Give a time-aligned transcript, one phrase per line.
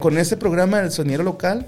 [0.00, 1.66] Con ese programa del soniero local,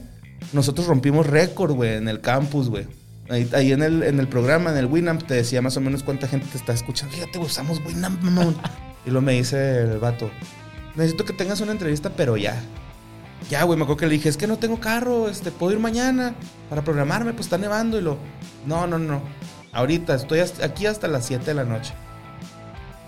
[0.53, 2.87] nosotros rompimos récord, güey, en el campus, güey.
[3.31, 6.03] Ahí, ahí en, el, en el programa, en el Winamp, te decía más o menos
[6.03, 7.15] cuánta gente te está escuchando.
[7.15, 8.57] Fíjate, güey, usamos Winamp, mamón.
[9.07, 10.29] y luego me dice el vato,
[10.97, 12.61] necesito que tengas una entrevista, pero ya.
[13.49, 15.79] Ya, güey, me acuerdo que le dije, es que no tengo carro, este, puedo ir
[15.79, 16.35] mañana
[16.69, 17.97] para programarme, pues está nevando.
[17.97, 18.19] Y lo,
[18.67, 19.23] no, no, no.
[19.73, 21.93] Ahorita estoy hasta- aquí hasta las 7 de la noche.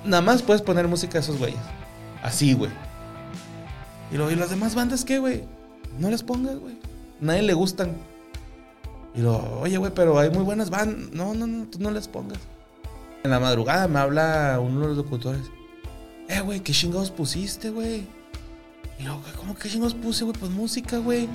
[0.05, 1.59] Nada más puedes poner música de esos güeyes.
[2.23, 2.71] Así, güey.
[4.11, 5.45] Y luego, ¿y las demás bandas qué, güey?
[5.98, 6.79] No las pongas, güey.
[7.21, 7.96] Nadie le gustan.
[9.14, 11.11] Y lo, oye, güey, pero hay muy buenas bandas.
[11.12, 12.39] No, no, no, tú no las pongas.
[13.25, 15.43] En la madrugada me habla uno de los locutores.
[16.29, 18.07] Eh, güey, ¿qué chingados pusiste, güey?
[18.99, 20.36] Y luego, ¿cómo que chingados puse, güey?
[20.38, 21.29] Pues música, güey.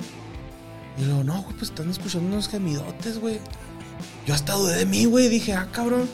[0.98, 3.38] Y luego, no, güey, pues están escuchando unos gemidotes, güey.
[4.26, 5.28] Yo hasta dudé de mí, güey.
[5.28, 6.08] Dije, ah, cabrón.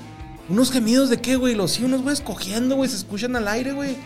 [0.48, 1.54] ¿Unos gemidos de qué, güey?
[1.54, 2.90] Los sí, unos güeyes cogiendo, güey.
[2.90, 3.96] Se escuchan al aire, güey.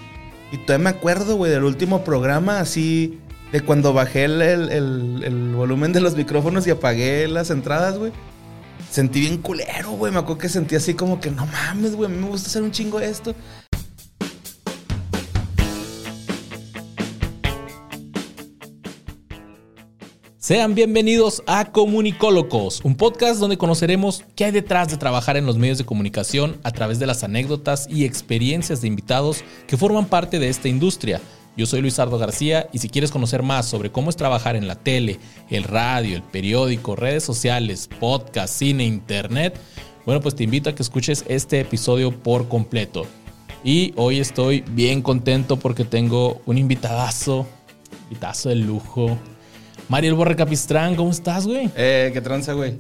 [0.54, 3.18] Y todavía me acuerdo, güey, del último programa, así.
[3.50, 8.12] De cuando bajé el, el- el- volumen de los micrófonos y apagué las entradas, güey.
[8.88, 10.12] Sentí bien culero, güey.
[10.12, 12.08] Me acuerdo que sentí así como que no mames, güey.
[12.08, 13.34] A mí me gusta hacer un chingo esto.
[20.44, 25.56] Sean bienvenidos a Comunicólogos, un podcast donde conoceremos qué hay detrás de trabajar en los
[25.56, 30.38] medios de comunicación a través de las anécdotas y experiencias de invitados que forman parte
[30.38, 31.22] de esta industria.
[31.56, 34.74] Yo soy Luisardo García y si quieres conocer más sobre cómo es trabajar en la
[34.74, 39.58] tele, el radio, el periódico, redes sociales, podcast, cine, internet,
[40.04, 43.06] bueno, pues te invito a que escuches este episodio por completo.
[43.64, 47.46] Y hoy estoy bien contento porque tengo un invitadazo,
[48.10, 49.18] invitazo de lujo.
[49.88, 51.70] Mariel Borre Capistrán, ¿cómo estás, güey?
[51.76, 52.76] Eh, qué tranza, güey.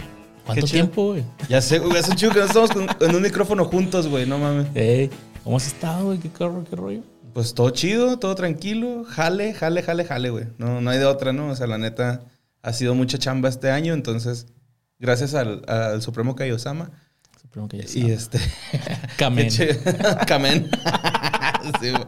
[0.46, 0.84] ¿Cuánto chido.
[0.84, 1.24] tiempo, güey?
[1.48, 1.96] Ya sé, güey.
[1.98, 4.26] Hace un chingo que no estamos con- en un micrófono juntos, güey.
[4.26, 4.66] No mames.
[4.74, 5.10] Ey,
[5.42, 6.18] ¿Cómo has estado, güey?
[6.18, 7.02] ¿Qué, carro, qué rollo?
[7.34, 9.04] Pues todo chido, todo tranquilo.
[9.04, 10.46] Jale, jale, jale, jale, güey.
[10.58, 11.48] No, no hay de otra, ¿no?
[11.48, 12.22] O sea, la neta,
[12.62, 13.92] ha sido mucha chamba este año.
[13.92, 14.46] Entonces,
[14.98, 16.90] gracias al, al Supremo Kaiosama.
[17.70, 18.38] Que ya Y este.
[19.18, 20.70] Ch- Camen.
[21.80, 22.04] sí, güey.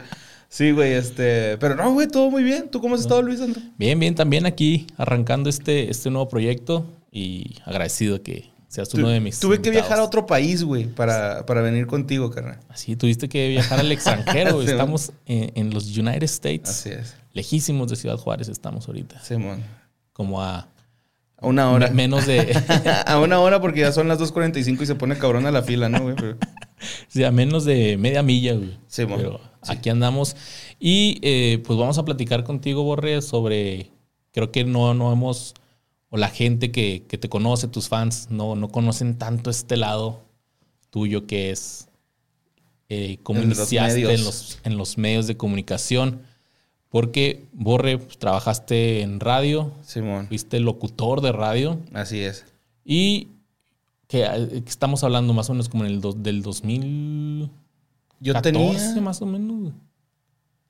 [0.49, 1.57] Sí, güey, este.
[1.57, 2.69] Pero no, güey, todo muy bien.
[2.69, 3.61] ¿Tú cómo has estado, Luis Andro?
[3.77, 9.19] Bien, bien, también aquí arrancando este, este nuevo proyecto y agradecido que seas uno de
[9.19, 9.39] mis.
[9.39, 12.59] Tuve que viajar a otro país, güey, para, para venir contigo, carnal.
[12.69, 14.55] Así, tuviste que viajar al extranjero.
[14.55, 14.67] güey.
[14.69, 16.69] Estamos en, en los United States.
[16.69, 17.15] Así es.
[17.33, 19.21] Lejísimos de Ciudad Juárez estamos ahorita.
[19.23, 19.61] Simón.
[20.13, 20.69] Como a
[21.37, 21.87] A una hora.
[21.89, 22.57] me- menos de.
[23.05, 25.89] a una hora porque ya son las 2.45 y se pone cabrón a la fila,
[25.89, 26.15] ¿no, güey?
[26.15, 26.37] Pero-
[27.09, 28.77] Sí, a menos de media milla, güey.
[28.87, 29.05] Sí.
[29.07, 29.73] Pero Sí.
[29.73, 30.35] aquí andamos.
[30.79, 33.89] Y eh, pues vamos a platicar contigo, Borre, sobre.
[34.31, 35.53] Creo que no, no hemos.
[36.09, 40.21] O la gente que, que te conoce, tus fans, no, no conocen tanto este lado
[40.89, 41.87] tuyo que es.
[42.89, 44.11] eh, cómo En los iniciaste medios.
[44.19, 46.21] en los, en los medios de comunicación.
[46.89, 50.27] Porque, Borre, pues, trabajaste en radio, Simón.
[50.29, 51.79] fuiste locutor de radio.
[51.93, 52.45] Así es.
[52.85, 53.27] Y
[54.07, 57.49] que eh, que estamos hablando más o menos como en el dos- del 2000.
[58.19, 59.01] Yo 14 tenía.
[59.01, 59.59] más o menos.
[59.61, 59.73] güey.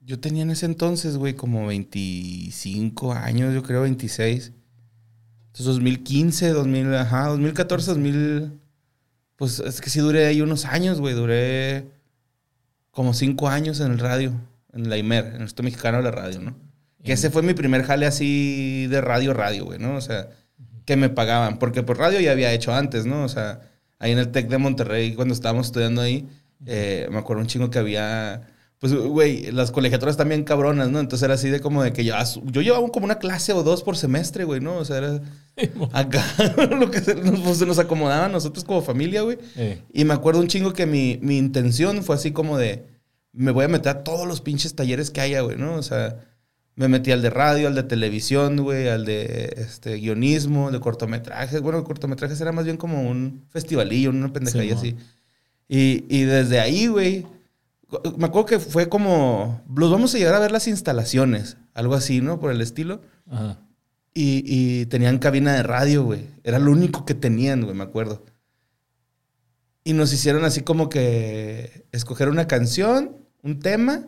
[0.01, 4.53] Yo tenía en ese entonces, güey, como 25 años, yo creo 26.
[5.47, 8.51] Entonces 2015, 2000, ajá, 2014, 2000.
[9.35, 11.13] Pues es que sí duré ahí unos años, güey.
[11.13, 11.91] Duré
[12.91, 14.33] como 5 años en el radio,
[14.73, 16.55] en la IMER, en el Instituto Mexicano de la Radio, ¿no?
[17.03, 19.95] Que ese fue mi primer jale así de radio, radio, güey, ¿no?
[19.95, 20.29] O sea,
[20.85, 21.59] que me pagaban.
[21.59, 23.23] Porque por radio ya había hecho antes, ¿no?
[23.23, 23.61] O sea,
[23.99, 26.27] ahí en el TEC de Monterrey, cuando estábamos estudiando ahí,
[26.65, 28.47] eh, me acuerdo un chingo que había.
[28.79, 30.99] Pues, güey, las colegiaturas también cabronas, ¿no?
[30.99, 32.13] Entonces era así de como de que yo,
[32.45, 34.77] yo llevaba como una clase o dos por semestre, güey, ¿no?
[34.77, 35.21] O sea, era
[35.93, 36.23] acá
[36.79, 39.39] lo que se nos, pues, se nos acomodaba a nosotros como familia, güey.
[39.55, 42.85] Eh, Y me acuerdo un chingo que mi, mi intención fue así como de,
[43.33, 45.73] me voy a meter a todos los pinches talleres que haya, güey, ¿no?
[45.73, 46.19] O sea,
[46.75, 51.61] me metí al de radio, al de televisión, güey, al de este, guionismo, de cortometrajes.
[51.63, 54.97] Bueno, cortometrajes era más bien como un festivalillo, una pendejadilla Sí, así.
[55.67, 57.25] Y, y desde ahí, güey,
[58.17, 62.21] me acuerdo que fue como, los vamos a llegar a ver las instalaciones, algo así,
[62.21, 62.39] ¿no?
[62.39, 63.01] Por el estilo.
[63.29, 63.59] ajá.
[64.13, 66.25] Y, y tenían cabina de radio, güey.
[66.43, 68.23] Era lo único que tenían, güey, me acuerdo.
[69.83, 74.07] Y nos hicieron así como que escoger una canción, un tema,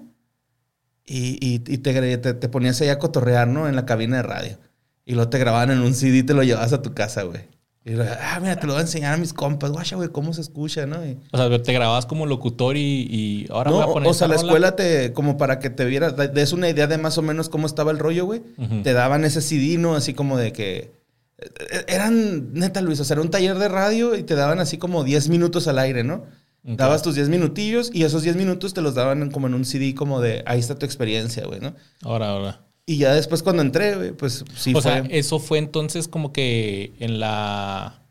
[1.05, 3.67] y, y- y te, te, te ponías ahí a cotorrear, ¿no?
[3.67, 4.59] En la cabina de radio.
[5.05, 7.43] Y luego te grababan en un CD y te lo llevabas a tu casa, güey.
[7.89, 9.71] Y ah, mira, te lo voy a enseñar a mis compas.
[9.71, 11.03] Guacha, güey, cómo se escucha, ¿no?
[11.05, 14.13] Y- O sea, te grababas como locutor y, y ahora no, voy a poner o
[14.13, 17.21] sea, la escuela te, como para que te vieras, des una idea de más o
[17.21, 18.41] menos cómo estaba el rollo, güey.
[18.83, 19.95] Te daban ese CD, ¿no?
[19.95, 20.91] Así como de que.
[21.39, 24.77] eh, Eran, neta, Luis, o sea, era un taller de radio y te daban así
[24.77, 26.25] como 10 minutos al aire, ¿no?
[26.61, 29.95] Dabas tus 10 minutillos y esos 10 minutos te los daban como en un CD,
[29.95, 31.73] como de ahí está tu experiencia, güey, ¿no?
[32.03, 32.61] Ahora, ahora.
[32.89, 34.91] Y ya después cuando entré, güey, pues sí o fue.
[34.91, 38.01] sea, eso fue entonces como que en la.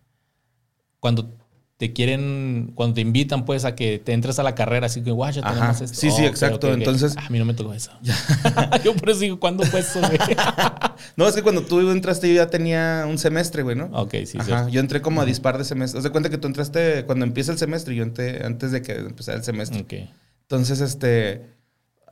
[1.01, 1.35] Cuando
[1.79, 5.11] te quieren, cuando te invitan, pues, a que te entres a la carrera, así que,
[5.11, 5.55] guau, ya Ajá.
[5.55, 5.97] tenemos esto.
[6.01, 6.73] Sí, sí, exacto.
[6.73, 7.91] Entonces- A mí no me tocó eso.
[8.85, 10.19] Yo por eso digo, ¿cuándo fue eso, güey?
[11.17, 13.87] No, es que cuando tú entraste yo ya tenía un semestre, güey, ¿no?
[13.87, 14.39] ok, sí, sí.
[14.53, 15.99] Ajá, yo entré como a dispar de semestre.
[15.99, 18.83] Haz de cuenta que tú entraste cuando empieza el semestre y yo entré antes de
[18.83, 19.81] que empezara el semestre.
[19.81, 20.09] Ok.
[20.43, 21.58] Entonces, este.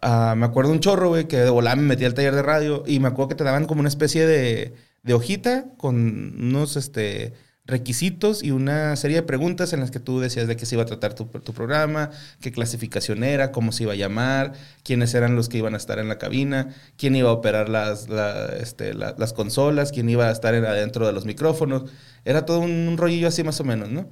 [0.02, 2.82] Ah, me acuerdo un chorro, güey, que de volada me metí al taller de radio
[2.87, 5.96] y me acuerdo que te daban como una especie de, de hojita con
[6.40, 7.34] unos este,
[7.64, 10.82] requisitos y una serie de preguntas en las que tú decías de qué se iba
[10.82, 12.10] a tratar tu, tu programa,
[12.40, 14.52] qué clasificación era, cómo se iba a llamar,
[14.84, 18.08] quiénes eran los que iban a estar en la cabina, quién iba a operar las,
[18.08, 21.90] la- este, la- las consolas, quién iba a estar en- adentro de los micrófonos.
[22.25, 24.08] Era todo un, un rollillo así más o menos, ¿no?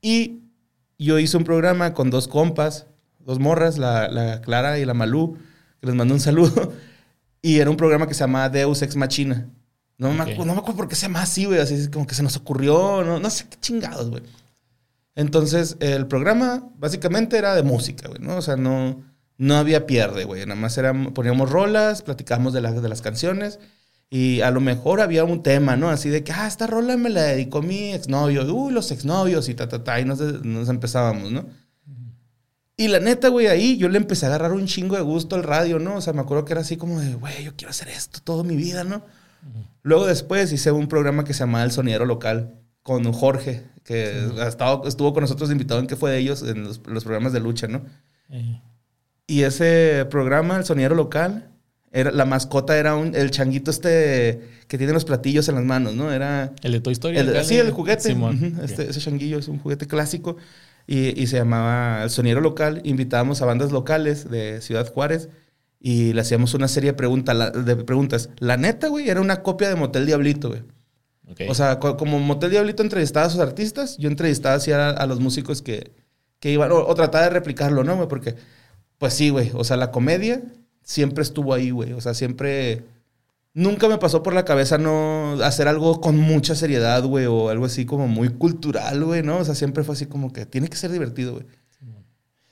[0.00, 0.42] Y
[0.98, 2.86] yo hice un programa con dos compas,
[3.24, 5.36] dos morras, la, la Clara y la Malú,
[5.80, 6.72] que les mando un saludo.
[7.42, 9.46] Y era un programa que se llamaba Deus Ex Machina.
[9.98, 10.28] No, me, Ok.
[10.30, 11.60] acu- no me acuerdo por qué se llama así, güey.
[11.60, 14.22] Así es como que se nos ocurrió, no, no sé qué chingados, güey.
[15.14, 18.36] Entonces, el programa básicamente era de música, güey, ¿no?
[18.36, 19.02] O sea, no,
[19.38, 20.40] no había pierde, güey.
[20.46, 23.60] Nada más era, poníamos rolas, platicábamos de, la- de las canciones
[24.10, 25.90] y a lo mejor había un tema, ¿no?
[25.90, 29.54] Así de que, ah, esta rola me la dedicó mi exnovio, uy, los exnovios y
[29.54, 31.46] ta, ta, ta, y nos, nos empezábamos, ¿no?
[32.76, 35.44] Y la neta, güey, ahí yo le empecé a agarrar un chingo de gusto al
[35.44, 35.96] radio, ¿no?
[35.96, 38.42] O sea, me acuerdo que era así como de, güey, yo quiero hacer esto toda
[38.42, 39.02] mi vida, ¿no?
[39.82, 44.48] Luego después hice un programa que se llamaba El Sonidero Local con Jorge, que ha
[44.48, 47.40] estado- estuvo con nosotros invitado en que fue de ellos en los, los programas de
[47.40, 47.82] lucha, ¿no?
[48.30, 48.60] Eh,
[49.26, 51.50] Y ese programa, El Sonidero Local,
[51.92, 55.94] era, la mascota era un, el changuito este que tiene los platillos en las manos,
[55.94, 56.10] ¿no?
[56.10, 56.52] Era...
[56.62, 57.18] El de Toy Story.
[57.18, 58.02] El, acá, sí, el juguete.
[58.02, 58.36] Simón.
[58.54, 60.36] Ujú, este- ese changuillo es un juguete clásico.
[60.86, 62.80] Y, y se llamaba El Soniero Local.
[62.84, 65.28] Invitábamos a bandas locales de Ciudad Juárez
[65.80, 68.30] y le hacíamos una serie de, pregunta, la- de preguntas.
[68.38, 70.62] La neta, güey, era una copia de Motel Diablito, güey.
[71.48, 75.06] O sea, co- como Motel Diablito entrevistaba a sus artistas, yo entrevistaba así a, a
[75.06, 75.92] los músicos que,
[76.38, 78.08] que iban, o, o trataba de replicarlo, ¿no, güey?
[78.08, 78.34] Porque,
[78.98, 80.42] pues sí, güey, o sea, la comedia
[80.82, 81.92] siempre estuvo ahí, güey.
[81.94, 82.84] O sea, siempre...
[83.56, 87.66] Nunca me pasó por la cabeza no hacer algo con mucha seriedad, güey, o algo
[87.66, 89.38] así como muy cultural, güey, ¿no?
[89.38, 91.46] O sea, siempre fue así como que tiene que ser divertido, güey.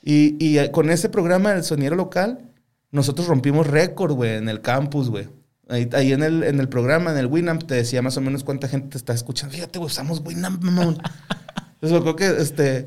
[0.04, 2.50] Y, y eh, con ese programa, el soniero local,
[2.92, 5.28] nosotros rompimos récord, güey, en el campus, güey.
[5.68, 8.44] Ahí, ahí en, el, en el programa, en el Winamp, te decía más o menos
[8.44, 9.54] cuánta gente te está escuchando.
[9.54, 10.98] Fíjate, güey, usamos Winamp, mamón.
[11.74, 12.86] Entonces, acuerdo que este,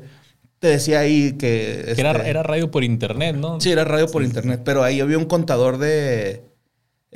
[0.58, 1.92] te decía ahí que...
[1.94, 3.60] Que era, este, era radio por internet, ¿no?
[3.60, 6.44] Sí, era radio por sí, internet, pero ahí había un contador de,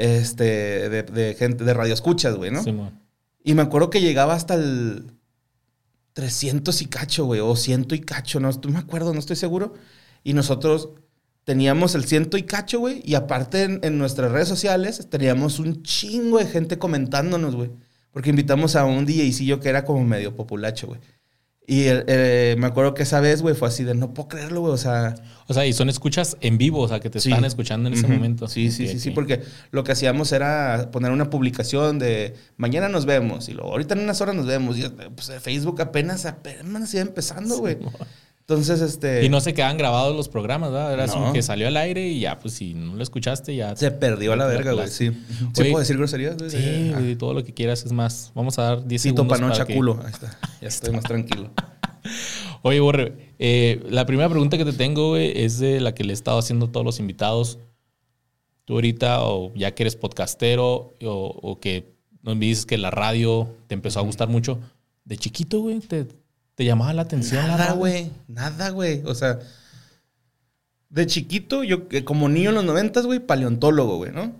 [0.00, 2.62] este, de, de gente, de radioescuchas, güey, ¿no?
[2.62, 3.00] Simón.
[3.42, 5.12] Y me acuerdo que llegaba hasta el
[6.14, 9.74] 300 y cacho, güey, o ciento y cacho, no, no me acuerdo, no estoy seguro.
[10.22, 10.90] Y nosotros
[11.44, 15.82] teníamos el ciento y cacho, güey, y aparte en, en nuestras redes sociales teníamos un
[15.82, 17.70] chingo de gente comentándonos, güey.
[18.10, 21.00] Porque invitamos a un DJcillo que era como medio populacho, güey.
[21.66, 24.72] Y eh, me acuerdo que esa vez, güey, fue así de no puedo creerlo, güey.
[24.72, 25.14] O sea,
[25.46, 27.30] O sea, y son escuchas en vivo, o sea, que te Sí.
[27.30, 28.48] están escuchando en ese momento.
[28.48, 33.04] Sí, sí, sí, sí, porque lo que hacíamos era poner una publicación de mañana nos
[33.06, 34.78] vemos y luego ahorita en unas horas nos vemos.
[34.78, 37.78] Y pues Facebook apenas, apenas iba empezando, güey.
[38.50, 39.24] Entonces, este.
[39.24, 40.92] Y no se quedan grabados los programas, ¿verdad?
[40.92, 41.32] Era como No.
[41.32, 43.76] que salió al aire y ya, pues si no lo escuchaste, ya.
[43.76, 44.88] Se perdió a la verga, güey.
[44.88, 45.10] Sí.
[45.54, 46.50] ¿Sí Oye, puedo decir groserías, güey?
[46.50, 46.98] Sí, Ah.
[46.98, 48.32] güey, todo lo que quieras es más.
[48.34, 49.38] Vamos a dar 10 Cito segundos.
[49.38, 50.00] panocha para que- culo.
[50.04, 50.36] Ahí está.
[50.60, 51.50] Ya estoy más tranquilo.
[52.62, 56.12] Oye, Borre, eh, la primera pregunta que te tengo, güey, es de la que le
[56.12, 57.58] he estado haciendo a todos los invitados.
[58.64, 62.90] Tú ahorita, o ya que eres podcastero, o, o que no me dices que la
[62.90, 64.58] radio te empezó a gustar mucho.
[65.04, 66.06] De chiquito, güey, te,
[66.54, 68.10] te llamaba la atención Nada, güey.
[68.28, 69.02] Nada, güey.
[69.04, 69.38] O sea,
[70.90, 74.34] de chiquito, yo eh, como niño en los noventas, güey, paleontólogo, güey, ¿no?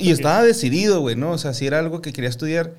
[0.00, 1.30] Y estaba decidido, güey, ¿no?
[1.32, 2.74] O sea, si era algo que quería estudiar.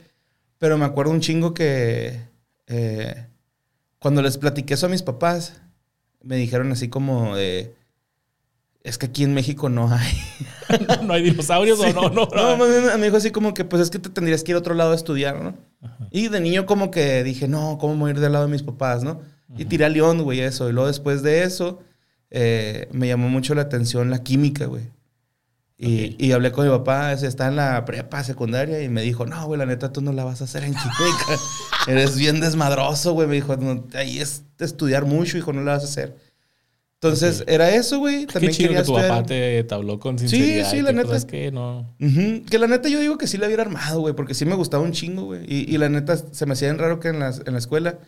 [0.58, 2.22] Pero me acuerdo un chingo que
[2.68, 3.28] eh,
[4.00, 5.62] cuando les platiqué eso a mis papás,
[6.22, 7.76] me dijeron así como de...
[8.84, 10.14] Es que aquí en México no hay.
[11.04, 12.10] ¿No hay dinosaurios o no?
[12.10, 14.56] No, No, bien me dijo así como que, pues es que te tendrías que ir
[14.56, 15.56] a otro lado a estudiar, ¿no?
[16.12, 18.64] Y de niño como que dije, no, ¿cómo voy a ir del lado de mis
[18.64, 19.22] papás, no?
[19.58, 20.68] Y tiré a León, güey, eso.
[20.70, 21.80] Y luego después de eso,
[22.30, 24.92] eh, me llamó mucho la atención la química, güey.
[25.78, 29.60] Y, hablé con mi papá, está en la prepa secundaria, y me dijo, no, güey,
[29.60, 31.42] la neta, tú no la vas a hacer en química.
[31.88, 33.28] Eres bien desmadroso, güey.
[33.28, 36.16] Me dijo, "No, ahí es estudiar mucho, hijo, no la vas a hacer.
[37.04, 38.26] Entonces, era eso, güey.
[38.26, 40.70] Qué También chido quería que tu estudiar- papá te, habló con sinceridad.
[40.72, 41.08] sí, y la que, neta.
[41.10, 41.96] Pues, es que no...
[42.50, 44.84] Que la neta yo digo que sí la hubiera armado, güey, porque sí me gustaba
[44.84, 45.42] un chingo, güey.
[45.48, 48.00] Y, y la neta se me hacía bien raro que en, las, en la escuela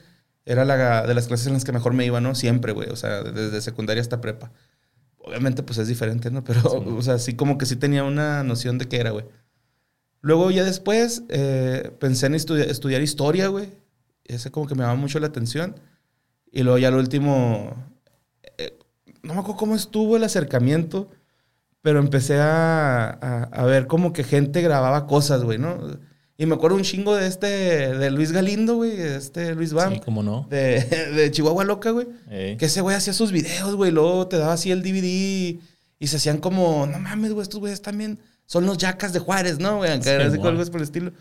[0.46, 2.36] era la de las clases en las que mejor me iba, ¿no?
[2.36, 2.90] Siempre, güey.
[2.90, 4.52] O sea, desde secundaria hasta prepa.
[5.18, 6.44] obviamente pues es diferente, ¿no?
[6.46, 9.26] Pero, o sea, sí como que sí tenía una noción de qué era, güey.
[10.22, 13.70] Luego ya después eh, pensé en estudiar, estudiar historia, güey.
[14.24, 15.76] Ese como que me llamaba mucho la atención.
[16.52, 17.76] Y luego ya lo último,
[19.26, 21.10] no me acuerdo cómo estuvo el acercamiento,
[21.82, 25.78] pero empecé a, a, a ver como que gente grababa cosas, güey, ¿no?
[26.38, 29.94] Y me acuerdo un chingo de este, de Luis Galindo, güey, este Luis Bam.
[29.94, 30.46] Sí, cómo no.
[30.50, 30.82] De,
[31.16, 32.08] de Chihuahua Loca, güey.
[32.30, 32.58] Ey.
[32.58, 33.92] Que ese güey hacía sus videos, güey.
[33.92, 35.62] Luego te daba así el DVD y,
[35.98, 39.60] y se hacían como, no mames, güey, estos güeyes también son los yacas de Juárez,
[39.60, 39.92] ¿no, güey?
[40.02, 41.14] Sí, así algo por el estilo.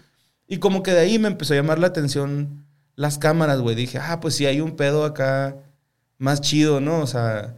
[0.48, 3.76] Y como que de ahí me empezó a llamar la atención las cámaras, güey.
[3.76, 5.56] Dije, ah, pues sí, hay un pedo acá
[6.18, 7.00] más chido, ¿no?
[7.00, 7.54] O sea,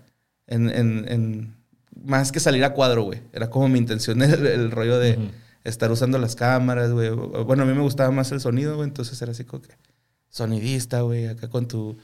[0.47, 1.57] en, en, en-
[2.05, 3.23] más que salir a cuadro, güey.
[3.33, 5.19] Era como mi intención, el, el rollo de
[5.65, 7.11] estar usando las cámaras, güey.
[7.11, 8.88] Bueno, a mí me gustaba más el sonido, güey.
[8.88, 9.75] Entonces era así como que
[10.29, 11.97] sonidista, güey, acá con tu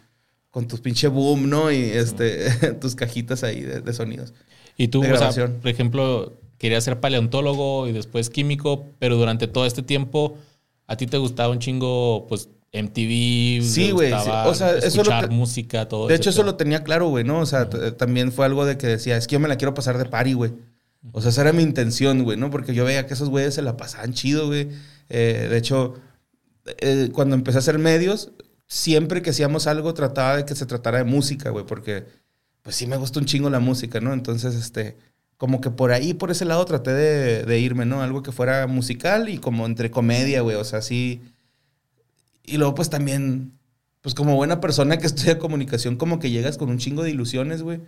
[0.50, 1.70] con tu pinche boom, ¿no?
[1.72, 4.34] Y este tus cajitas ahí de, de sonidos.
[4.76, 5.28] Y tú, o sea,
[5.60, 10.36] por ejemplo, querías ser paleontólogo y después químico, pero durante todo este tiempo
[10.86, 15.34] a ti te gustaba un chingo, pues, MTV, Sí, güey, O sea, eso escuchar te-
[15.34, 17.38] música, todo De hecho, eso lo tenía claro, güey, ¿no?
[17.40, 19.98] O sea, también fue algo de que decía, es que yo me la quiero pasar
[19.98, 20.52] de party, güey.
[21.12, 22.50] O sea, esa era mi intención, güey, ¿no?
[22.50, 24.68] Porque yo veía que esos güeyes se la pasaban chido, güey.
[25.10, 25.94] Eh, de hecho,
[26.78, 28.30] eh, cuando empecé a hacer medios,
[28.66, 32.06] siempre que hacíamos algo trataba de que se tratara de música, güey, porque
[32.62, 34.12] pues sí me gusta un chingo la música, ¿no?
[34.14, 34.96] Entonces, este,
[35.36, 38.00] como que por ahí, por ese lado traté de, de irme, ¿no?
[38.00, 41.20] Algo que fuera musical y como entre comedia, güey, o sea, sí.
[42.44, 43.52] Y luego, pues también,
[44.00, 47.62] pues como buena persona que estudia comunicación, como que llegas con un chingo de ilusiones,
[47.62, 47.80] güey.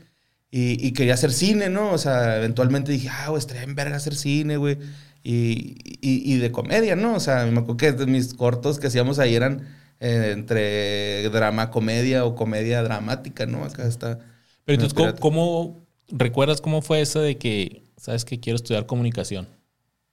[0.51, 1.91] Y, y quería hacer cine, ¿no?
[1.93, 4.79] O sea, eventualmente dije, ah, güey, estaría en verga hacer cine, güey.
[5.25, 7.15] Y, y, y de comedia, ¿no?
[7.15, 9.67] O sea, me acuerdo que mis cortos que hacíamos ahí eran
[10.01, 13.65] eh, entre drama, comedia o comedia dramática, ¿no?
[13.65, 14.19] Acá está.
[14.65, 15.21] Pero entonces, Espérate.
[15.21, 15.41] ¿cómo,
[15.73, 15.87] cómo-
[16.19, 19.49] recuerdas cómo fue eso de que, sabes que quiero estudiar comunicación?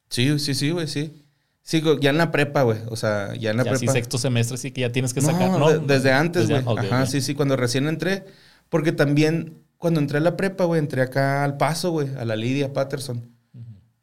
[0.10, 1.21] Sí, sí, sí, güey, sí.
[1.64, 2.80] Sí, ya en la prepa, güey.
[2.90, 3.92] O sea, ya en la Ya prepa.
[3.94, 5.70] sexto semestre, sí que ya tienes que No, sacar, ¿no?
[5.70, 6.64] de- desde antes, güey.
[6.78, 8.26] Ajá, sí, sí, cuando recién entré.
[8.70, 12.36] Porque también, cuando entré a la prepa, güey, entré acá al paso, güey, a la
[12.36, 13.30] Lidia Patterson.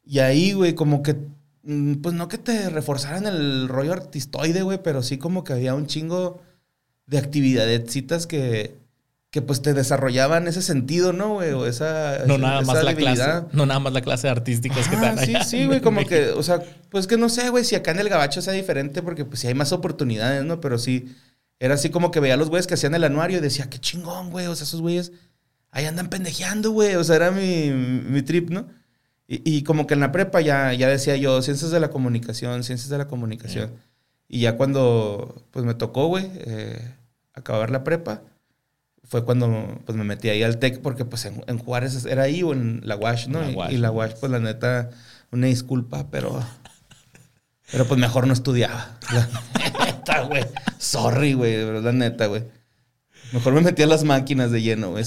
[0.04, 1.16] Y ahí, güey, como que,
[1.64, 5.74] mm, pues no que te reforzaran el rollo artistoide, güey, pero sí como que había
[5.74, 6.40] un chingo
[7.06, 8.77] de actividadecitas que,
[9.30, 11.52] que pues te desarrollaban ese sentido, ¿no, güey?
[11.52, 13.40] O esa, No esa- nada más esa la debilidad.
[13.42, 15.44] clase, no nada más la clase de artísticas que dan sí, allá.
[15.44, 18.08] sí, güey, como que, o sea, pues que no sé, güey, si acá en el
[18.08, 20.60] gabacho sea diferente, porque pues sí hay más oportunidades, ¿no?
[20.62, 21.14] Pero sí,
[21.60, 23.78] era así como que veía a los güeyes que hacían el anuario y decía, qué
[23.78, 25.12] chingón, güey, o sea, esos güeyes
[25.72, 28.66] ahí andan pendejeando, güey, o sea, era mi, mi trip, ¿no?
[29.26, 32.64] Y, y como que en la prepa ya, ya decía yo, ciencias de la comunicación,
[32.64, 33.72] ciencias de la comunicación.
[34.26, 36.94] Y ya cuando, pues me tocó, güey, eh,
[37.34, 38.22] acabar la prepa,
[39.08, 42.42] fue cuando pues me metí ahí al TEC, porque pues en, en Juárez era ahí
[42.42, 43.40] o en la UASH, ¿no?
[43.40, 43.94] La Y- UASH, y, la ¿no?
[43.94, 44.90] UASH, pues la neta,
[45.32, 46.40] una disculpa, pero...
[47.70, 48.98] Pero pues mejor no estudiaba.
[49.12, 49.28] La
[49.84, 50.44] neta, güey.
[50.78, 52.44] Sorry, güey, pero la neta, güey.
[53.32, 55.04] Mejor me metí a las máquinas de lleno, güey.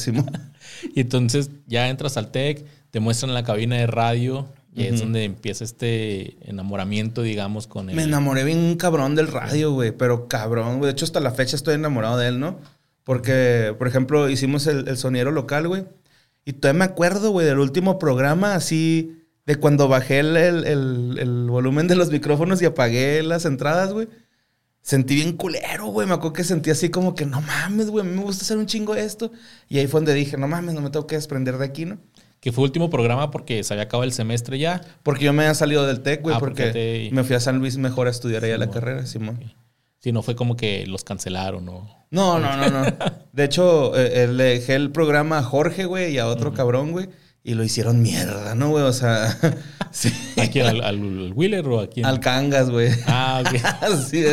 [0.93, 5.01] Y entonces ya entras al TEC, te muestran la cabina de radio y es Ujú.
[5.05, 7.95] donde empieza este enamoramiento, digamos, con el...
[7.95, 9.91] Me enamoré bien cabrón del radio, güey.
[9.91, 10.89] Pero cabrón, güey.
[10.89, 12.59] De hecho, hasta la fecha estoy enamorado de él, ¿no?
[13.11, 15.83] Porque, por ejemplo, hicimos el, el soniero local, güey.
[16.45, 21.49] Y todavía me acuerdo, güey, del último programa, así, de cuando bajé el, el- el-
[21.49, 24.07] volumen de los micrófonos y apagué las entradas, güey.
[24.81, 26.07] Sentí bien culero, güey.
[26.07, 28.55] Me acuerdo que sentí así como que, no mames, güey, a mí me gusta hacer
[28.57, 29.33] un chingo esto.
[29.67, 31.97] Y ahí fue donde dije, no mames, no me tengo que desprender de aquí, ¿no?
[32.39, 34.79] Que fue último programa porque se había acabado el semestre ya.
[35.03, 37.41] Porque yo me había salido del TEC, güey, Ah, porque porque te- me fui a
[37.41, 39.53] San Luis mejor a estudiar allá la carrera, Simón.
[40.03, 42.05] Si no fue como que los cancelaron o...
[42.09, 42.85] No, no, no, no.
[43.33, 46.91] De hecho, eh, eh, le dejé el programa a Jorge, güey, y a otro cabrón,
[46.91, 47.07] güey.
[47.43, 48.83] Y lo hicieron mierda, ¿no, güey?
[48.83, 49.37] O sea,
[49.91, 50.11] sí.
[50.37, 50.67] ¿A quién?
[50.67, 52.05] ¿Al, al Wheeler o a quién?
[52.05, 52.89] Al Cangas, güey.
[53.07, 53.95] Ah, ok.
[54.09, 54.23] sí,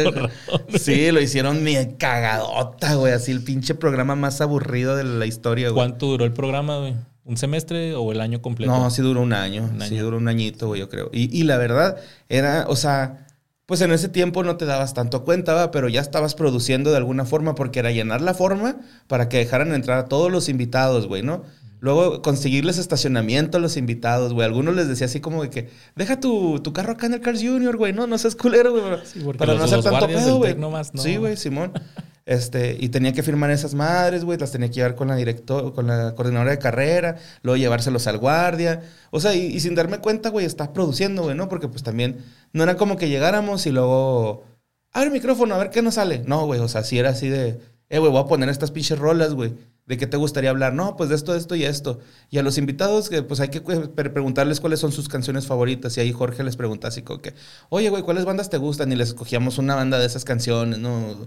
[0.79, 3.13] sí, lo hicieron mi cagadota, güey.
[3.13, 5.75] Así el pinche programa más aburrido de la historia, güey.
[5.87, 6.95] ¿Cuánto duró el programa, güey?
[7.25, 8.73] ¿Un semestre o el año completo?
[8.73, 9.65] No, sí duró un año.
[9.65, 10.05] Un Sí año.
[10.05, 11.11] duró un añito, güey, yo creo.
[11.13, 11.97] Y, y la verdad,
[12.29, 13.27] era, o sea,
[13.69, 15.71] pues en ese tiempo no te dabas tanto cuenta, ¿va?
[15.71, 18.77] pero ya estabas produciendo de alguna forma porque era llenar la forma
[19.09, 21.43] para que dejaran entrar a todos los invitados, güey, ¿no?
[21.81, 24.47] Luego conseguirles estacionamiento a los invitados, güey.
[24.47, 27.43] Algunos les decía así como de que, deja tu, tu carro acá en el Cars
[27.43, 28.85] Junior, güey, no, no seas culero, güey.
[29.05, 30.55] Sí, para no hacer tanto pedo, güey.
[30.55, 30.73] No.
[30.95, 31.73] Sí, güey, Simón.
[32.29, 35.73] Este, y tenía que firmar esas madres, güey, las tenía que llevar con la director,
[35.73, 38.83] con la coordinadora de carrera, luego llevárselos al guardia.
[39.11, 41.49] O sea, y, sin darme cuenta, güey, estás produciendo, güey, ¿no?
[41.49, 42.19] Porque pues también
[42.53, 44.45] no era como que llegáramos y luego,
[44.93, 46.23] abre el micrófono, a ver qué nos sale.
[46.27, 47.59] No, güey, o sea, sí era así de,
[47.89, 49.55] eh, güey, voy a poner estas pinches rolas, güey.
[49.87, 50.75] ¿De qué te gustaría hablar?
[50.75, 51.99] No, pues de esto, de esto y esto.
[52.29, 55.97] Y a los invitados, pues hay que pre- preguntarles cuáles son sus canciones favoritas.
[55.97, 57.23] Y ahí Jorge les pregunta así como
[57.71, 58.93] oye, güey, ¿cuáles bandas te gustan?
[58.93, 61.27] Y les escogíamos una banda de esas canciones, ¿no?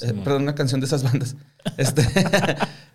[0.00, 1.36] Eh, perdón, una canción de esas bandas.
[1.76, 2.02] Este,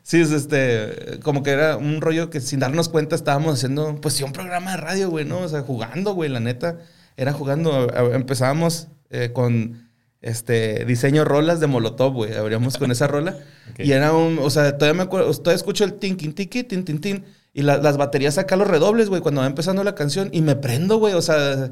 [0.03, 4.15] sí, es este, como que era un rollo que sin darnos cuenta estábamos haciendo, pues
[4.15, 5.39] sí, un programa de radio, güey, ¿no?
[5.39, 6.79] O sea, jugando, güey, la neta.
[7.15, 7.87] Era jugando.
[8.13, 9.87] Empezábamos eh, con
[10.21, 12.33] este diseño rolas de Molotov, güey.
[12.35, 13.37] Abríamos con esa rola.
[13.77, 16.99] Y era un, o sea, todavía me acuerdo, todavía escucho el tinkin tiki, tin tin
[16.99, 17.25] tin.
[17.53, 20.29] Y la- las baterías acá, los redobles, güey, cuando va empezando la canción.
[20.31, 21.71] Y me prendo, güey, o sea,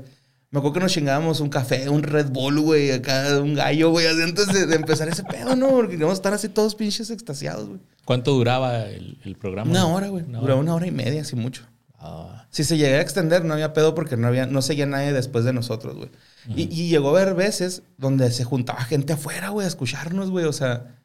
[0.51, 4.07] me acuerdo que nos chingábamos un café, un Red Bull, güey, acá, un gallo, güey,
[4.07, 5.69] antes de, de empezar ese pedo, ¿no?
[5.69, 7.79] Porque queríamos estar así todos pinches extasiados, güey.
[8.05, 9.69] ¿Cuánto duraba el, el programa?
[9.71, 10.23] Una hora, güey.
[10.23, 10.55] Duraba hora.
[10.55, 11.63] una hora y media, así mucho.
[11.97, 15.11] Ah, Si se llegara a extender, no había pedo porque no había, no seguía nadie
[15.11, 16.09] después de nosotros, güey.
[16.55, 20.45] y, y llegó a haber veces donde se juntaba gente afuera, güey, a escucharnos, güey.
[20.45, 20.99] O sea,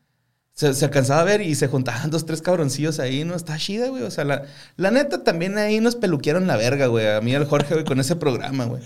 [0.52, 3.34] se, se alcanzaba a ver y se juntaban dos, tres cabroncillos ahí, ¿no?
[3.34, 4.02] Está chida, güey.
[4.02, 4.42] O sea, la,
[4.76, 7.06] la neta también ahí nos peluquearon la verga, güey.
[7.08, 8.82] A mí y al Jorge, güey, con ese programa, güey.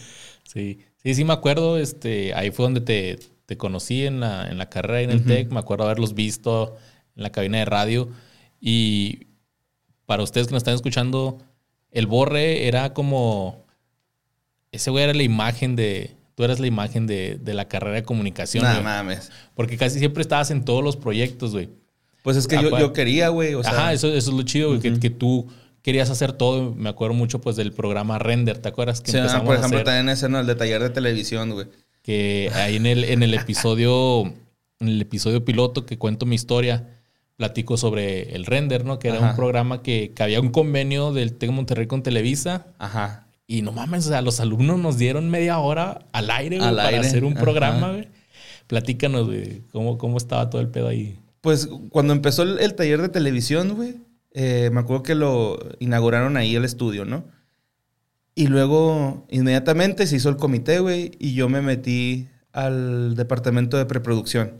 [0.54, 1.76] Sí, sí, sí me acuerdo.
[1.76, 5.18] Este, ahí fue donde te, te conocí en la, en la carrera y en el
[5.18, 5.28] Ujú.
[5.28, 5.50] TEC.
[5.50, 6.76] Me acuerdo haberlos visto
[7.16, 8.08] en la cabina de radio.
[8.60, 9.26] Y
[10.06, 11.38] para ustedes que nos están escuchando,
[11.90, 13.64] el Borre era como...
[14.72, 16.16] Ese güey era la imagen de...
[16.34, 18.64] Tú eras la imagen de, de la carrera de comunicación.
[18.64, 18.84] Nada güey.
[18.84, 19.30] mames.
[19.54, 21.68] Porque casi siempre estabas en todos los proyectos, güey.
[22.24, 23.54] Pues es que yo, yo quería, güey.
[23.54, 25.46] O sea, Ajá, eso, eso es lo chido, güey, que, que tú
[25.84, 26.74] querías hacer todo.
[26.74, 28.58] Me acuerdo mucho, pues, del programa Render.
[28.58, 29.84] ¿Te acuerdas que sí, ah, empezamos por a ejemplo, hacer?
[29.84, 30.40] también ese, ¿no?
[30.40, 31.66] El de taller de televisión, güey.
[32.02, 34.22] Que ahí en el, en el episodio,
[34.80, 36.88] en el episodio piloto que cuento mi historia,
[37.36, 38.98] platico sobre el Render, ¿no?
[38.98, 39.30] Que era Ajá.
[39.30, 42.66] un programa que, que había un convenio del TEC Monterrey con Televisa.
[42.78, 43.26] Ajá.
[43.46, 46.76] Y no mames, o sea, los alumnos nos dieron media hora al aire, güey, Al
[46.76, 47.42] para aire, hacer un ajá.
[47.42, 48.08] programa, güey.
[48.66, 51.18] Platícanos, güey, cómo, cómo estaba todo el pedo ahí.
[51.42, 53.96] Pues cuando empezó el, el taller de televisión, güey,
[54.34, 57.24] eh, me acuerdo que lo inauguraron ahí el estudio, ¿no?
[58.34, 63.86] Y luego inmediatamente se hizo el comité, güey, y yo me metí al departamento de
[63.86, 64.54] preproducción.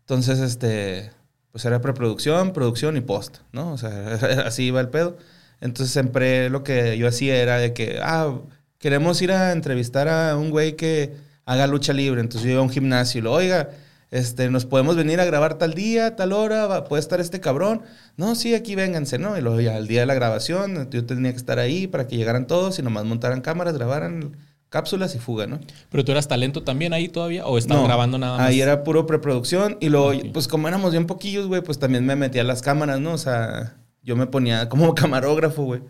[0.00, 1.10] Entonces, este,
[1.52, 3.72] pues era preproducción, producción y post, ¿no?
[3.72, 4.14] O sea,
[4.46, 5.16] así iba el pedo.
[5.60, 8.40] Entonces siempre lo que yo hacía era de que, ah,
[8.78, 11.14] queremos ir a entrevistar a un güey que
[11.44, 12.20] haga lucha libre.
[12.20, 13.70] Entonces yo iba a un gimnasio y lo, oiga,
[14.16, 17.82] este, nos podemos venir a grabar tal día, tal hora, va- puede estar este cabrón.
[18.16, 19.36] No, sí, aquí vénganse, ¿no?
[19.38, 22.16] Y luego ya el día de la grabación, yo tenía que estar ahí para que
[22.16, 24.36] llegaran todos y nomás montaran cámaras, grabaran
[24.68, 25.60] cápsulas y fuga, ¿no?
[25.90, 28.46] Pero tú eras talento también ahí todavía, o estabas No, grabando nada más.
[28.48, 29.76] Ahí era puro preproducción.
[29.80, 33.12] Y luego, pues como éramos bien poquillos, güey, pues también me metía las cámaras, ¿no?
[33.12, 35.82] O sea, yo me ponía como camarógrafo, güey.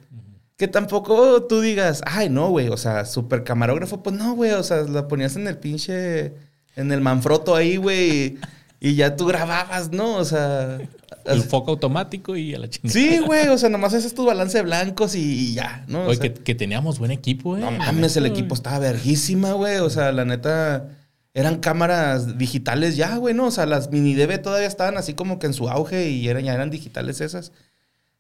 [0.59, 4.63] Que tampoco tú digas, ay, no, güey, o sea, super camarógrafo, pues no, güey, o
[4.63, 6.33] sea, la ponías en el pinche,
[6.77, 8.39] en el manfroto ahí, güey, y,
[8.81, 10.17] y ya tú grababas, ¿no?
[10.17, 10.79] O sea,
[11.25, 12.93] El foco automático y a la chingada.
[12.93, 16.03] sí, güey, o sea, nomás haces tu balance de blancos y, y ya, ¿no?
[16.03, 17.61] O Oye, sea, que, que teníamos buen equipo, eh.
[17.61, 18.59] no mames, el equipo güey.
[18.59, 19.79] estaba verguísima, güey.
[19.79, 20.89] O sea, la neta,
[21.35, 23.47] eran cámaras digitales ya, güey, ¿no?
[23.47, 26.45] O sea, las mini DV todavía estaban así como que en su auge y eran,
[26.45, 27.53] ya eran digitales esas.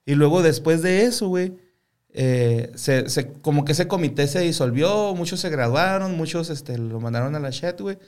[0.05, 1.53] Y luego después de eso, güey,
[2.14, 6.99] eh, se, se- como que ese comité se disolvió, muchos se graduaron, muchos este, lo
[7.01, 7.99] mandaron a la chat, güey.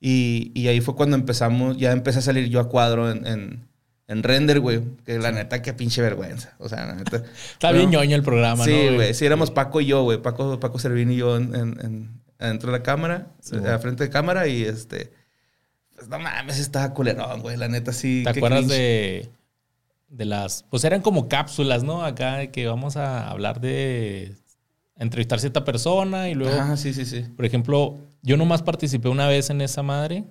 [0.00, 3.68] Y, y ahí fue cuando empezamos, ya empecé a salir yo a cuadro en, en,
[4.08, 4.80] en render, güey.
[5.04, 6.54] Que la neta, qué pinche vergüenza.
[6.58, 7.16] O sea, la neta.
[7.52, 8.94] Está bien Bueno, ñoño el programa, Sí, ¿no?
[8.96, 9.12] güey.
[9.14, 10.22] Sí, éramos Paco y yo, güey.
[10.22, 14.04] Paco, Paco Servín y yo en, en- en- adentro de la cámara, Sí, a frente
[14.04, 15.12] de cámara y este.
[15.94, 17.58] Pues no mames, estaba culerón, güey.
[17.58, 18.22] La neta, sí.
[18.24, 18.74] ¿Te acuerdas cringe.
[18.78, 19.30] de,
[20.08, 20.62] de las...
[20.70, 22.02] Pues eran como cápsulas, ¿no?
[22.02, 24.34] Acá que vamos a hablar de
[24.96, 26.58] entrevistar cierta persona y luego...
[26.58, 27.26] Ajá, sí, sí, sí.
[27.36, 30.24] Por ejemplo, yo nomás participé una vez en esa madre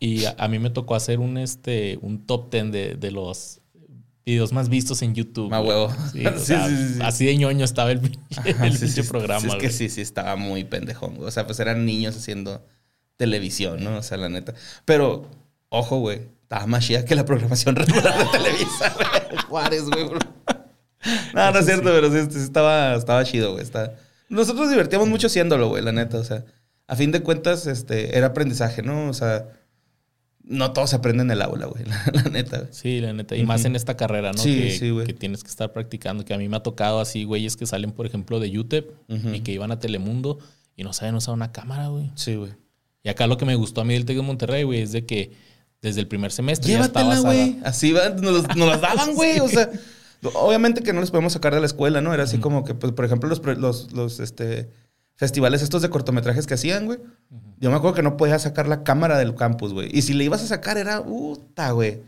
[0.00, 3.60] y a, a mí me tocó hacer un, este, un top 10 de, de los
[4.24, 5.50] videos más vistos en YouTube.
[5.50, 5.76] Más güey.
[5.76, 5.92] huevo.
[6.12, 7.00] Sí, o Sí, sea, sí, sí, sí.
[7.02, 8.00] Así de ñoño estaba el,
[8.36, 9.40] Ajá, el pinche programa.
[9.40, 11.28] sí, es que sí, sí, estaba muy pendejón, güey.
[11.28, 12.64] O sea, pues eran niños haciendo
[13.16, 13.96] televisión, ¿no?
[13.96, 14.54] O sea, la neta.
[14.84, 15.28] Pero,
[15.70, 16.20] ojo, güey.
[16.42, 19.42] Estaba más chida que la programación regular de Televisa, güey.
[19.48, 20.04] Juárez, güey.
[20.08, 20.18] bro.
[21.34, 23.62] No, no es cierto, pero sí, estaba, estaba chido, güey.
[23.64, 23.94] Está...
[24.28, 26.18] Nosotros nos divertíamos mucho haciéndolo, güey, la neta.
[26.18, 26.44] O sea,
[26.88, 29.08] a fin de cuentas, este, era aprendizaje, ¿no?
[29.08, 29.46] O sea,
[30.42, 32.58] no todos aprenden en el aula, güey, la, la neta.
[32.60, 32.68] güey.
[32.72, 33.36] Sí, la neta.
[33.36, 34.42] Y más en esta carrera, ¿no?
[34.42, 35.06] Sí, que, sí, güey.
[35.06, 36.24] que tienes que estar practicando.
[36.24, 38.90] Que a mí me ha tocado así, güeyes que salen, por ejemplo, de UTEP
[39.34, 40.38] y que iban a Telemundo
[40.76, 42.10] y no saben usar una cámara, güey.
[42.14, 42.52] Sí, güey.
[43.02, 45.04] Y acá lo que me gustó a mí del TEC de Monterrey, güey, es de
[45.06, 45.32] que
[45.82, 47.18] desde el primer semestre ya estabas...
[47.18, 47.58] a- güey.
[47.64, 49.38] Así va, nos, los- nos las daban, güey.
[49.40, 49.70] O sea,
[50.34, 52.12] obviamente que no les podemos sacar de la escuela, ¿no?
[52.14, 54.70] Era así como que, pues, por ejemplo, los, los, los, este,
[55.18, 57.00] festivales estos de cortometrajes que hacían, güey.
[57.58, 59.90] Yo me acuerdo que no podías sacar la cámara del campus, güey.
[59.92, 62.00] Y si le ibas a sacar era, puta, güey.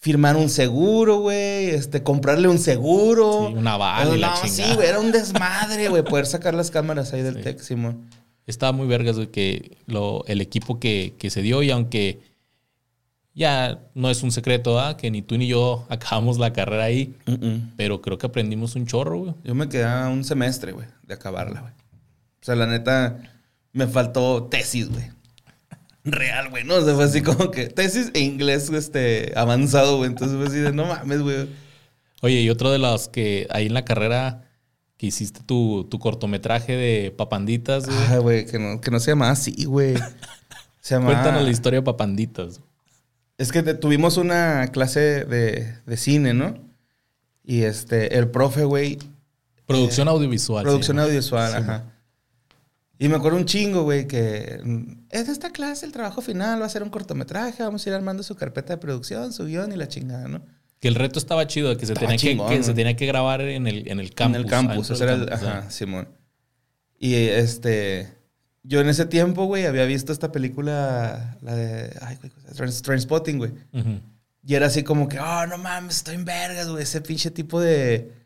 [0.00, 3.46] firmar un seguro, güey, este, comprarle un seguro.
[3.46, 7.22] Sí, una bala No, sí, güey, era un desmadre, güey, poder sacar las cámaras ahí
[7.22, 7.42] del Sí.
[7.42, 8.10] Tec, Simón.
[8.44, 12.20] Estaba muy vergas güey, que lo, el equipo que, que se dio y aunque
[13.36, 14.96] ya no es un secreto, ¿ah?
[14.96, 17.14] que ni tú ni yo acabamos la carrera ahí,
[17.76, 19.34] pero creo que aprendimos un chorro, güey.
[19.44, 21.72] Yo me quedé un semestre, güey, de acabarla, güey.
[22.42, 23.18] O sea, la neta,
[23.72, 25.04] me faltó tesis, güey.
[26.04, 26.74] Real, güey, ¿no?
[26.74, 30.10] O sea, fue así como que tesis e inglés, este, avanzado, güey.
[30.10, 31.48] Entonces fue así de, no mames, güey.
[32.22, 34.42] Oye, y otro de los que ahí en la carrera
[34.96, 37.98] que hiciste tu, tu cortometraje de papanditas, güey.
[38.08, 39.94] Ay, güey, que no, que no se llamaba así, güey.
[40.80, 41.12] Se llamaba...
[41.14, 42.60] Cuéntanos la historia de papanditas.
[43.38, 46.54] Es que te- tuvimos una clase de, de cine, ¿no?
[47.44, 48.98] Y este, el profe, güey,
[49.66, 50.64] Producción audiovisual.
[50.64, 51.91] producción audiovisual, Sí, ajá.
[53.02, 56.62] Y me acuerdo un chingo, güey, que mm, es de esta clase, el trabajo final
[56.62, 59.72] va a ser un cortometraje, vamos a ir armando su carpeta de producción, su guion
[59.72, 60.40] y la chingada, ¿no?
[60.78, 63.04] Que el reto estaba chido, de que se, tenía, chingón, que, que se tenía que
[63.06, 64.36] grabar en el, en el campus.
[64.36, 65.70] en el campus, del era el, campus, ajá.
[65.72, 66.08] Simón.
[66.96, 68.08] Y este,
[68.62, 72.32] yo en ese tiempo, güey, había visto esta película, la de, ay, güey,
[72.82, 73.50] Trainspotting, güey.
[73.72, 74.00] Ujú.
[74.46, 76.84] Y era así como que, oh, no mames, estoy en vergas, güey.
[76.84, 78.21] Ese pinche tipo de.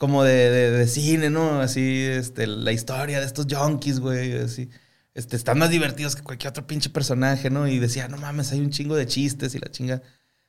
[0.00, 1.60] Como de, de, de cine, ¿no?
[1.60, 4.32] Así, este, la historia de estos junkies, güey.
[4.38, 4.70] Así.
[5.12, 7.68] Este, están más divertidos que cualquier otro pinche personaje, ¿no?
[7.68, 10.00] Y decía, no mames, hay un chingo de chistes y la chinga.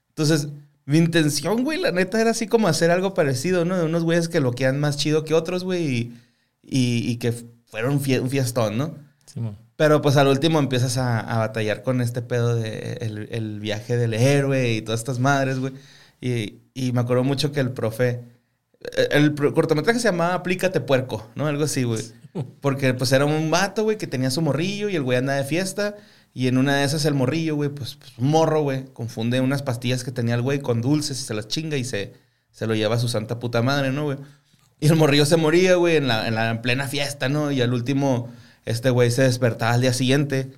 [0.08, 0.48] Entonces,
[0.86, 3.78] mi intención, güey, la neta era así como hacer algo parecido, ¿no?
[3.78, 5.86] De unos güeyes que lo quedan más chido que otros, güey.
[5.86, 6.18] Y,
[6.64, 7.34] y, y que
[7.66, 8.96] fueron un, fie- un fiestón, ¿no?
[9.26, 9.58] Simón.
[9.76, 13.98] Pero pues al último empiezas a, a batallar con este pedo de el, el viaje
[13.98, 15.74] del héroe y todas estas madres, güey.
[16.22, 18.40] Y, y me acuerdo mucho que el profe...
[19.10, 21.48] El, cortometraje se llamaba Aplícate Puerco, ¿no?
[21.48, 22.02] Algo así, güey.
[22.62, 25.44] Porque pues era un vato, güey, que tenía su morrillo y el güey andaba de
[25.44, 25.96] fiesta.
[26.34, 30.04] Y en una de esas el morrillo, güey, pues, pues, morro, güey, confunde unas pastillas
[30.04, 32.14] que tenía el güey con dulces y se las chinga y se,
[32.52, 34.18] se lo lleva a su santa puta madre, ¿no, güey?
[34.80, 37.52] Y el morrillo se moría, güey, en la, en la en plena fiesta, ¿no?
[37.52, 38.30] Y al último,
[38.66, 40.52] este güey se despertaba al día siguiente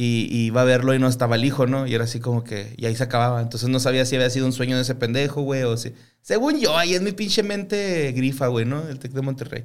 [0.00, 1.84] y, y iba a verlo y no estaba el hijo, ¿no?
[1.88, 3.42] Y era así como que, y ahí se acababa.
[3.42, 5.92] Entonces no sabía si había sido un sueño de ese pendejo, güey, o si.
[6.22, 8.88] Según yo, ahí en mi pinche mente grifa, güey, ¿no?
[8.88, 9.64] El Tec de Monterrey.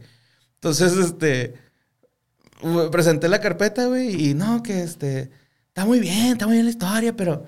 [0.56, 1.54] Entonces, este.
[2.92, 5.30] Presenté la carpeta, güey, y no, que este.
[5.68, 7.46] Está muy bien, está muy bien la historia, pero.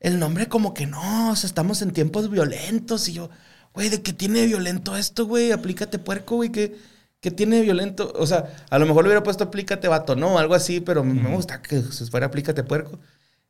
[0.00, 3.30] El nombre como que no, o sea, estamos en tiempos violentos y yo,
[3.74, 5.52] güey, ¿de qué tiene violento esto, güey?
[5.52, 6.76] Aplícate puerco, güey, ¿qué,
[7.20, 8.12] qué tiene de violento?
[8.16, 11.34] O sea, a lo mejor le hubiera puesto aplícate vato, no, algo así, pero me
[11.34, 12.98] gusta que se fuera aplícate puerco.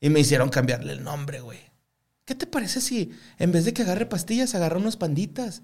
[0.01, 1.59] Y me hicieron cambiarle el nombre, güey.
[2.25, 5.63] ¿Qué te parece si en vez de que agarre pastillas, agarra unos panditas?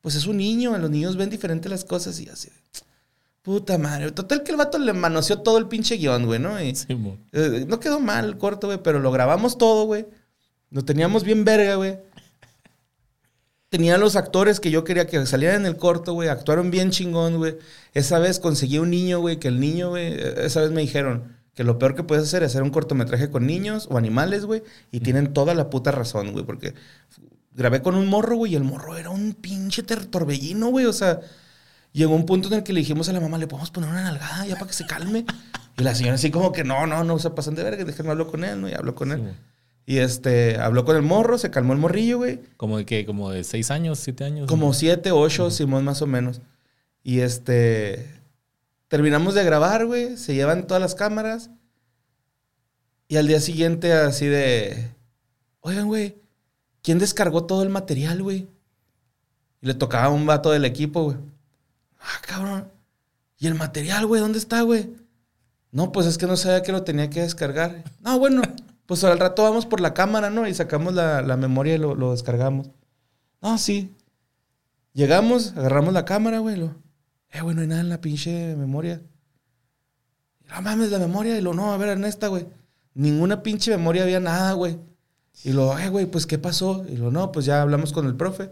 [0.00, 2.48] Pues es un niño, los niños ven diferente las cosas y así.
[3.42, 4.10] Puta madre.
[4.12, 6.60] Total que el vato le manoseó todo el pinche guion, güey, ¿no?
[6.62, 7.24] Y, Simón.
[7.32, 10.06] eh, no quedó mal el corto, güey, pero lo grabamos todo, güey.
[10.70, 11.98] Lo teníamos bien verga, güey.
[13.68, 16.28] Tenía los actores que yo quería que salieran en el corto, güey.
[16.28, 17.56] Actuaron bien chingón, güey.
[17.94, 21.36] Esa vez conseguí un niño, güey, que el niño, güey, eh, esa vez me dijeron
[21.54, 24.62] que lo peor que puedes hacer es hacer un cortometraje con niños o animales, güey.
[24.92, 26.74] Y tienen toda la puta razón, güey, porque
[27.52, 30.86] grabé con un morro, güey, y el morro era un pinche torbellino, güey.
[30.86, 31.20] O sea,
[31.92, 34.02] llegó un punto en el que le dijimos a la mamá, le podemos poner una
[34.02, 35.24] nalgada ya para que se calme.
[35.76, 38.28] Y la señora así como que no, no, no se pasan de verga, déjenme hablar
[38.28, 38.68] con él, ¿no?
[38.68, 39.34] Y habló con él.
[39.88, 42.40] Y este, habló con el morro, se calmó el morrillo, güey.
[42.56, 44.48] Como de que, como de seis años, siete años.
[44.48, 46.40] Como siete, ocho, Simón, más o menos.
[47.04, 48.10] Y este,
[48.88, 50.16] terminamos de grabar, güey.
[50.16, 51.50] Se llevan todas las cámaras.
[53.06, 54.90] Y al día siguiente, así de,
[55.60, 56.16] oigan, güey,
[56.82, 58.48] ¿quién descargó todo el material, güey?
[59.60, 61.16] Y le tocaba a un vato del equipo, güey.
[62.00, 62.68] Ah, cabrón.
[63.38, 64.20] ¿Y el material, güey?
[64.20, 64.90] ¿Dónde está, güey?
[65.70, 67.84] No, pues es que no sabía que lo tenía que descargar.
[68.00, 68.42] No, bueno,
[68.86, 70.46] pues al rato vamos por la cámara, ¿no?
[70.46, 72.70] Y sacamos la, memoria y lo, lo descargamos.
[73.42, 73.94] No, sí.
[74.92, 76.56] Llegamos, agarramos la cámara, güey.
[76.56, 76.74] Lo,
[77.30, 79.02] eh, güey, no hay nada en la pinche memoria.
[80.48, 81.36] No mames, la memoria.
[81.36, 82.46] Y lo, no, a ver, en esta, güey.
[82.94, 84.78] Ninguna pinche memoria había nada, güey.
[85.44, 86.86] Y lo, eh, güey, pues, ¿qué pasó?
[86.88, 88.50] Y lo, no, pues ya hablamos con el profe.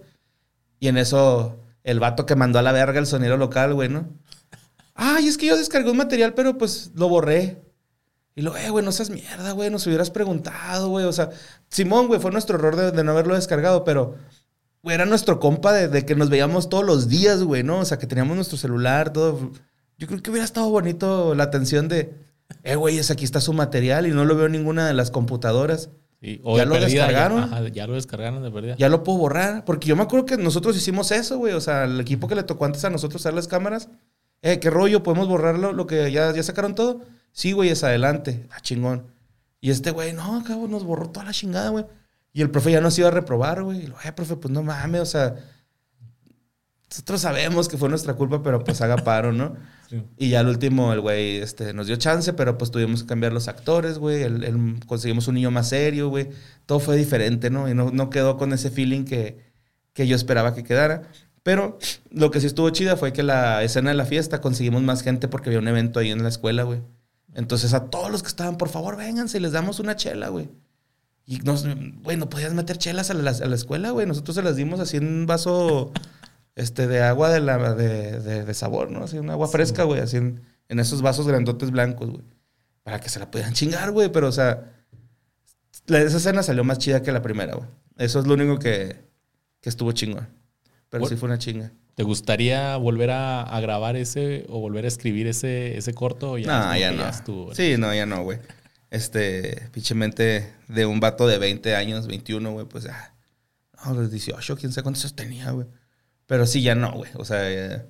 [0.80, 4.08] Y en eso, el vato que mandó a la verga el sonero local, güey, ¿no?
[4.94, 7.63] Ay, es que yo descargué un material, pero pues lo borré.
[8.36, 11.06] Y lo, eh, güey, no seas mierda, güey, nos hubieras preguntado, güey.
[11.06, 11.30] O sea,
[11.68, 14.16] Simón, güey, fue nuestro error de, de no haberlo descargado, pero,
[14.82, 17.78] güey, era nuestro compa de, de que nos veíamos todos los días, güey, ¿no?
[17.80, 19.52] O sea, que teníamos nuestro celular, todo.
[19.98, 22.12] Yo creo que hubiera estado bonito la atención de,
[22.64, 25.10] eh, güey, es aquí está su material y no lo veo en ninguna de las
[25.10, 25.90] computadoras.
[26.20, 27.50] Sí, o ¿Ya de lo perdida, descargaron?
[27.50, 28.76] Ya, ajá, ya lo descargaron de verdad.
[28.78, 31.52] Ya lo puedo borrar, porque yo me acuerdo que nosotros hicimos eso, güey.
[31.52, 33.88] O sea, el equipo que le tocó antes a nosotros usar las cámaras,
[34.42, 35.02] eh, ¿qué rollo?
[35.02, 35.72] ¿Podemos borrarlo?
[35.72, 37.02] Lo que ya, ya sacaron todo.
[37.34, 38.46] Sí, güey, es adelante.
[38.52, 39.08] Ah, chingón.
[39.60, 41.84] Y este güey, no, cabrón, nos borró toda la chingada, güey.
[42.32, 43.84] Y el profe ya nos iba a reprobar, güey.
[43.84, 45.34] Y lo, eh, profe, pues no mames, o sea,
[46.88, 49.56] nosotros sabemos que fue nuestra culpa, pero pues haga paro, ¿no?
[50.16, 53.32] Y ya al último el güey este, nos dio chance, pero pues tuvimos que cambiar
[53.32, 54.22] los actores, güey.
[54.22, 56.30] El, conseguimos un niño más serio, güey.
[56.66, 57.68] Todo fue diferente, ¿no?
[57.68, 59.38] Y no, no quedó con ese feeling que,
[59.92, 61.02] que yo esperaba que quedara.
[61.42, 61.78] Pero
[62.10, 65.28] lo que sí estuvo chida fue que la escena de la fiesta conseguimos más gente
[65.28, 66.80] porque había un evento ahí en la escuela, güey.
[67.34, 70.48] Entonces a todos los que estaban, por favor, vénganse, les damos una chela, güey.
[71.26, 71.66] Y nos,
[72.02, 74.06] güey, no podías meter chelas a la, a la escuela, güey.
[74.06, 75.92] Nosotros se las dimos así en un vaso
[76.54, 79.04] este, de agua de, la, de, de, sabor, ¿no?
[79.04, 82.22] Así, un agua fresca, güey, así en, en, esos vasos grandotes blancos, güey.
[82.82, 84.12] Para que se la pudieran chingar, güey.
[84.12, 84.70] Pero, o sea,
[85.86, 87.68] esa escena salió más chida que la primera, güey.
[87.96, 89.00] Eso es lo único que,
[89.60, 90.28] que estuvo chingón.
[90.90, 91.72] Pero sí fue una chinga.
[91.94, 96.38] ¿Te gustaría volver a, a, grabar ese o volver a escribir ese, ese corto?
[96.38, 97.54] Ya no, ya no.
[97.54, 98.38] sí, no, ya no, güey.
[98.90, 103.14] Este, pinchemente de un vato de 20 años, 21, güey, pues ya.
[103.84, 105.66] No, los 18, quién sabe cuántos tenía, güey.
[106.26, 107.10] Pero sí, ya no, güey.
[107.14, 107.84] O sea, eh,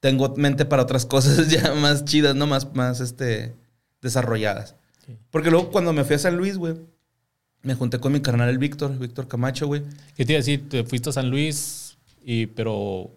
[0.00, 2.46] tengo mente para otras cosas ya más chidas, ¿no?
[2.46, 3.54] Más, más este,
[4.02, 4.76] desarrolladas.
[5.30, 6.74] Porque luego cuando me fui a San Luis, güey,
[7.62, 9.82] me junté con mi carnal el Víctor, Víctor Camacho, güey.
[10.16, 10.68] ¿Qué te iba a decir?
[10.68, 13.10] Te fuiste a San Luis, y, pero,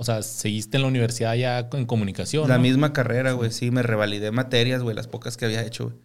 [0.00, 2.48] o sea, seguiste en la universidad ya en comunicación.
[2.48, 5.96] La misma carrera, güey, sí, me revalidé materias, güey, las pocas que había hecho, güey.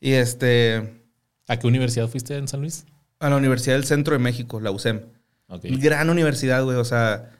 [0.00, 1.04] Y este...
[1.46, 2.86] ¿A qué universidad fuiste en San Luis?
[3.20, 5.02] A la Universidad del Centro de México, la UCEM.
[5.62, 6.78] Gran universidad, güey.
[6.78, 7.38] O sea,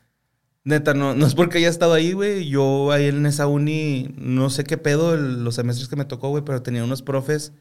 [0.63, 2.47] neta, no, no es porque haya estado ahí, güey.
[2.51, 6.45] Yo ahí en esa uni, no sé qué pedo los semestres que me tocó, güey,
[6.45, 7.55] pero tenía unos profes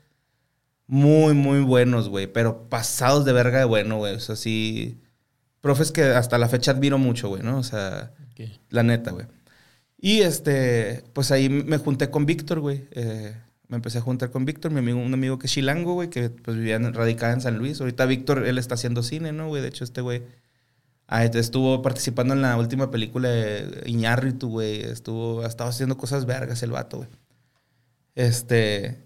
[0.86, 2.28] muy, muy buenos, güey.
[2.28, 4.16] Pero pasados de verga de bueno, güey.
[4.16, 5.00] O sea, sí.
[5.68, 7.58] Profes que hasta la fecha admiro mucho, güey, ¿no?
[7.58, 8.14] O sea,
[8.70, 9.26] la neta, güey.
[9.98, 12.88] Y este, pues ahí me junté con Víctor, güey.
[12.92, 13.36] Eh,
[13.68, 16.30] me empecé a juntar con Víctor, mi amigo, un amigo que es chilango, güey, que
[16.30, 17.82] pues vivía radicada en San Luis.
[17.82, 19.62] Ahorita Víctor, él está haciendo cine, ¿no, güey?
[19.62, 20.24] De hecho, este güey
[21.08, 24.84] ah, estuvo participando en la última película de Iñárritu, güey.
[24.84, 27.10] Estuvo, ha estado haciendo cosas vergas el vato, güey.
[28.16, 29.06] Este...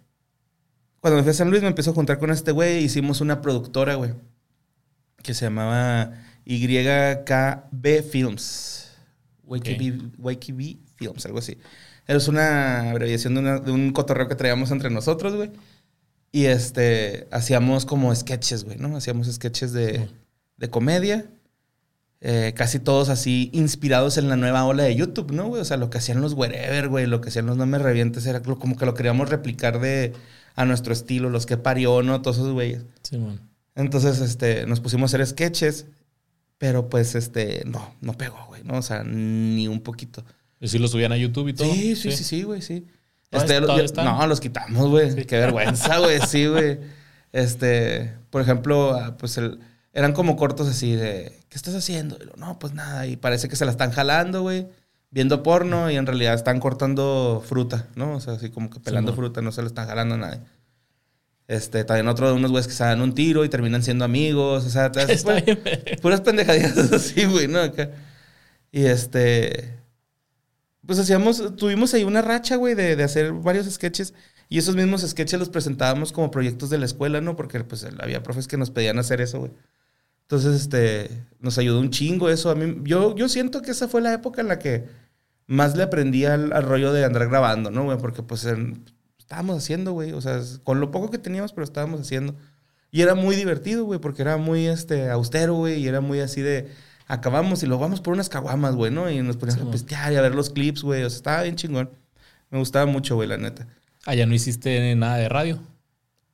[0.99, 2.83] Cuando me fui a San Luis me empezó a juntar con este güey.
[2.83, 4.13] Hicimos una productora, güey.
[5.23, 6.13] Que se llamaba
[6.45, 8.91] YKB Films.
[9.47, 11.57] YKB Films, algo así.
[12.07, 15.51] Es una abreviación de, un cotorreo que traíamos entre nosotros, güey.
[16.31, 18.95] Y este, hacíamos como sketches, güey, ¿no?
[18.95, 20.07] Hacíamos sketches de,
[20.57, 21.29] de comedia.
[22.23, 25.61] Eh, casi todos así inspirados en la nueva ola de YouTube, ¿no, güey?
[25.61, 28.27] O sea, lo que hacían los wherever, güey, lo que hacían los no me revientes,
[28.27, 30.13] era como que lo queríamos replicar de
[30.55, 32.21] a nuestro estilo, los que parió, ¿no?
[32.21, 32.85] Todos esos güeyes.
[33.01, 33.39] Sí, man.
[33.73, 35.87] Entonces, este, nos pusimos a hacer sketches,
[36.61, 38.77] pero pues, este, no, no pegó, güey, ¿no?
[38.77, 40.23] O sea, ni un poquito.
[40.59, 41.73] ¿Y si los subían a YouTube y todo?
[41.73, 42.85] Sí, sí, sí, sí, güey, sí.
[43.31, 45.25] Este, no, los quitamos, güey.
[45.25, 46.79] Qué vergüenza, güey, sí, güey.
[47.31, 49.59] Este, por ejemplo, ah, pues el,
[49.91, 52.19] eran como cortos así de, ¿qué estás haciendo?
[52.21, 53.07] Y lo, no, pues nada.
[53.07, 54.67] Y parece que se la están jalando, güey.
[55.09, 58.17] Viendo porno y en realidad están cortando fruta, ¿no?
[58.17, 60.41] O sea, así como que pelando fruta, no se la están jalando a nadie.
[61.47, 64.65] Este, también otro de unos güeyes que se dan un tiro y terminan siendo amigos.
[64.65, 64.91] O sea,
[66.01, 67.59] puras pendejadillas así, güey, ¿no?
[68.71, 69.81] Y este
[70.85, 74.13] pues hacíamos, tuvimos ahí una racha, güey, de, de, hacer varios sketches.
[74.49, 77.35] Y esos mismos sketches los presentábamos como proyectos de la escuela, ¿no?
[77.35, 79.51] Porque pues había profes que nos pedían hacer eso, güey.
[80.23, 82.49] Entonces, este, nos ayudó un chingo eso.
[82.49, 84.85] A mí, yo, yo siento que esa fue la época en la que
[85.47, 87.97] más le aprendí al, rollo de andar grabando, ¿no, güey?
[87.97, 88.47] Porque pues
[89.31, 90.11] estábamos haciendo, güey.
[90.11, 92.35] O sea, con lo poco que teníamos, pero estábamos haciendo.
[92.91, 96.41] Y era muy divertido, güey, porque era muy, este, austero, güey, y era muy así
[96.41, 96.69] de
[97.07, 99.09] acabamos y lo vamos por unas caguamas, güey, ¿no?
[99.09, 101.03] Y nos poníamos a pistear y a ver los clips, güey.
[101.03, 101.89] O sea, estaba bien chingón.
[102.49, 103.67] Me gustaba mucho, güey, la neta.
[104.05, 105.61] ¿Allá no hiciste nada de radio?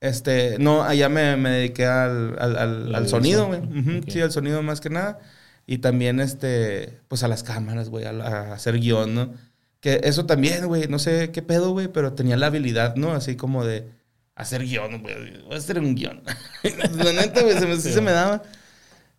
[0.01, 3.61] Este, no, allá me, me dediqué al, al, al, sonido, güey.
[4.07, 5.19] Sí, al sonido más que nada.
[5.67, 9.33] Y también, este, pues a las cámaras, güey, a, hacer guion, ¿no?
[9.79, 13.11] Que eso también, güey, no sé qué pedo, güey, pero tenía la habilidad, ¿no?
[13.11, 13.89] Así como de
[14.35, 15.41] hacer guion, güey.
[15.43, 16.23] Voy a hacer un guion.
[16.63, 18.43] la neta, güey, se me, se me daba.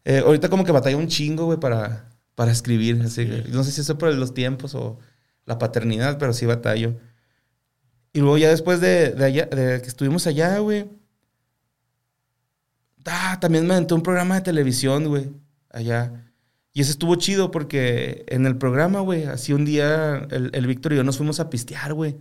[0.05, 3.01] Eh, ahorita como que batalla un chingo, güey, para, para escribir.
[3.05, 4.99] Así, No sé si eso es por los tiempos o
[5.45, 6.97] la paternidad, pero sí batallo.
[8.13, 10.89] Y luego ya después de, de, allá, de que estuvimos allá, güey.
[13.05, 15.31] Ah, también me aventé un programa de televisión, güey,
[15.71, 16.28] allá.
[16.73, 20.93] Y ese estuvo chido porque en el programa, güey, así un día el, el Víctor
[20.93, 22.17] y yo nos fuimos a pistear, güey.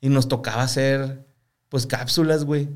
[0.00, 1.26] Y nos tocaba hacer,
[1.68, 2.68] pues, cápsulas, güey.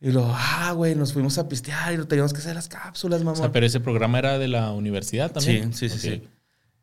[0.00, 3.22] Y lo, ah, güey, nos fuimos a pistear y lo teníamos que hacer las cápsulas,
[3.22, 3.32] mamá.
[3.32, 5.74] O sea, pero ese programa era de la universidad también.
[5.74, 6.28] Sí, sí, sí, sí.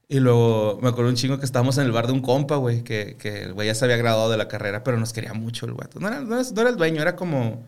[0.09, 2.83] Y luego me acuerdo un chingo que estábamos en el bar de un compa, güey,
[2.83, 5.65] que, que el güey ya se había graduado de la carrera, pero nos quería mucho
[5.65, 5.87] el güey.
[5.99, 7.67] No era, no, era, el dueño, era como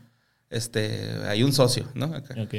[0.49, 2.05] este, hay un socio, ¿no?
[2.05, 2.35] Acá.
[2.41, 2.55] Ok.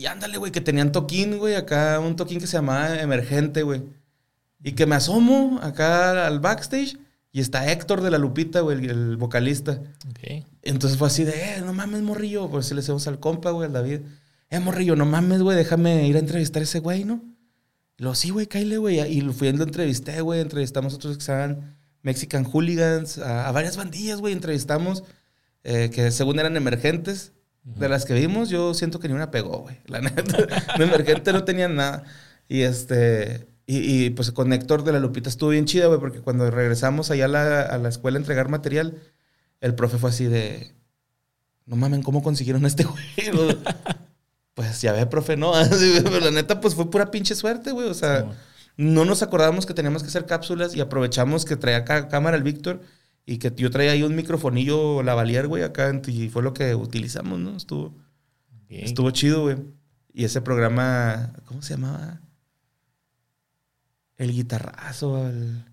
[0.00, 3.82] Y ándale, güey, que tenían toquín, güey, acá un toquín que se llamaba Emergente, güey.
[4.64, 6.96] Y que me asomo acá al backstage
[7.32, 9.72] y está Héctor de la Lupita, güey, el, vocalista.
[10.08, 10.46] Ok.
[10.62, 12.48] Entonces fue así de, eh, no mames, morrillo.
[12.48, 14.00] Pues si le decimos al compa, güey, al David.
[14.48, 17.22] Eh, morrillo, no mames, güey, déjame ir a entrevistar a ese güey, ¿no?
[17.98, 19.00] Y luego, sí, güey, cáile, güey.
[19.00, 20.40] Y lo fui y lo entrevisté, güey.
[20.40, 24.32] Entrevistamos a otros que estaban Mexican Hooligans, a, a varias bandillas, güey.
[24.32, 25.04] Entrevistamos
[25.62, 27.34] eh, que según eran emergentes.
[27.62, 29.76] De las que vimos, yo siento que ni una pegó, güey.
[29.86, 30.22] La neta,
[30.78, 32.04] de emergente no tenían nada.
[32.48, 36.20] Y este, y, y, pues con Héctor de la Lupita estuvo bien chida, güey, porque
[36.20, 38.98] cuando regresamos allá a la, a la escuela a entregar material,
[39.60, 40.72] el profe fue así de,
[41.66, 43.04] no mamen, ¿cómo consiguieron este güey?
[44.54, 45.52] pues ya ve, profe, no.
[46.04, 47.88] Pero la neta, pues fue pura pinche suerte, güey.
[47.88, 48.26] O sea,
[48.76, 52.80] no nos acordábamos que teníamos que hacer cápsulas y aprovechamos que traía cámara el Víctor
[53.30, 55.92] y que yo traía ahí un microfonillo lavalier, güey, acá.
[56.08, 57.56] Y fue lo que utilizamos, ¿no?
[57.56, 57.94] Estuvo,
[58.68, 59.56] estuvo chido, güey.
[60.12, 62.20] Y ese programa, ¿cómo se llamaba?
[64.16, 65.64] El guitarrazo, el...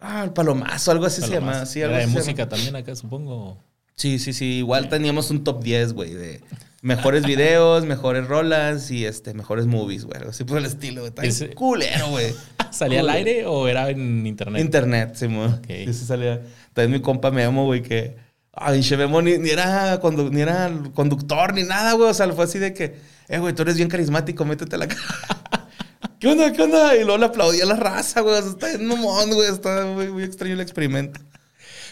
[0.00, 1.64] Ah, el palomazo, algo así se llamaba.
[1.66, 2.48] Sí, Era algo de así se música llama.
[2.48, 3.62] también acá, supongo.
[3.94, 4.58] Sí, sí, sí.
[4.58, 6.40] Igual teníamos un top 10, güey, de
[6.80, 10.20] mejores videos, mejores rolas y este, mejores movies, güey.
[10.28, 11.12] Así por el estilo, güey.
[11.28, 12.34] Ese- culero, güey.
[12.70, 14.62] ¿Salía al aire o era en internet?
[14.62, 15.44] Internet, sí, mo.
[15.46, 15.66] Ok.
[15.66, 16.40] Sí, sí salía.
[16.72, 18.16] También mi compa Memo, güey, que...
[18.52, 22.10] Ay, che, Memo ni, ni era ni era conductor ni nada, güey.
[22.10, 22.96] O sea, fue así de que...
[23.28, 25.00] Eh, güey, tú eres bien carismático, métete a la cara.
[26.18, 26.94] ¿Qué onda, qué onda?
[26.96, 28.34] Y luego le aplaudía a la raza, güey.
[28.36, 29.48] O sea, está bien mamón, güey.
[29.50, 31.20] Está muy, muy extraño el experimento.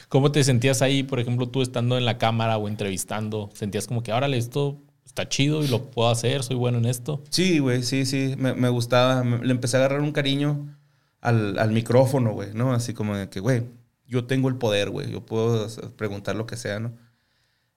[0.09, 3.51] ¿Cómo te sentías ahí, por ejemplo, tú estando en la cámara o entrevistando?
[3.55, 7.23] ¿Sentías como que, órale, esto está chido y lo puedo hacer, soy bueno en esto?
[7.31, 8.35] Sí, güey, sí, sí.
[8.39, 9.23] Me, me gustaba.
[9.25, 10.79] Me- le empecé a agarrar un cariño
[11.21, 12.73] al, al micrófono, güey, ¿no?
[12.73, 13.65] Así como de que, güey,
[14.07, 15.11] yo tengo el poder, güey.
[15.11, 15.67] Yo puedo
[15.97, 16.93] preguntar lo que sea, ¿no?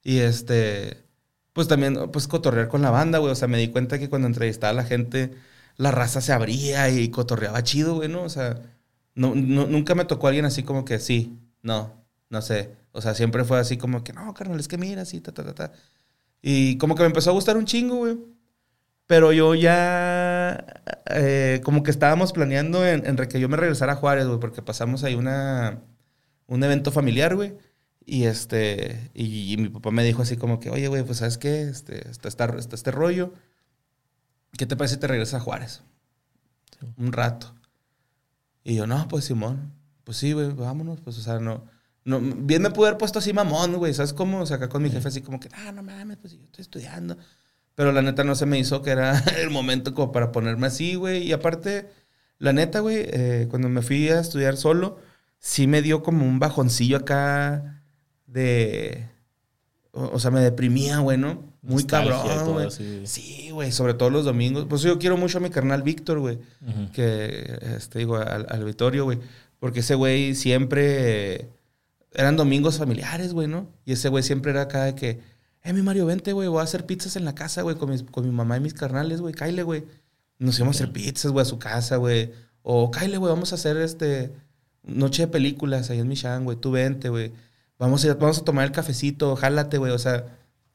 [0.03, 1.05] Y este,
[1.53, 3.31] pues también, pues cotorrear con la banda, güey.
[3.31, 5.31] O sea, me di cuenta que cuando entrevistaba a la gente,
[5.77, 8.23] la raza se abría y cotorreaba chido, güey, ¿no?
[8.23, 8.61] O sea,
[9.15, 12.00] no, no- nunca me tocó alguien así como que sí, no,
[12.31, 12.75] no sé.
[12.93, 15.43] O sea, siempre fue así como que, no, carnal, es que mira, así, ta, ta,
[15.43, 15.71] ta, ta.
[16.41, 18.17] Y como que me empezó a gustar un chingo, güey.
[19.05, 20.65] Pero yo ya,
[21.07, 24.61] eh, como que estábamos planeando en, en que yo me regresara a Juárez, güey, porque
[24.61, 25.81] pasamos ahí una,
[26.47, 27.57] un evento familiar, güey.
[28.05, 31.37] Y este, y, y mi papá me dijo así como que, oye, güey, pues sabes
[31.37, 33.33] qué, este, está, está, está este rollo.
[34.57, 35.83] ¿Qué te parece si te regresas a Juárez?
[36.79, 36.87] Sí.
[36.97, 37.53] Un rato.
[38.63, 39.73] Y yo, no, pues Simón,
[40.05, 41.65] pues sí, güey, vámonos, pues, o sea, no.
[42.03, 44.41] No, bien me pude haber puesto así mamón, güey, ¿sabes cómo?
[44.41, 46.63] O sea, acá con mi jefe así como que, ah, no mames, pues yo estoy
[46.63, 47.17] estudiando.
[47.75, 50.95] Pero la neta no se me hizo que era el momento como para ponerme así,
[50.95, 51.23] güey.
[51.23, 51.89] Y aparte,
[52.39, 54.99] la neta, güey, eh, cuando me fui a estudiar solo,
[55.39, 57.83] sí me dio como un bajoncillo acá
[58.25, 59.07] de...
[59.91, 61.43] O, o sea, me deprimía, güey, ¿no?
[61.61, 62.71] Muy Nostalgia cabrón, güey.
[63.05, 64.65] Sí, güey, sobre todo los domingos.
[64.67, 66.39] Pues yo quiero mucho a mi carnal Víctor, güey
[66.93, 69.19] que, este, digo, al, al Vittorio, güey.
[69.59, 71.35] Porque ese güey siempre...
[71.35, 71.49] eh,
[72.13, 73.67] eran domingos familiares, güey, ¿no?
[73.85, 75.19] Y ese güey siempre era acá de que...
[75.63, 76.47] Eh, mi Mario, vente, güey.
[76.47, 78.73] Voy a hacer pizzas en la casa, güey, con, mis- con mi mamá y mis
[78.73, 79.33] carnales, güey.
[79.33, 79.83] Cáile, güey.
[80.39, 82.31] Nos íbamos a hacer pizzas, güey, a su casa, güey.
[82.63, 84.31] O cáile, güey, vamos a hacer, este...
[84.83, 86.57] Noche de películas ahí en Michan, güey.
[86.57, 87.31] Tú vente, güey.
[87.77, 89.35] Vamos a, vamos a tomar el cafecito.
[89.35, 89.91] Jálate, güey.
[89.91, 90.25] O sea...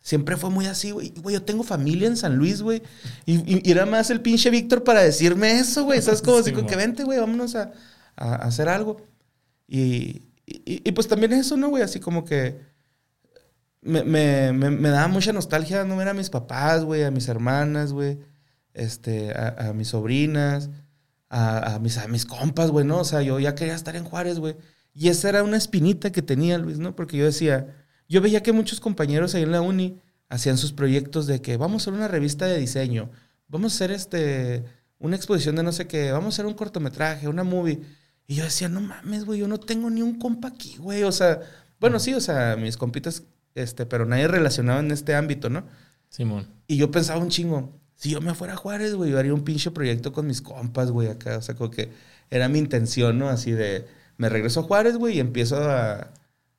[0.01, 1.13] Siempre fue muy así, güey.
[1.21, 2.81] Güey, yo tengo familia en San Luis, güey.
[3.25, 6.01] Y, y- y era más el pinche Víctor para decirme eso, güey.
[6.01, 6.37] ¿Sabes cómo?
[6.39, 7.73] Así Sí, que vente, güey, vámonos a,
[8.15, 8.99] a- a hacer algo.
[9.67, 11.83] Y, y- y, pues también eso, ¿no, güey?
[11.83, 12.59] Así como que
[13.83, 17.29] me, me, me, me daba mucha nostalgia no ver a mis papás, güey, a mis
[17.29, 18.19] hermanas, güey,
[18.75, 20.71] este, a, mis sobrinas,
[21.29, 22.99] a, a mis, a mis compas, güey, ¿no?
[22.99, 24.57] O sea, yo ya quería estar en Juárez, güey.
[24.95, 26.97] Y esa era una espinita que tenía, Luis, ¿no?
[26.97, 27.75] Porque yo decía,
[28.09, 31.83] yo veía que muchos compañeros ahí en la uni hacían sus proyectos de que vamos
[31.83, 33.11] a hacer una revista de diseño,
[33.49, 34.65] vamos a hacer este,
[34.99, 37.81] una exposición de no sé qué, vamos a hacer un cortometraje, una movie.
[38.27, 41.05] Y yo decía, no mames, güey, yo no tengo ni un compa aquí, güey.
[41.05, 41.41] O sea,
[41.81, 43.23] bueno, sí, o sea, mis compitas,
[43.55, 45.65] este, pero nadie relacionado en este ámbito, ¿no?
[46.09, 46.47] Simón.
[46.67, 49.45] Y yo pensaba un chingo, si yo me fuera a Juárez, güey, yo haría un
[49.45, 51.39] pinche proyecto con mis compas, güey, acá.
[51.39, 51.91] O sea, como que
[52.31, 53.29] era mi intención, ¿no?
[53.29, 56.11] Así de, me regreso a Juárez, güey, y empiezo a, a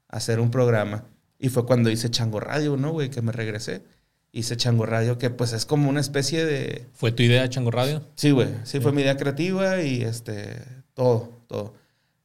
[0.10, 1.06] hacer un programa.
[1.40, 3.10] Y fue cuando hice Chango Radio, ¿no, güey?
[3.10, 3.84] Que me regresé.
[4.32, 6.86] Hice Chango Radio, que pues es como una especie de...
[6.94, 8.04] ¿Fue tu idea, Chango Radio?
[8.16, 8.50] Sí, güey.
[8.64, 10.62] Sí, fue mi idea creativa y este...
[10.94, 11.74] Todo, todo.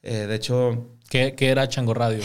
[0.03, 2.23] Eh, de hecho, ¿Qué, qué era Chango Radio?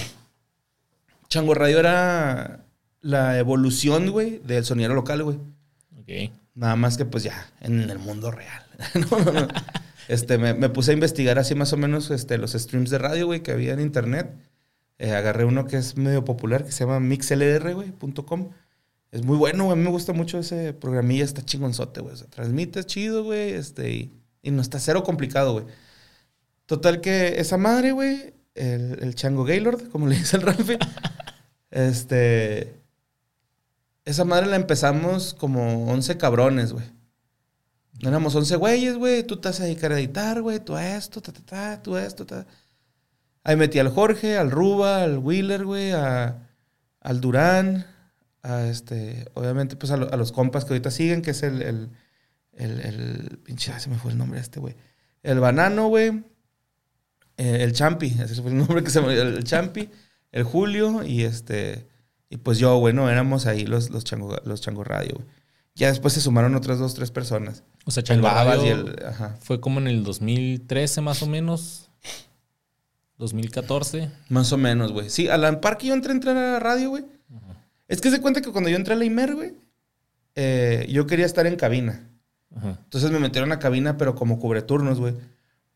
[1.27, 2.63] Chango Radio era
[3.01, 5.37] la evolución, güey, del sonido local, güey.
[5.99, 6.31] Ok.
[6.55, 8.65] Nada más que pues ya, en el mundo real.
[9.11, 9.47] no, no, no.
[10.07, 13.25] Este, me, me puse a investigar así más o menos este, los streams de radio,
[13.25, 14.33] güey, que había en internet.
[14.99, 18.51] Eh, agarré uno que es medio popular, que se llama mixlr, güey, punto com.
[19.11, 19.73] Es muy bueno, güey.
[19.73, 21.25] A mí me gusta mucho ese programilla.
[21.25, 22.13] Está chingonzote, güey.
[22.13, 23.51] O sea, transmite chido, güey.
[23.51, 25.65] Este, y, y no está cero complicado, güey.
[26.67, 30.77] Total que esa madre, güey, el, el chango Gaylord, como le dice el Ralphie,
[31.71, 32.75] este...
[34.05, 36.85] Esa madre la empezamos como 11 cabrones, güey.
[38.01, 39.23] Éramos 11 güeyes, güey.
[39.23, 40.59] Tú te vas a dedicar a editar, güey.
[40.61, 42.45] Tú a esto, ta, ta, ta, tú a esto, ta.
[43.43, 46.47] Ahí metí al Jorge, al Ruba, al Wheeler, güey, a,
[47.01, 47.85] al Durán,
[48.43, 51.61] a este, obviamente, pues a, lo- a los compas que ahorita siguen, que es el,
[51.61, 51.89] el,
[52.53, 54.75] el, el- pinche, se me fue el nombre de este, güey.
[55.21, 56.23] El Banano, güey.
[57.37, 59.89] Eh, el Champi, ese fue el nombre que se me el, el Champi,
[60.31, 61.87] el Julio y este,
[62.29, 65.27] y pues yo, güey, no, éramos ahí los, los, chango, los chango radio, güey.
[65.75, 67.63] Ya después se sumaron otras dos, tres personas.
[67.85, 69.37] O sea, El Chango Babas Radio y el, ajá.
[69.39, 71.91] fue como en el 2013 más o menos.
[73.19, 74.09] 2014.
[74.29, 75.11] Más o menos, güey.
[75.11, 77.05] Sí, a la par que yo entré a entrar a la radio, güey.
[77.87, 79.53] Es que se cuenta que cuando yo entré a la IMER, güey,
[80.35, 82.09] eh, yo quería estar en cabina.
[82.55, 82.79] Ajá.
[82.83, 85.13] Entonces me metieron a cabina, pero como cubreturnos, güey.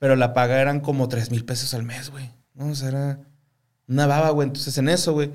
[0.02, 2.32] Pero la paga eran como 3 mil pesos al mes, güey.
[2.56, 3.20] No, o sea, era
[3.88, 4.48] una baba, güey.
[4.48, 5.30] Entonces en eso, güey,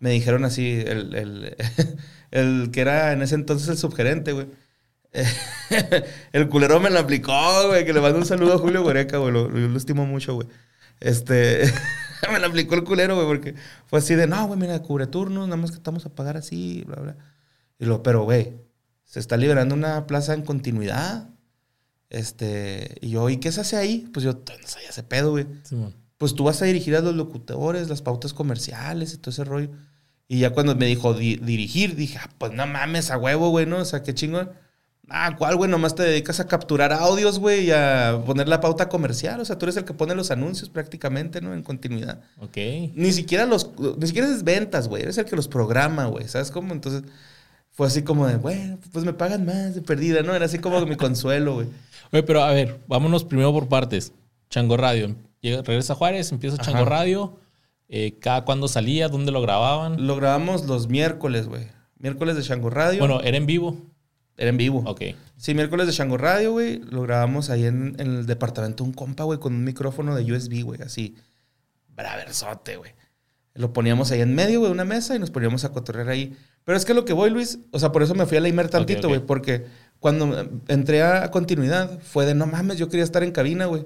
[0.00, 1.56] me dijeron así, el, el,
[2.32, 4.48] el que era en ese entonces el subgerente, güey.
[6.32, 7.84] el culero me lo aplicó, güey.
[7.84, 9.32] Que le mando un saludo a Julio Goreca, güey.
[9.32, 10.48] Lo, lo, estimo mucho, güey.
[10.98, 11.72] Este,
[12.32, 13.54] me lo aplicó el culero, güey, porque
[13.86, 16.82] fue así de, no, güey, mira, cubre turnos, nada más que estamos a pagar así,
[16.88, 17.16] bla, bla.
[17.78, 18.56] Y lo, pero, güey,
[19.04, 21.28] se está liberando una plaza en continuidad.
[22.10, 24.08] Este, y yo, ¿y qué se hace ahí?
[24.12, 25.46] Pues yo, no sabía ese pedo, güey.
[26.16, 29.70] Pues tú vas a dirigir a los locutores, las pautas comerciales y todo ese rollo.
[30.26, 33.66] Y ya cuando me dijo di- dirigir, dije, ah, pues no mames, a huevo, güey,
[33.66, 33.78] ¿no?
[33.78, 34.50] O sea, qué chingón.
[35.10, 35.70] Ah, ¿cuál, güey?
[35.70, 39.40] Nomás te dedicas a capturar audios, güey, y a poner la pauta comercial.
[39.40, 41.54] O sea, tú eres el que pone los anuncios prácticamente, ¿no?
[41.54, 42.20] En continuidad.
[42.40, 42.56] Ok.
[42.94, 45.02] Ni siquiera los, ni siquiera es ventas, güey.
[45.04, 46.28] Eres el que los programa, güey.
[46.28, 46.74] ¿Sabes cómo?
[46.74, 47.04] Entonces,
[47.70, 50.34] fue así como de, bueno, pues me pagan más de perdida, ¿no?
[50.34, 51.68] Era así como mi consuelo, güey.
[52.12, 54.12] Oye, pero a ver, vámonos primero por partes.
[54.50, 55.14] Chango Radio.
[55.40, 56.84] Llega, regresa a Juárez, empieza Chango.
[56.84, 57.38] Radio.
[57.88, 59.08] Eh, ¿Cada cuándo salía?
[59.08, 60.06] ¿Dónde lo grababan?
[60.06, 61.68] Lo grabamos los miércoles, güey.
[61.98, 63.00] Miércoles de Shango Radio.
[63.00, 63.76] Bueno, era en vivo.
[64.36, 64.82] era en vivo.
[64.86, 65.02] Ok.
[65.36, 66.78] Sí, miércoles de Shango Radio, güey.
[66.78, 70.32] Lo grabamos ahí en, en el departamento de un compa, güey, con un micrófono de
[70.32, 71.16] USB, güey, así.
[71.88, 72.92] Braversote, güey.
[73.54, 76.36] Lo poníamos ahí en medio, güey, una mesa y nos poníamos a cotorrear ahí.
[76.64, 78.48] Pero es que lo que voy, Luis, o sea, por eso me fui a la
[78.48, 79.66] Imer tantito, güey, porque
[80.00, 83.84] cuando entré a continuidad fue de no mames, yo quería estar en cabina, güey.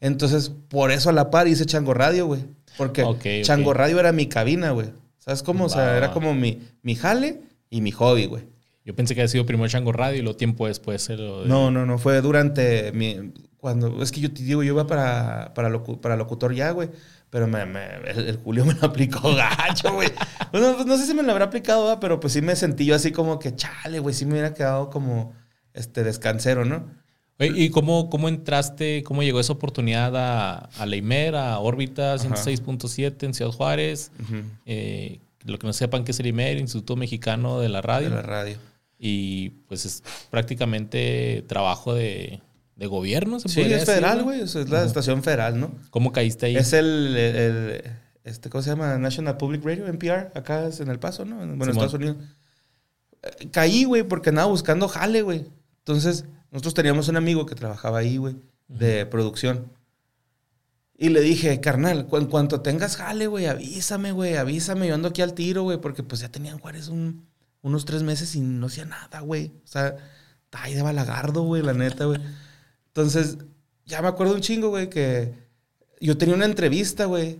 [0.00, 2.44] Entonces, por eso a la par hice Chango Radio, güey.
[2.76, 3.02] Porque.
[3.42, 4.88] Chango Radio era mi cabina, güey.
[5.18, 5.64] ¿Sabes cómo?
[5.64, 7.40] O sea, era como mi, mi jale
[7.70, 8.44] y mi hobby, güey.
[8.84, 11.70] Yo pensé que había sido primero Chango Radio y luego tiempo después lo de- No,
[11.72, 11.98] no, no.
[11.98, 13.32] Fue durante mi.
[13.66, 14.00] Cuando.
[14.00, 16.88] Es que yo te digo, yo iba para, para, locu- para locutor ya, güey.
[17.30, 20.08] Pero me, me- el, el Julio me lo aplicó gacho, güey.
[20.52, 21.98] Bueno, pues no sé si me lo habrá aplicado, ¿verdad?
[22.00, 24.88] pero pues sí me sentí yo así como que, chale, güey, sí me hubiera quedado
[24.88, 25.32] como
[25.74, 26.88] este descansero, ¿no?
[27.40, 32.24] ¿Y cómo, cómo entraste, cómo llegó esa oportunidad a, a la IMER, a órbita Ajá.
[32.24, 34.12] 106.7 en Ciudad Juárez?
[34.64, 38.10] Eh, lo que no sepan que es el IMER, Instituto Mexicano de la Radio.
[38.10, 38.56] De la radio.
[38.98, 42.40] Y pues es prácticamente trabajo de,
[42.76, 44.40] de gobierno, ¿se Sí, podría es decir, federal, güey.
[44.42, 44.86] Es es la Ajá.
[44.86, 45.72] estación federal, ¿no?
[45.90, 46.56] ¿Cómo caíste ahí?
[46.56, 47.82] Es el, el- el-
[48.24, 48.96] este, ¿cómo se llama?
[48.98, 51.36] National Public Radio, NPR, acá es en El Paso, ¿no?
[51.36, 51.68] Bueno, en Simón.
[51.70, 52.16] Estados Unidos.
[53.22, 55.46] Eh, Caí, güey, porque andaba buscando jale, güey.
[55.78, 58.36] Entonces, nosotros teníamos un amigo que trabajaba ahí, güey,
[58.68, 59.70] de producción.
[60.98, 64.88] Y le dije, carnal, cu- en cuanto tengas jale, güey, avísame, güey, avísame.
[64.88, 67.26] Yo ando aquí al tiro, güey, porque pues ya tenían Juárez un-
[67.62, 69.52] unos tres meses y no hacía nada, güey.
[69.64, 69.96] O sea,
[70.44, 72.20] está ahí de balagardo, güey, la neta, güey.
[72.96, 73.36] Entonces,
[73.84, 75.34] ya me acuerdo un chingo, güey, que
[76.00, 77.38] yo tenía una entrevista, güey,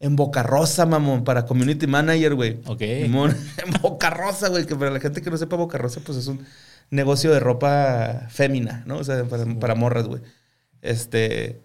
[0.00, 2.60] en Boca Rosa, mamón, para Community Manager, güey.
[2.66, 2.82] Ok.
[3.04, 3.34] Simón,
[3.66, 6.26] en Boca Rosa, güey, que para la gente que no sepa Boca Rosa, pues es
[6.26, 6.44] un
[6.90, 8.98] negocio de ropa fémina, ¿no?
[8.98, 10.20] O sea, para, para morras, güey.
[10.82, 11.58] Este.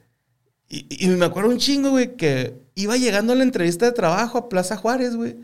[0.70, 4.38] Y, y me acuerdo un chingo, güey, que iba llegando a la entrevista de trabajo
[4.38, 5.36] a Plaza Juárez, güey.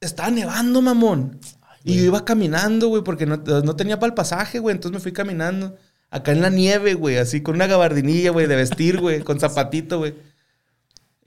[0.00, 1.40] Estaba nevando, mamón.
[1.82, 4.76] y yo iba caminando, güey, porque no, no tenía para el pasaje, güey.
[4.76, 5.76] Entonces me fui caminando.
[6.10, 9.98] Acá en la nieve, güey, así con una gabardinilla, güey, de vestir, güey, con zapatito,
[9.98, 10.14] güey.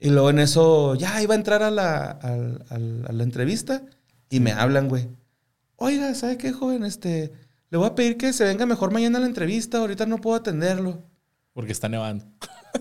[0.00, 3.82] Y luego en eso ya iba a entrar a la, a la entrevista
[4.28, 5.08] y me hablan, güey.
[5.76, 6.84] Oiga, ¿sabe qué, joven?
[6.84, 7.32] Este,
[7.70, 9.78] le voy a pedir que se venga mejor mañana a la entrevista.
[9.78, 11.02] Ahorita no puedo atenderlo.
[11.52, 12.24] Porque está nevando.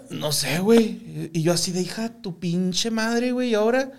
[0.10, 1.30] No sé, güey.
[1.34, 3.50] Y yo así de hija, tu pinche madre, güey.
[3.50, 3.92] ¿Y ahora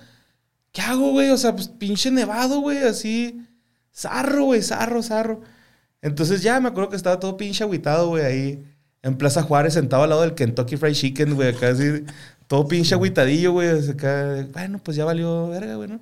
[0.73, 1.31] qué hago, güey?
[1.31, 2.79] O sea, pues pinche nevado, güey.
[2.79, 3.47] Así,
[3.95, 5.43] zarro, güey, zarro, zarro.
[6.03, 8.65] Entonces ya me acuerdo que estaba todo pinche agüitado, güey, ahí
[9.03, 12.05] en Plaza Juárez, sentado al lado del Kentucky Fried Chicken, güey, acá así,
[12.47, 13.91] Todo pinche agüitadillo, güey.
[13.91, 16.01] Acá, bueno, pues ya valió verga, güey, ¿no?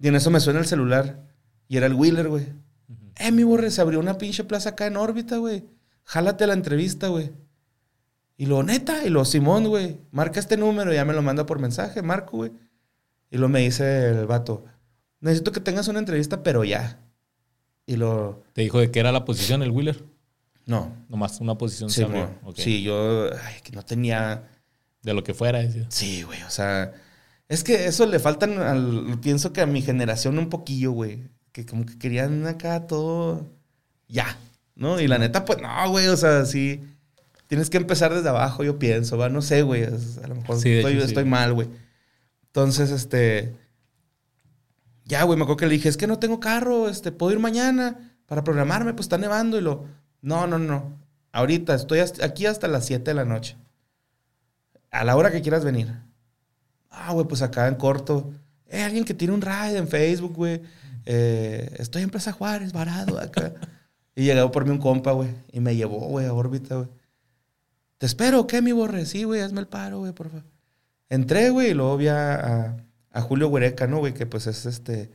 [0.00, 1.20] Y en eso me suena el celular.
[1.68, 2.46] Y era el Wheeler, güey.
[3.16, 5.64] Eh, mi borre, se abrió una pinche plaza acá en órbita, güey.
[6.04, 7.32] Jálate la entrevista, güey.
[8.36, 9.98] Y lo neta, y lo Simón, güey.
[10.12, 12.52] Marca este número, ya me lo manda por mensaje, Marco, güey.
[13.30, 14.64] Y lo me dice el vato,
[15.20, 17.00] necesito que tengas una entrevista, pero ya.
[17.88, 18.42] Y lo...
[18.52, 20.04] ¿Te dijo de qué era la posición el Wheeler?
[20.66, 20.94] No.
[21.08, 22.28] Nomás una posición Sí, se abrió.
[22.54, 24.46] sí yo ay, que no tenía...
[25.02, 25.60] De lo que fuera.
[25.60, 25.86] decía.
[25.88, 26.92] Sí, güey, o sea...
[27.48, 29.18] Es que eso le faltan al...
[29.22, 31.22] Pienso que a mi generación un poquillo, güey.
[31.52, 33.46] Que como que querían acá todo...
[34.06, 34.36] Ya,
[34.74, 35.00] ¿no?
[35.00, 36.82] Y la neta, pues no, güey, o sea, sí...
[37.46, 39.30] Tienes que empezar desde abajo, yo pienso, va.
[39.30, 39.84] No sé, güey.
[39.84, 41.08] A lo mejor Sí, de estoy, hecho, sí.
[41.08, 41.68] estoy mal, güey.
[42.48, 43.54] Entonces, este...
[45.08, 47.38] Ya, güey, me acuerdo que le dije, es que no tengo carro, este, puedo ir
[47.38, 49.56] mañana para programarme, pues está nevando.
[49.58, 49.86] Y lo,
[50.20, 50.98] no, no, no.
[51.32, 53.56] Ahorita estoy aquí hasta las 7 de la noche.
[54.90, 55.92] A la hora que quieras venir.
[56.90, 58.30] Ah, güey, pues acá en corto.
[58.66, 60.60] Eh, alguien que tiene un ride en Facebook, güey.
[61.06, 63.54] Eh, estoy en Plaza Juárez, varado acá.
[64.14, 65.30] y llegó por mí un compa, güey.
[65.52, 66.88] Y me llevó, güey, a órbita, güey.
[67.96, 69.06] Te espero, ¿qué, mi borre?
[69.06, 70.44] Sí, güey, hazme el paro, güey, por favor.
[71.08, 72.76] Entré, güey, y luego vi a-
[73.18, 74.14] a Julio Huereca, ¿no, güey?
[74.14, 75.10] Que pues es este.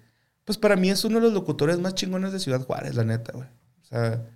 [0.46, 3.32] Pues para mí es uno de los locutores más chingones de Ciudad Juárez, la neta,
[3.34, 3.48] güey.
[3.82, 4.28] O sea.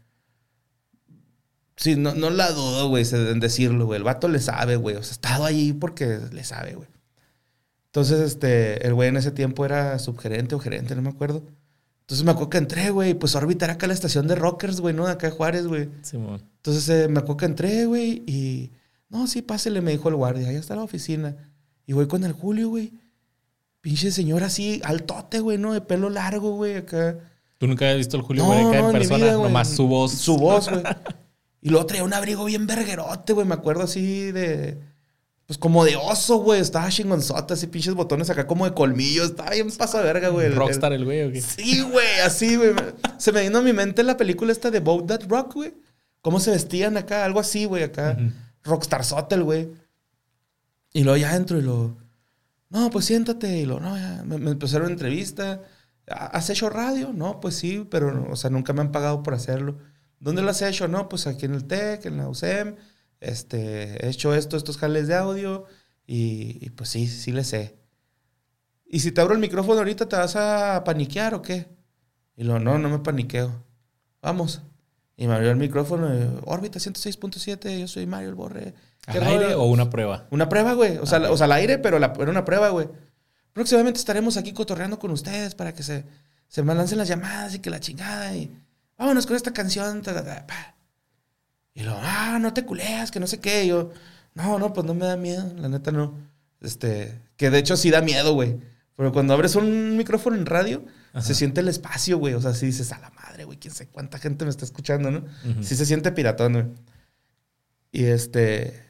[1.75, 3.97] Sí, no, no la dudo, güey, en decirlo, güey.
[3.97, 4.95] El vato le sabe, güey.
[4.95, 6.87] O sea, ha estado ahí porque le sabe, güey.
[7.87, 11.43] Entonces, este, el güey en ese tiempo era subgerente o gerente, no me acuerdo.
[12.01, 13.13] Entonces me acuerdo que entré, güey.
[13.13, 15.07] Pues órbita era acá la estación de Rockers, güey, ¿no?
[15.07, 15.89] Acá de Juárez, güey.
[16.03, 16.41] Simón.
[16.55, 18.71] Entonces eh, me acuerdo que entré, güey, y...
[19.09, 20.49] No, sí, pásele, me dijo el guardia.
[20.49, 21.35] Ahí está la oficina.
[21.85, 22.93] Y voy con el Julio, güey.
[23.87, 25.71] Pinche señor así, altote, güey, ¿no?
[25.71, 27.17] De pelo largo, güey, acá.
[27.57, 29.17] ¿Tú nunca habías visto al Julio No, en persona?
[29.17, 29.31] vida.
[29.31, 30.11] Nomás su voz.
[30.11, 30.83] Su voz, güey.
[31.61, 33.47] y luego traía un abrigo bien verguerote, güey.
[33.47, 34.77] Me acuerdo así de...
[35.45, 36.59] Pues como de oso, güey.
[36.59, 39.27] Estaba chingonzota, así pinches botones acá como de colmillos.
[39.29, 40.47] Estaba bien pasa verga, güey.
[40.47, 41.39] el- el- Rockstar el güey, ¿o qué?
[41.39, 42.71] Sí, güey, así, güey.
[43.17, 45.73] Se me vino a mi mente la película esta de Boat That Rock, güey.
[46.21, 48.17] Cómo se vestían acá, algo así, güey, acá.
[48.19, 48.31] Ujú.
[48.65, 49.69] Rockstar Sotel, güey.
[50.91, 51.95] Y luego ya entro y lo...
[52.69, 53.59] No, pues siéntate.
[53.59, 54.23] Y lo, no, ya.
[54.25, 55.61] Me, me empezaron entrevista.
[56.07, 57.11] ¿Has hecho radio?
[57.13, 59.77] No, pues sí, pero, o sea, nunca me han pagado por hacerlo.
[60.19, 60.87] ¿Dónde lo has hecho?
[60.87, 62.75] No, pues aquí en el TEC, en la USEM.
[63.19, 65.65] Este, he hecho esto, estos jales de audio.
[66.05, 67.77] Y, pues sí, sí le sé.
[68.85, 71.67] ¿Y si te abro el micrófono ahorita, te vas a paniquear o qué?
[72.37, 73.65] Y lo, no, no me paniqueo.
[74.21, 74.61] Vamos.
[75.17, 76.07] Y me abrió el micrófono.
[76.45, 78.73] Órbita 106.7, yo soy Mario el Borre.
[79.11, 80.27] ¿Qué ¿Al aire rollo?" o una prueba?
[80.31, 80.97] Una prueba, güey.
[80.97, 82.87] O, sea, Ah, o sea, al aire, pero la- era una prueba, güey.
[83.53, 86.05] Próximamente estaremos aquí cotorreando con ustedes para que se,
[86.47, 88.35] se me lancen las llamadas y que la chingada.
[88.35, 88.51] Y
[88.97, 90.01] vámonos con esta canción.
[90.01, 90.75] ta, ta, ta, pa.
[91.73, 93.63] Y lo, ah, no te culeas, que no sé qué.
[93.65, 93.91] Y yo,
[94.35, 95.51] no, no, pues no me da miedo.
[95.57, 96.13] La neta no.
[96.61, 98.57] Este, que de hecho sí da miedo, güey.
[98.95, 100.83] Pero cuando abres un micrófono en radio,
[101.21, 102.33] se siente el espacio, güey.
[102.33, 105.11] O sea, sí dices, a la madre, güey, quién sé cuánta gente me está escuchando,
[105.11, 105.23] ¿no?
[105.61, 106.65] Sí se siente piratón, güey.
[107.91, 108.83] Y este,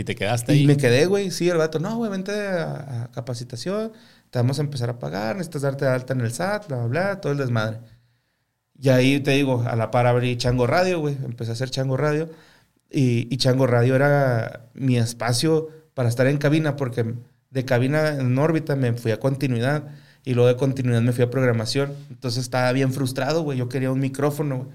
[0.00, 0.66] Y te quedaste y ahí.
[0.66, 1.30] me quedé, güey.
[1.30, 3.92] Sí, el vato, no, güey, vente a, a capacitación.
[4.30, 5.36] Te vamos a empezar a pagar.
[5.36, 7.80] Necesitas darte de alta en el SAT, bla, bla, bla, todo el desmadre.
[8.78, 11.16] Y ahí te digo, a la par abrí Chango Radio, güey.
[11.22, 12.30] Empecé a hacer Chango Radio.
[12.90, 17.14] Y, y Chango Radio era mi espacio para estar en cabina, porque
[17.50, 19.84] de cabina en órbita me fui a continuidad.
[20.24, 21.92] Y luego de continuidad me fui a programación.
[22.08, 23.58] Entonces estaba bien frustrado, güey.
[23.58, 24.68] Yo quería un micrófono, güey.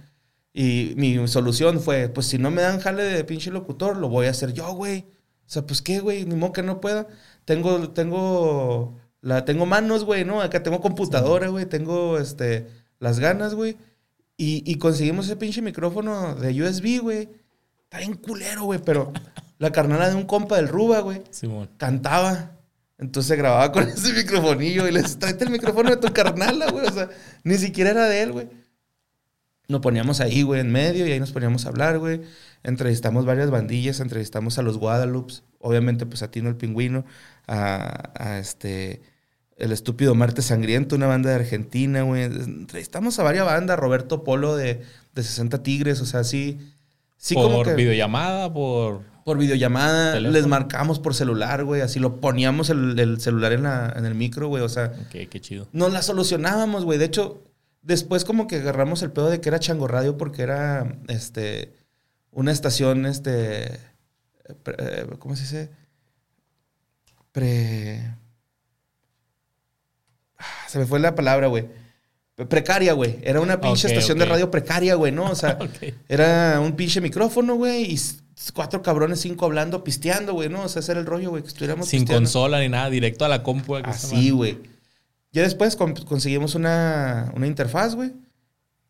[0.57, 4.27] Y mi solución fue, pues si no me dan jale de pinche locutor, lo voy
[4.27, 5.05] a hacer yo, güey.
[5.47, 7.07] O sea, pues qué, güey, ni modo que no pueda.
[7.45, 10.41] Tengo, tengo, la, tengo manos, güey, ¿no?
[10.41, 12.67] Acá tengo computadora, güey, tengo, este,
[12.99, 13.77] las ganas, güey.
[14.37, 17.29] Y, y conseguimos ese pinche micrófono de USB, güey.
[17.83, 19.13] Está bien culero, güey, pero
[19.59, 21.69] la carnala de un compa del Ruba, güey, Simón.
[21.77, 22.51] cantaba.
[22.97, 26.87] Entonces grababa con ese microfonillo y le decía, tráete el micrófono de tu carnala, güey.
[26.87, 27.09] O sea,
[27.43, 28.47] ni siquiera era de él, güey.
[29.67, 32.21] Nos poníamos ahí, güey, en medio y ahí nos poníamos a hablar, güey.
[32.63, 37.05] Entrevistamos varias bandillas, entrevistamos a los Guadalupes, obviamente pues a Tino el Pingüino,
[37.47, 39.01] a, a este,
[39.57, 42.23] el estúpido Marte Sangriento, una banda de Argentina, güey.
[42.23, 44.81] Entrevistamos a varias bandas, Roberto Polo de,
[45.15, 46.59] de 60 Tigres, o sea, sí,
[47.17, 47.73] sí como por que...
[47.75, 49.01] videollamada, por.
[49.25, 50.37] Por videollamada, Teléfono.
[50.37, 51.81] les marcamos por celular, güey.
[51.81, 54.61] Así lo poníamos el, el celular en, la, en el micro, güey.
[54.61, 55.67] O sea, Ok, qué chido.
[55.73, 56.99] nos la solucionábamos, güey.
[56.99, 57.41] De hecho,
[57.85, 61.73] después como que agarramos el pedo de que era Chango Radio porque era, este,
[62.31, 63.79] una estación, este,
[64.63, 65.69] pre- eh, ¿cómo se dice?
[67.31, 68.13] Pre...
[70.37, 71.65] Ah, Se me fue la palabra, güey.
[72.49, 73.19] Precaria, güey.
[73.23, 75.29] Era una pinche estación de radio precaria, güey, ¿no?
[75.31, 75.57] O sea,
[76.09, 77.99] era un pinche micrófono, güey, y
[78.53, 80.63] cuatro cabrones, cinco hablando, pisteando, güey, ¿no?
[80.63, 82.25] O sea, ese era el rollo, güey, que estuviéramos Sin pisteando.
[82.25, 83.75] consola ni nada, directo a la compu.
[83.77, 84.59] Así, güey.
[85.35, 88.13] Ya después con- conseguimos una, una interfaz, güey.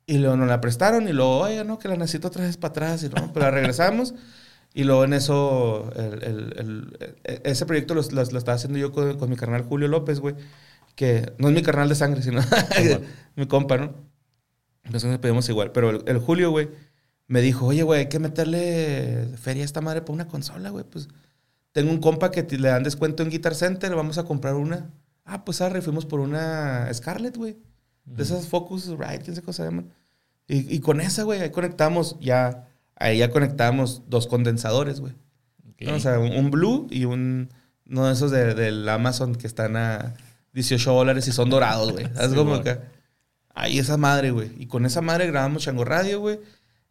[0.06, 2.70] Y luego nos la prestaron y luego, oye, no, que la necesito otra vez para
[2.72, 3.04] atrás.
[3.04, 4.14] Y no, pero la regresamos.
[4.74, 8.78] Y luego en eso, el- el- el- e- ese proyecto lo, lo- lo estaba haciendo
[8.78, 10.36] yo con, con mi carnal Julio López, güey.
[10.96, 12.40] Que no es mi carnal de sangre, sino
[13.36, 13.94] mi compa, ¿no?
[14.84, 15.72] Entonces nos pedimos igual.
[15.72, 16.70] Pero el, el Julio, güey,
[17.28, 20.86] me dijo, oye, güey, hay que meterle feria a esta madre para una consola, güey.
[20.88, 21.08] Pues
[21.72, 24.92] tengo un compa que te- le dan descuento en Guitar Center, vamos a comprar una.
[25.26, 27.58] Ah, pues arre, fuimos por una Scarlett, güey.
[28.06, 29.92] De esas Focus Rite, quién sé cómo se llaman.
[30.48, 35.14] Y, y con esa, güey, ahí conectamos ya, ahí ya conectamos dos condensadores, güey.
[35.68, 35.82] Ok.
[35.88, 35.96] ¿no?
[35.96, 37.50] O sea, un, un Blue y un,
[37.90, 40.14] uno de esos de- del Amazon que están a
[40.54, 42.06] 18 dólares y son dorados, güey.
[42.20, 42.62] Es Sí, como güey.
[42.62, 42.84] acá.
[43.56, 44.52] Ahí esa madre, güey.
[44.60, 46.40] Y con esa madre grabamos Chango Radio, güey.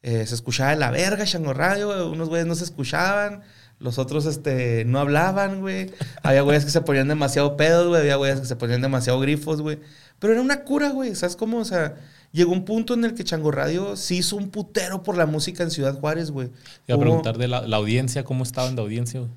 [0.03, 2.01] Eh, se escuchaba de la verga Chango Radio, güey.
[2.13, 3.43] Unos güeyes no se escuchaban.
[3.85, 5.91] Los otros, este, no hablaban, güey.
[6.23, 8.01] Había güeyes que se ponían demasiado pedos, güey.
[8.01, 9.79] Había güeyes que se ponían demasiado grifos, güey.
[10.19, 11.15] Pero era una cura, güey.
[11.15, 11.59] ¿Sabes cómo?
[11.59, 11.97] O sea,
[12.33, 15.63] llegó un punto en el que Chango Radio sí hizo un putero por la música
[15.63, 16.49] en Ciudad Juárez, güey.
[16.89, 19.21] Iba a preguntar de la, la audiencia, ¿cómo estaban de audiencia?
[19.21, 19.31] güey?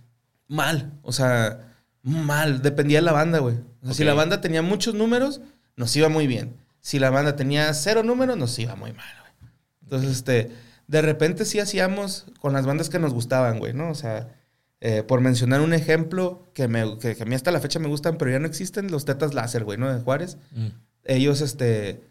[0.48, 0.94] mal.
[1.02, 2.62] O sea, mal.
[2.62, 3.58] Dependía de la banda, güey.
[3.82, 5.42] O sea, Si la banda tenía muchos números,
[5.76, 6.56] nos iba muy bien.
[6.80, 9.52] Si la banda tenía cero números, nos iba muy mal, güey.
[9.84, 10.52] Entonces, este,
[10.88, 13.90] de repente sí hacíamos con las bandas que nos gustaban, güey, ¿no?
[13.90, 14.37] O sea,
[14.80, 17.88] eh, por mencionar un ejemplo que, me, que, que a mí hasta la fecha me
[17.88, 19.92] gustan, pero ya no existen, los Tetas Láser, güey, ¿no?
[19.92, 20.38] De Juárez.
[20.52, 20.68] Mm.
[21.06, 22.02] Ellos, este,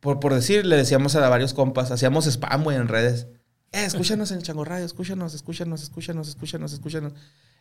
[0.00, 3.26] por, por decir, le decíamos a varios compas, hacíamos spam, güey, en redes.
[3.72, 7.12] Eh, escúchanos en el Chango Radio, escúchanos, escúchanos, escúchanos, escúchanos, escúchanos.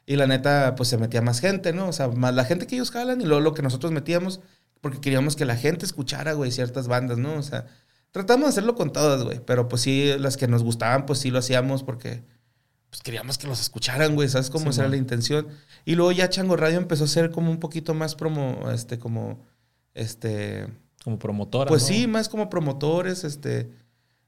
[0.05, 1.89] Y la neta, pues se metía más gente, ¿no?
[1.89, 4.39] O sea, más la gente que ellos jalan y luego lo que nosotros metíamos,
[4.79, 7.33] porque queríamos que la gente escuchara, güey, ciertas bandas, ¿no?
[7.33, 7.65] O sea,
[8.11, 11.29] tratamos de hacerlo con todas, güey, pero pues sí, las que nos gustaban, pues sí
[11.29, 12.23] lo hacíamos porque
[12.89, 14.91] pues queríamos que los escucharan, güey, ¿sabes cómo Sí, era man.
[14.91, 15.47] la intención?
[15.85, 19.45] Y luego ya Chango Radio empezó a ser como un poquito más promo, este, como,
[19.93, 20.67] este,
[21.03, 21.67] Como promotora.
[21.69, 21.87] pues ¿no?
[21.89, 23.69] sí, más como promotores, este,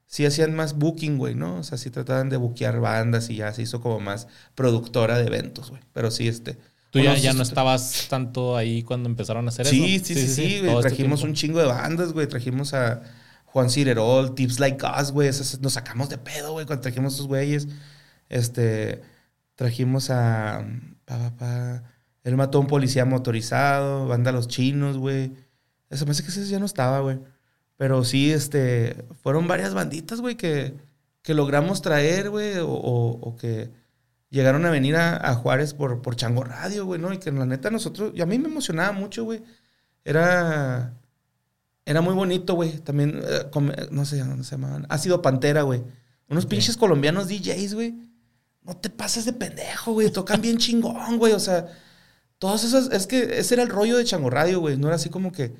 [0.07, 1.57] sí hacían más booking, güey, ¿no?
[1.57, 5.27] O sea, sí trataban de buquear bandas y ya se hizo como más productora de
[5.27, 5.81] eventos, güey.
[5.93, 6.57] Pero sí, este.
[6.91, 10.05] Tú ya, ya sí, no sí, estabas tanto ahí cuando empezaron a hacer Sí, eso.
[10.05, 12.25] sí, sí, sí, todo este Trajimos un chingo de bandas, güey.
[12.27, 13.03] Trajimos a
[13.45, 15.29] Juan Cirerol, Tips Like Us, güey.
[15.61, 17.67] Nos sacamos de pedo, güey, cuando trajimos a esos güeyes.
[18.29, 19.01] Este,
[19.55, 20.65] trajimos a,
[21.05, 21.83] pa, pa, pa,
[22.23, 25.33] él mató a un policía motorizado, banda Los Chinos, güey.
[25.89, 27.19] Eso me hace que ese ya no estaba, güey.
[27.77, 30.75] Pero sí, este, fueron varias banditas, güey, que,
[31.21, 33.71] que logramos traer, güey, o, o- o que
[34.29, 37.11] llegaron a venir a, a Juárez por, por Chango Radio, güey, ¿no?
[37.13, 39.41] Y que la neta nosotros, y a mí me emocionaba mucho, güey.
[40.05, 40.93] Era,
[41.85, 42.77] era muy bonito, güey.
[42.79, 44.85] También, eh, no sé, ¿cómo se llamaban?
[44.89, 45.83] Ácido Pantera, güey.
[46.29, 47.95] Unos pinches colombianos DJs, güey.
[48.63, 50.11] No te pases de pendejo, güey.
[50.11, 51.33] Tocan bien chingón, güey.
[51.33, 51.67] O sea,
[52.37, 54.77] todos esos, es que ese era el rollo de Chango Radio, güey.
[54.77, 55.53] No era así como que,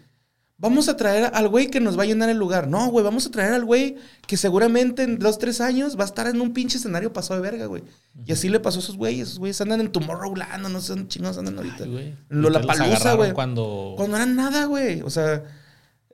[0.60, 2.68] vamos a traer al güey que nos va a llenar el lugar.
[2.68, 3.96] No, güey, vamos a traer al güey
[4.28, 7.50] que seguramente en dos, tres años va a estar en un pinche escenario pasado de
[7.50, 7.84] verga, güey.
[8.26, 9.30] Y así le pasó a esos güeyes.
[9.30, 11.86] Esos güeyes andan en Tomorrowland, no sé dónde chingados andan ahorita.
[11.86, 13.32] Ay, Lollapalooza, agarraron güey.
[13.34, 13.94] Cuando...
[13.98, 15.02] Cuando eran nada, güey.
[15.02, 15.44] O sea,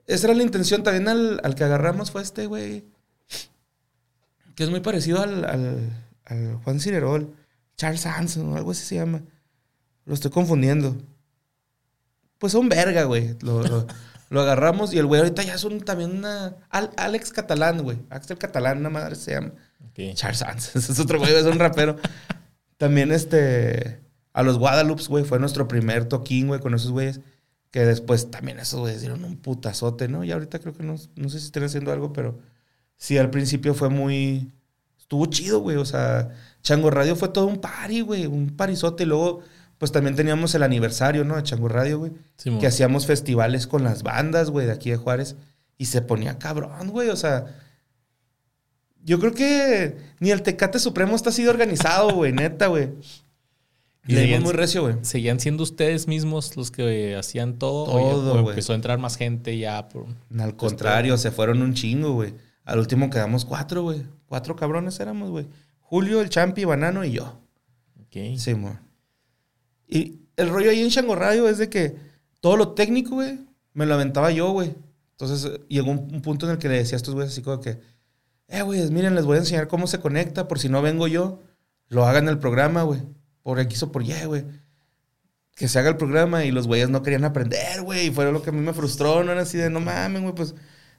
[0.06, 0.82] esa era la intención.
[0.82, 2.84] También al, al que agarramos fue este, güey.
[4.54, 7.34] Que es muy parecido al, al, al Juan Cirerol.
[7.76, 9.22] Charles Hanson o algo así se llama.
[10.04, 10.96] Lo estoy confundiendo.
[12.38, 13.36] Pues son verga, güey.
[13.40, 13.86] Lo, lo-
[14.30, 16.56] lo agarramos y el güey ahorita ya es un, también una...
[16.70, 17.98] Al- Alex Catalán, güey.
[18.10, 19.52] Axel Catalán, una madre se llama.
[19.88, 20.14] Ok.
[20.14, 20.72] Charles Hanson.
[20.82, 21.96] Ese es otro güey, es un rapero.
[22.76, 24.00] También este...
[24.32, 27.20] A los Guadalupe, güey, fue nuestro primer toquín, güey, con esos güeyes.
[27.70, 30.24] Que después también esos güeyes dieron un putazote, ¿no?
[30.24, 32.38] Y ahorita creo que no, no sé si estén haciendo algo, pero
[32.96, 34.52] sí, al principio fue muy...
[35.06, 35.76] Estuvo chido, güey.
[35.76, 36.30] O sea,
[36.62, 38.26] Chango Radio fue todo un party, güey.
[38.26, 39.04] Un parizote.
[39.04, 39.40] Y luego,
[39.78, 41.36] pues también teníamos el aniversario, ¿no?
[41.36, 42.12] De Chango Radio, güey.
[42.36, 42.58] Simón.
[42.60, 45.36] Que hacíamos festivales con las bandas, güey, de aquí de Juárez.
[45.78, 47.10] Y se ponía cabrón, güey.
[47.10, 47.46] O sea,
[49.04, 52.90] yo creo que ni el Tecate Supremo está así de organizado, güey, neta, güey.
[54.08, 54.96] Y Le seguían- muy recio, güey.
[55.02, 57.86] ¿Seguían siendo ustedes mismos los que hacían todo?
[57.86, 58.48] Todo, güey.
[58.50, 60.06] empezó a entrar más gente ya por...
[60.38, 62.34] Al contrario, se fueron un chingo, güey.
[62.64, 64.02] Al último quedamos cuatro, güey.
[64.26, 65.48] Cuatro cabrones éramos, güey.
[65.80, 67.40] Julio, el Champi, Banano y yo.
[68.00, 68.38] Ok.
[68.38, 68.78] Sí, mo.
[69.86, 71.96] Y el rollo ahí en Shango Radio es de que
[72.40, 73.38] todo lo técnico, güey,
[73.72, 74.74] me lo aventaba yo, güey.
[75.12, 77.42] Entonces eh, llegó un, un punto en el que le decía a estos güeyes así
[77.42, 77.80] como que,
[78.48, 81.40] eh, güey, miren, les voy a enseñar cómo se conecta, por si no vengo yo,
[81.88, 83.02] lo hagan el programa, güey.
[83.42, 84.44] Por X o por Y, güey.
[85.54, 88.08] Que se haga el programa y los güeyes no querían aprender, güey.
[88.08, 90.34] Y fue lo que a mí me frustró, no era así de, no mames, güey,
[90.34, 90.54] pues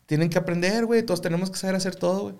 [0.05, 1.03] tienen que aprender, güey.
[1.03, 2.35] Todos tenemos que saber hacer todo, güey.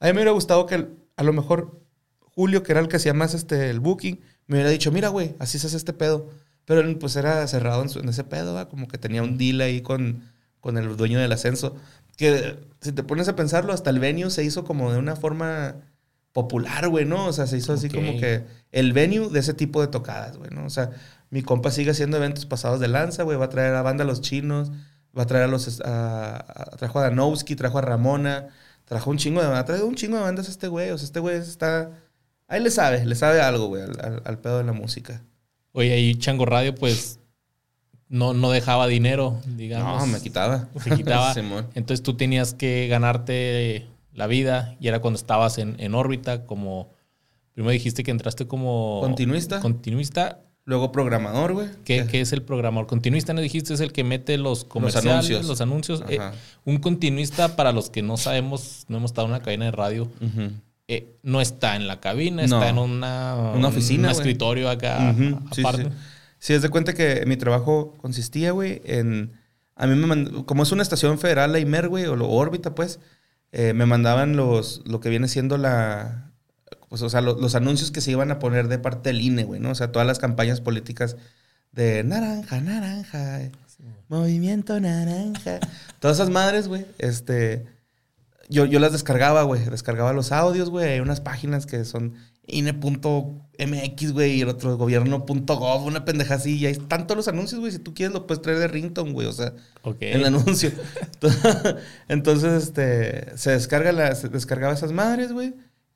[0.00, 1.80] A mí me hubiera gustado que a lo mejor
[2.20, 5.34] Julio, que era el que hacía más este, el booking, me hubiera dicho, mira, güey,
[5.38, 6.28] así se hace este pedo.
[6.64, 8.68] Pero él, pues era cerrado en, su- en ese pedo, ¿va?
[8.68, 10.24] como que tenía un deal ahí con,
[10.60, 11.76] con el dueño del ascenso.
[12.16, 15.76] Que si te pones a pensarlo, hasta el venue se hizo como de una forma
[16.32, 17.26] popular, güey, ¿no?
[17.26, 20.50] O sea, se hizo así como que el venue de ese tipo de tocadas, güey,
[20.50, 20.64] ¿no?
[20.66, 20.90] O sea,
[21.30, 24.06] mi compa sigue haciendo eventos pasados de lanza, güey, va a traer a banda a
[24.06, 24.72] los chinos,
[25.16, 25.80] va a traer a los...
[25.82, 28.48] a- a- trajo a Danowski, trajo a Ramona,
[28.84, 29.48] trajo un chingo de...
[29.48, 31.90] Ha traído un chingo de bandas este güey, o sea, este güey está...
[32.46, 35.22] Ahí le sabe, le sabe algo, güey, al, al- al pedo de la música.
[35.72, 37.18] Oye, ahí Chango Radio, pues,
[38.08, 40.00] no, no dejaba dinero, digamos.
[40.00, 40.68] No, me quitaba.
[40.82, 41.32] Se quitaba.
[41.74, 46.92] Entonces tú tenías que ganarte la vida y era cuando estabas en, en órbita como...
[47.54, 48.98] Primero dijiste que entraste como...
[49.00, 49.60] Continuista.
[49.60, 50.40] Continuista.
[50.66, 51.68] Luego programador, güey.
[51.84, 52.86] ¿Qué, qué es el programador?
[52.86, 53.74] Continuista, ¿no dijiste?
[53.74, 56.00] Es el que mete los comerciales, los anuncios.
[56.00, 56.04] anuncios.
[56.08, 56.20] Eh,
[56.64, 60.08] un continuista, para los que no sabemos, no hemos estado en una cadena de radio,
[60.88, 62.56] eh, no está en la cabina, No.
[62.58, 65.14] está en una, Una oficina, Un escritorio acá,
[65.52, 65.84] sí, aparte.
[65.84, 65.88] sí.
[66.38, 69.32] Sí, es de cuenta que mi trabajo consistía, güey, en...
[69.76, 72.74] A mí me mand- Como es una estación federal, la IMER, güey, o la órbita,
[72.74, 73.00] pues,
[73.52, 74.82] eh, me mandaban los...
[74.86, 76.32] Lo que viene siendo la...
[76.94, 79.42] Pues, o sea, lo- los anuncios que se iban a poner de parte del INE,
[79.42, 79.70] güey, ¿no?
[79.70, 81.16] O sea, todas las campañas políticas
[81.72, 83.50] de naranja, naranja, eh,
[84.06, 85.58] movimiento naranja.
[85.98, 87.66] Todas esas madres, güey, este...
[88.48, 89.64] Yo, yo las descargaba, güey.
[89.64, 90.88] Descargaba los audios, güey.
[90.88, 92.14] Hay unas páginas que son
[92.46, 96.58] INE.mx, güey, y el otro gobierno.gov, una pendeja así.
[96.58, 97.72] Y ahí están todos los anuncios, güey.
[97.72, 99.26] Si tú quieres, lo puedes traer de ringtone, güey.
[99.26, 99.52] O sea,
[100.12, 100.70] el anuncio.
[102.08, 105.54] Entonces, este, se, descarga la, se descargaba esas madres, güey.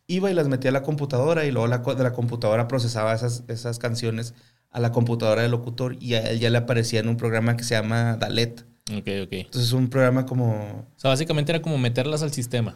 [0.08, 3.44] Iba y las metía a la computadora y luego la, de la computadora procesaba esas,
[3.46, 4.34] esas canciones
[4.70, 7.62] a la computadora del locutor y a él ya le aparecía en un programa que
[7.64, 8.64] se llama Dalet.
[8.90, 9.32] Ok, ok.
[9.32, 12.74] Entonces, es un programa como O sea, básicamente era como meterlas al sistema.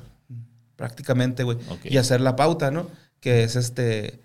[0.76, 1.59] prácticamente, güey.
[1.85, 2.87] Y hacer la pauta, ¿no?
[3.20, 4.20] Que es este.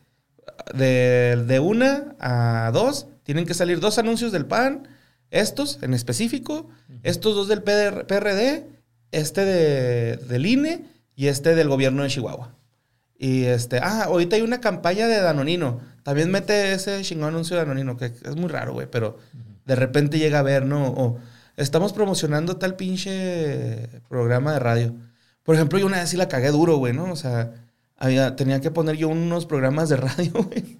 [0.73, 4.87] De, de una a dos, tienen que salir dos anuncios del PAN,
[5.31, 6.69] estos en específico,
[7.03, 8.65] estos dos del PRD,
[9.11, 10.83] este de, del INE
[11.15, 12.53] y este del gobierno de Chihuahua.
[13.17, 15.81] Y este, ah, ahorita hay una campaña de Danonino.
[16.03, 19.17] También mete ese chingón anuncio de Danonino, que es muy raro, güey, pero
[19.65, 20.87] de repente llega a ver, ¿no?
[20.87, 21.19] O
[21.57, 24.95] estamos promocionando tal pinche programa de radio.
[25.43, 27.11] Por ejemplo, yo una vez sí la cagué duro, güey, ¿no?
[27.11, 27.53] O sea,
[27.97, 30.77] había, tenía que poner yo unos programas de radio, güey,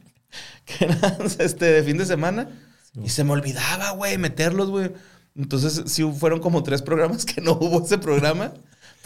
[0.65, 2.49] que eran este, de fin de semana.
[3.03, 4.91] Y se me olvidaba, güey, meterlos, güey.
[5.35, 8.53] Entonces, sí fueron como tres programas que no hubo ese programa.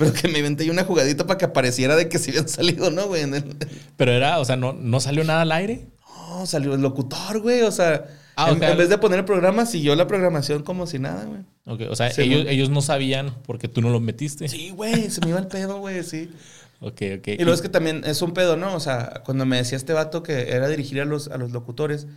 [0.01, 2.89] Pero que me inventé yo una jugadita para que apareciera de que sí habían salido,
[2.91, 3.21] ¿no, güey?
[3.23, 3.55] El-
[3.97, 5.87] Pero era, o sea, no, no salió nada al aire.
[6.29, 7.61] No, salió el locutor, güey.
[7.61, 10.63] O sea, Ah, o en, sea- en vez de poner el programa, siguió la programación
[10.63, 11.41] como si nada, güey.
[11.67, 14.47] Ok, o sea, Sí, ellos, ellos no sabían porque tú no los metiste.
[14.47, 16.31] Sí, güey, se me iba el pedo, güey, sí.
[16.79, 17.27] Ok, ok.
[17.27, 18.73] Y luego es que también es un pedo, ¿no?
[18.73, 22.07] O sea, cuando me decía este vato que era dirigir a los, a los locutores,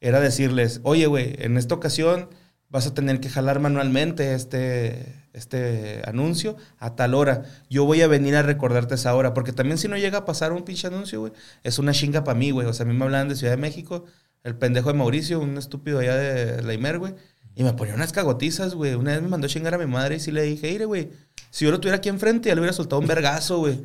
[0.00, 2.28] era decirles, oye, güey, en esta ocasión
[2.68, 7.44] vas a tener que jalar manualmente este, este anuncio a tal hora.
[7.70, 10.52] Yo voy a venir a recordarte esa hora, porque también si no llega a pasar
[10.52, 12.66] un pinche anuncio, güey, es una chinga para mí, güey.
[12.66, 14.04] O sea, a mí me hablaban de Ciudad de México,
[14.44, 17.14] el pendejo de Mauricio, un estúpido allá de la Imer, güey,
[17.54, 18.94] y me ponía unas cagotizas, güey.
[18.94, 21.10] Una vez me mandó a chingar a mi madre y sí le dije, mire, güey,
[21.50, 23.80] si yo lo tuviera aquí enfrente, ya le hubiera soltado un vergazo, güey.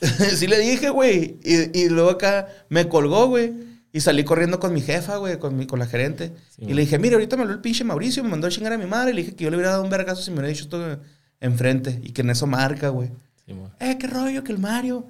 [0.36, 1.38] sí le dije, güey.
[1.44, 3.71] Y, y luego acá me colgó, güey.
[3.92, 6.32] Y salí corriendo con mi jefa, güey, con, mi, con la gerente.
[6.48, 8.72] Sí, y le dije, mire, ahorita me habló el pinche Mauricio, me mandó a chingar
[8.72, 9.12] a mi madre.
[9.12, 10.98] Y le dije que yo le hubiera dado un vergazo si me hubiera dicho esto
[11.40, 12.00] enfrente.
[12.02, 13.10] Y que en eso marca, güey.
[13.46, 13.54] Sí.
[13.80, 15.06] Eh, qué rollo, que el Mario.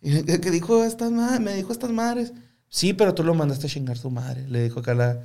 [0.00, 2.32] Y que, que dijo estas madres, me dijo estas madres.
[2.68, 4.48] Sí, pero tú lo mandaste a chingar su madre.
[4.48, 5.20] Le dijo acá la...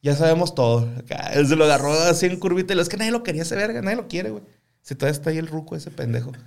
[0.00, 0.88] Ya sabemos todo.
[0.96, 2.72] Acá, él se lo agarró así en curvita.
[2.72, 4.44] Y lo es que nadie lo quería ese verga, nadie lo quiere, güey.
[4.82, 6.32] Si todavía está ahí el ruco ese pendejo.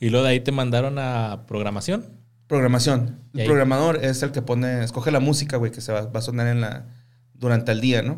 [0.00, 2.06] Y luego de ahí te mandaron a programación.
[2.48, 3.18] Programación.
[3.34, 6.22] El programador es el que pone, escoge la música, güey, que se va, va a
[6.22, 6.86] sonar en la,
[7.34, 8.16] durante el día, ¿no?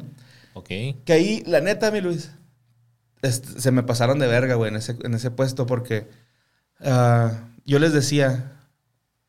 [0.55, 0.69] Ok.
[1.05, 2.31] Que ahí, la neta, mi Luis,
[3.23, 6.09] se me pasaron de verga, güey, en ese, en ese puesto, porque
[6.81, 7.33] ah,
[7.67, 8.53] yo les decía,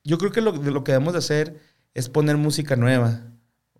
[0.03, 1.59] yo creo que lo, lo que debemos de hacer
[1.93, 3.21] es poner música nueva,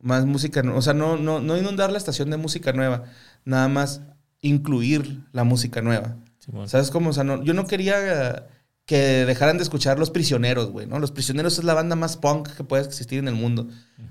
[0.02, 3.04] más música, o sea, no, no, no inundar la estación de música nueva,
[3.46, 4.02] nada más
[4.42, 6.18] incluir la música nueva.
[6.66, 7.12] ¿Sabes cómo?
[7.12, 8.48] O sea, no- yo no quería
[8.92, 11.00] que dejaran de escuchar Los Prisioneros, güey, ¿no?
[11.00, 13.70] Los Prisioneros es la banda más punk que puede existir en el mundo.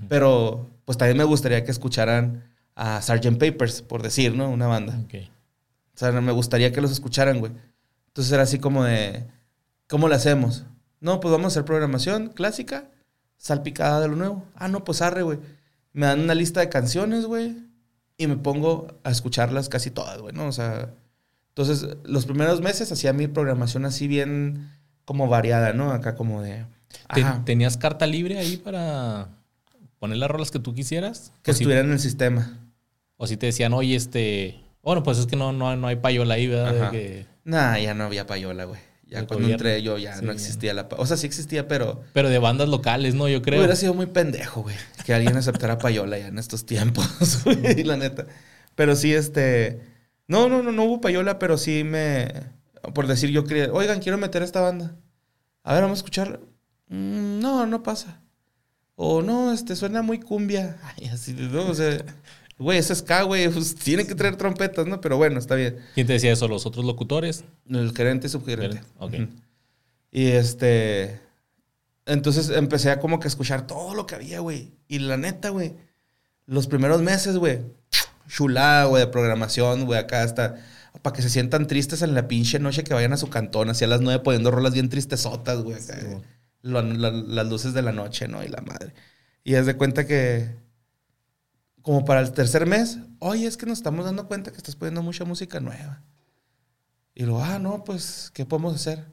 [0.09, 2.45] Pero, pues también me gustaría que escucharan
[2.77, 3.37] a Sgt.
[3.39, 4.49] Papers, por decir, ¿no?
[4.49, 4.99] Una banda.
[5.05, 5.17] Ok.
[5.95, 7.53] O sea, me gustaría que los escucharan, güey.
[8.07, 9.27] Entonces era así como de,
[9.87, 10.65] ¿cómo lo hacemos?
[10.99, 12.89] No, pues vamos a hacer programación clásica,
[13.37, 14.47] salpicada de lo nuevo.
[14.55, 15.41] Ah, no, pues arre, güey.
[15.93, 17.55] Me dan una lista de canciones, güey,
[18.17, 20.47] y me pongo a escucharlas casi todas, güey, ¿no?
[20.47, 20.89] O sea,
[21.51, 24.71] entonces los primeros meses hacía mi programación así bien
[25.05, 25.93] como variada, ¿no?
[25.93, 26.65] Acá como de,
[27.09, 27.43] Ajá.
[27.45, 29.29] ¿Tenías carta libre ahí para
[29.99, 31.33] poner las rolas que tú quisieras?
[31.43, 32.59] Que o si, estuviera en el sistema.
[33.17, 34.61] o si te decían, oye, este...
[34.83, 36.91] Bueno, pues es que no, no, no hay payola ahí, ¿verdad?
[36.91, 38.81] Que- Nah, ya no había payola, güey.
[39.07, 39.55] Ya El cuando gobierno.
[39.69, 41.03] entré yo ya Sí, no existía la payola.
[41.03, 43.29] O sea, sí existía, pero Pero de bandas locales, ¿no?
[43.29, 43.59] Yo creo.
[43.59, 44.77] hubiera sido muy pendejo, güey.
[45.05, 48.27] Que alguien aceptara payola ya en estos tiempos, güey, la neta.
[48.77, 49.81] Pero sí, este...
[50.31, 52.33] No, no, no, no hubo payola, pero sí me...
[52.95, 53.73] Por decir, yo quería...
[53.73, 54.95] Oigan, quiero meter esta banda.
[55.65, 56.39] A ver, vamos a escucharla.
[56.89, 58.23] "Mm, no, no pasa.
[58.95, 60.79] O no, este, suena muy cumbia.
[60.97, 61.67] Ay, así, ¿no?
[61.67, 62.05] O sea...
[62.59, 63.49] Güey, es ska, güey.
[63.49, 65.01] Pues, tiene que traer trompetas, ¿no?
[65.01, 65.79] Pero bueno, está bien.
[65.95, 66.47] ¿Quién te decía eso?
[66.47, 67.43] ¿Los otros locutores?
[67.69, 68.83] El gerente y subgerente.
[68.99, 69.15] Ok.
[70.13, 71.21] Y este.
[72.05, 74.73] Entonces empecé a como que escuchar todo lo que había, güey.
[74.89, 75.75] Y la neta, güey.
[76.45, 77.61] Los primeros meses, güey.
[78.31, 79.99] Chulada, güey, de programación, güey.
[79.99, 80.57] Acá hasta.
[81.03, 83.71] Para que se sientan tristes en la pinche noche que vayan a su cantón.
[83.71, 85.77] Así a las nueve poniendo rolas bien tristesotas, güey.
[85.77, 86.23] acá, Sí, güey.
[86.63, 88.43] la- las luces de la noche, ¿no?
[88.45, 88.93] Y la madre.
[89.45, 90.57] Y haz de cuenta que.
[91.83, 95.03] Como para el tercer mes, oye, es que nos estamos dando cuenta que estás poniendo
[95.03, 96.03] mucha música nueva.
[97.15, 99.07] Y luego, ah, no, pues, ¿qué podemos hacer?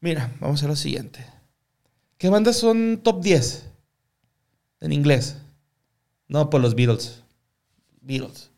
[0.00, 1.24] Mira, vamos a hacer lo siguiente.
[2.18, 3.66] ¿Qué bandas son top 10
[4.80, 5.36] en inglés?
[6.28, 7.22] No, pues los Beatles.
[8.06, 8.50] Beatles.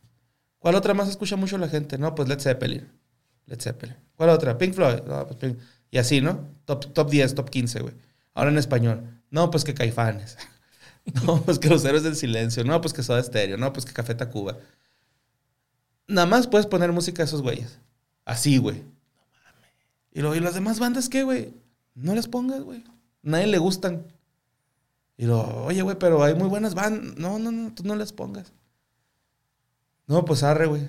[0.58, 1.98] ¿Cuál otra más escucha mucho la gente?
[1.98, 2.88] No, pues Led Zeppelin.
[3.46, 3.96] Led Zeppelin.
[4.16, 4.58] ¿Cuál otra?
[4.58, 5.02] Pink Floyd.
[5.06, 5.58] No, pues Pink-
[5.90, 6.46] Y así, ¿no?
[6.64, 7.94] Top, top 10, top 15, güey.
[8.34, 9.02] Ahora en español.
[9.30, 10.36] No, pues que Caifanes.
[11.24, 12.64] No, pues que los héroes del silencio.
[12.64, 13.56] No, pues que Soda Stereo.
[13.56, 14.58] No, pues que Café Tacuba.
[16.06, 17.78] Nada más puedes poner música de esos güeyes.
[18.26, 18.82] Así, güey.
[20.12, 21.54] Y luego, ¿y las demás bandas qué, güey?
[21.94, 22.84] No les pongas, güey.
[23.22, 24.04] Nadie le gustan.
[25.16, 27.16] Y luego, oye, güey, pero hay muy buenas bandas.
[27.16, 28.52] No, no, no, tú no les pongas.
[30.08, 30.88] No, pues arre, güey.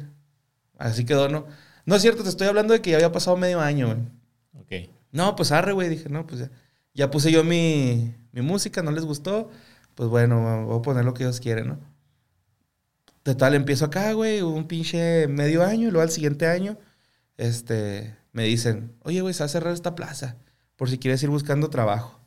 [0.78, 1.46] Así quedó, ¿no?
[1.86, 4.00] No es cierto, te estoy hablando de que ya había pasado medio año, güey.
[4.60, 4.90] Ok.
[5.12, 5.90] No, pues arre, güey.
[5.90, 6.52] Dije, no, pues ya.
[6.94, 9.52] Ya puse yo mi, mi música, no les gustó.
[9.94, 11.80] Pues bueno, voy a poner lo que ellos quieren, ¿no?
[13.24, 16.78] Total, empiezo acá, güey, un pinche medio año, y luego al siguiente año,
[17.38, 20.38] este, me dicen, oye, güey, se va a cerrar esta plaza,
[20.78, 22.20] por si quieres ir buscando trabajo.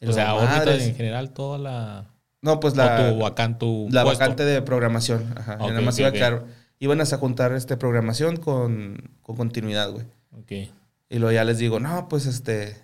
[0.00, 2.10] Y O sea, ahorita en general toda la...
[2.46, 4.20] No, pues o la, tu vacante, tu la puesto.
[4.20, 5.34] vacante de programación.
[5.36, 5.54] Ajá.
[5.60, 6.16] Ok, nada más iba a ok.
[6.16, 6.44] quedar,
[6.78, 10.06] iban a juntar este, programación con, con continuidad, güey.
[10.30, 10.72] Ok.
[11.08, 12.76] Y luego ya les digo, no, pues este,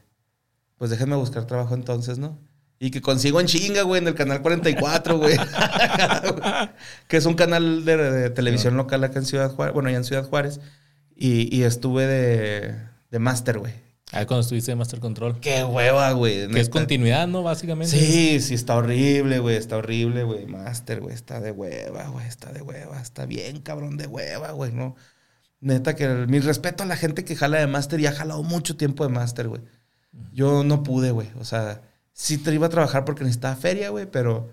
[0.76, 2.38] pues déjenme buscar trabajo entonces, ¿no?
[2.80, 5.36] Y que consigo en chinga, güey, en el canal 44, güey.
[7.08, 10.04] que es un canal de, de televisión local acá en Ciudad Juárez, bueno, allá en
[10.04, 10.58] Ciudad Juárez.
[11.14, 12.74] Y, y estuve de,
[13.12, 13.74] de máster, güey.
[14.12, 15.40] Ahí cuando estuviste de Master Control.
[15.40, 16.46] Qué hueva, güey.
[16.48, 17.42] Que es continuidad, ¿no?
[17.42, 17.96] Básicamente.
[17.96, 19.56] Sí, sí, está horrible, güey.
[19.56, 20.44] Está horrible, güey.
[20.44, 21.14] Máster, güey.
[21.14, 22.26] Está de hueva, güey.
[22.26, 23.00] Está de hueva.
[23.00, 24.70] Está bien, cabrón, de hueva, güey.
[24.70, 24.96] No.
[25.60, 28.76] Neta, que mi respeto a la gente que jala de máster y ha jalado mucho
[28.76, 29.62] tiempo de máster, güey.
[30.30, 31.30] Yo no pude, güey.
[31.38, 31.80] O sea,
[32.12, 34.50] sí te iba a trabajar porque necesitaba feria, güey, pero.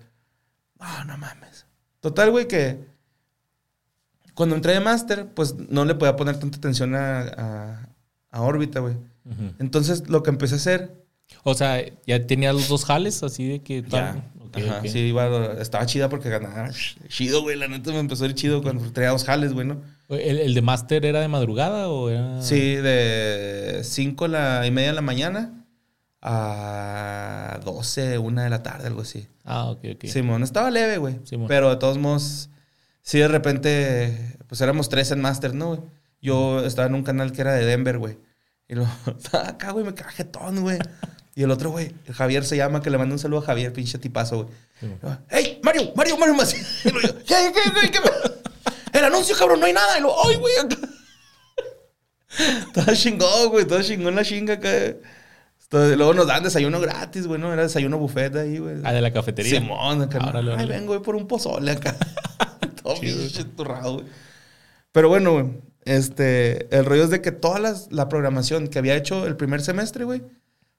[0.80, 1.66] No, no mames.
[1.99, 2.80] Total, güey, que.
[4.36, 7.89] Cuando entré de máster, pues no le podía poner tanta atención a, a,
[8.32, 8.95] a órbita, güey.
[9.59, 10.93] Entonces, lo que empecé a hacer
[11.43, 13.82] O sea, ya tenías los dos jales, así de que...
[13.84, 13.89] Ya.
[13.89, 16.70] tal- ok, Ajá, sí, iba, estaba chida porque ganaba.
[17.07, 17.55] Chido, güey.
[17.55, 19.82] La neta me empezó a ir chido cuando traía dos jales, güey, ¿no?
[20.09, 22.41] ¿El, el de Master era de madrugada o era...?
[22.41, 25.53] Sí, de 5 la, y media de la mañana
[26.22, 29.28] a 12, una de la tarde, algo así.
[29.43, 30.05] Ah, ok, ok.
[30.05, 31.20] Simón, estaba leve, güey.
[31.47, 32.49] Pero de todos modos,
[33.01, 35.80] sí, de repente, pues éramos tres en Master, ¿no, güey?
[36.22, 38.17] Yo estaba en un canal que era de Denver, güey.
[38.70, 40.80] Y luego, estaba acá, güey, me caga jetón, güey.
[41.36, 43.74] Y el otro, güey, el Javier se llama, que le mando un saludo a Javier,
[43.74, 44.55] pinche tipazo, güey.
[44.80, 45.20] Simón.
[45.30, 46.57] ¡Ey, Mario, Mario, Mario Maci!
[46.86, 47.99] Y luego yo, ¿Qué, qué, qué, qué
[48.97, 49.97] El anuncio, cabrón, no hay nada.
[49.97, 50.53] Y luego, ¡ay, güey!
[52.74, 54.70] Todo chingón, güey, todo chingón la chinga acá.
[55.67, 57.51] Todo- Luego nos dan desayuno gratis, güey, ¿no?
[57.51, 58.78] Era desayuno buffet ahí, güey.
[58.84, 59.59] Ah, de la cafetería.
[59.59, 60.20] Simón, acá.
[60.22, 61.95] Ah, órale, Ay, vengo, güey, por un pozole acá.
[62.82, 64.05] Todo pinche turrado, güey.
[64.91, 65.45] Pero bueno, güey.
[65.86, 69.61] Este, el rollo es de que toda las- la programación que había hecho el primer
[69.61, 70.23] semestre, güey,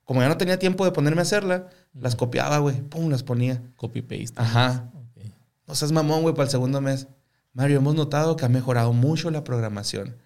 [0.04, 2.80] como ya no tenía tiempo de ponerme a hacerla, las copiaba, güey.
[2.82, 3.62] Pum, las ponía.
[3.76, 4.34] Copy-paste.
[4.36, 4.90] Ajá.
[4.94, 5.24] Ok.
[5.66, 7.06] No seas mamón, güey, para el segundo mes.
[7.52, 10.16] Mario, hemos notado que ha mejorado mucho la programación.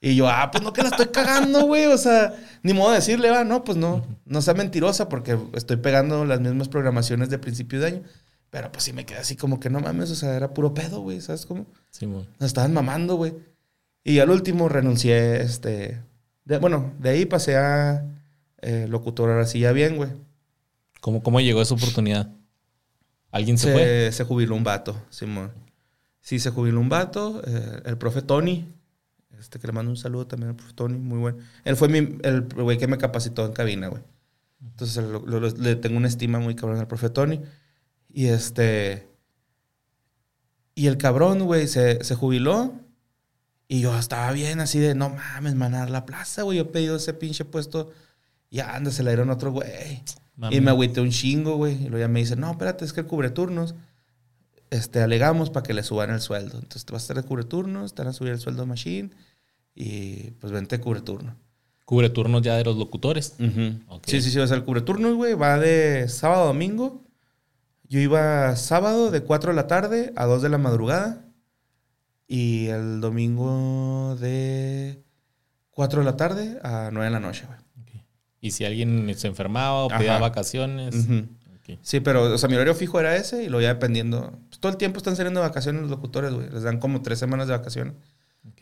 [0.00, 1.86] Y yo, ah, pues no que la estoy cagando, güey.
[1.86, 4.04] O sea, ni modo de decirle, va, no, pues no.
[4.24, 8.02] No sea mentirosa porque estoy pegando las mismas programaciones de principio de año.
[8.50, 11.00] Pero pues sí me quedé así como que no mames, o sea, era puro pedo,
[11.00, 11.64] güey, ¿sabes cómo?
[11.90, 12.28] Simón.
[12.38, 13.34] Nos estaban mamando, güey.
[14.04, 16.00] Y al último renuncié, este...
[16.44, 18.04] de- bueno, de ahí pasé a
[18.60, 20.10] eh, locutor, ahora sí ya bien, güey.
[21.00, 22.30] ¿Cómo, ¿Cómo llegó esa oportunidad?
[23.30, 23.82] ¿Alguien se, fue?
[23.84, 25.50] Se, se jubiló un vato, Simón.
[26.20, 27.42] Sí, se jubiló un vato.
[27.46, 28.68] eh, el profe Tony.
[29.38, 31.38] Este que le mando un saludo también al profe Tony, muy bueno.
[31.64, 34.02] Él fue mi, el güey que me capacitó en cabina, güey.
[34.64, 37.40] Entonces lo- lo- le tengo una estima muy cabrón al profe Tony.
[38.12, 39.08] Y este.
[40.74, 42.72] Y el cabrón, güey, se, se jubiló.
[43.72, 46.58] Y yo estaba bien así de, no mames, me van a dar la plaza, güey.
[46.58, 47.90] Yo he pedido ese pinche puesto.
[48.50, 50.02] Y anda, se la dieron a otro güey.
[50.36, 50.56] Mami.
[50.56, 51.76] Y me agüité un chingo, güey.
[51.76, 53.74] Y luego ya me dice, no, espérate, es que el cubre turnos.
[54.68, 56.56] Este, alegamos para que le suban el sueldo.
[56.56, 58.66] Entonces te vas a estar de cubre turnos, te van a subir el sueldo a
[58.66, 59.08] Machine.
[59.74, 61.34] Y pues vente cubre turno.
[61.86, 63.36] Cubre turnos ya de los locutores.
[63.88, 64.04] Ok.
[64.06, 65.32] Sí, sí, sí, va a ser el cubre turnos, güey.
[65.32, 67.06] Va de sábado a domingo.
[67.88, 71.21] Yo iba sábado de 4 de la tarde a 2 de la madrugada.
[72.34, 75.02] Y el domingo de
[75.72, 77.58] 4 de la tarde a 9 de la noche, güey.
[77.82, 78.04] Ok.
[78.40, 80.20] Y si alguien se enfermaba o pedía Ajá.
[80.20, 80.94] vacaciones.
[81.82, 84.32] Sí, pero, o sea, mi horario fijo era ese y lo ya dependiendo.
[84.48, 86.48] Pues, todo el tiempo están saliendo de vacaciones los locutores, güey.
[86.48, 87.92] Les dan como tres semanas de vacaciones.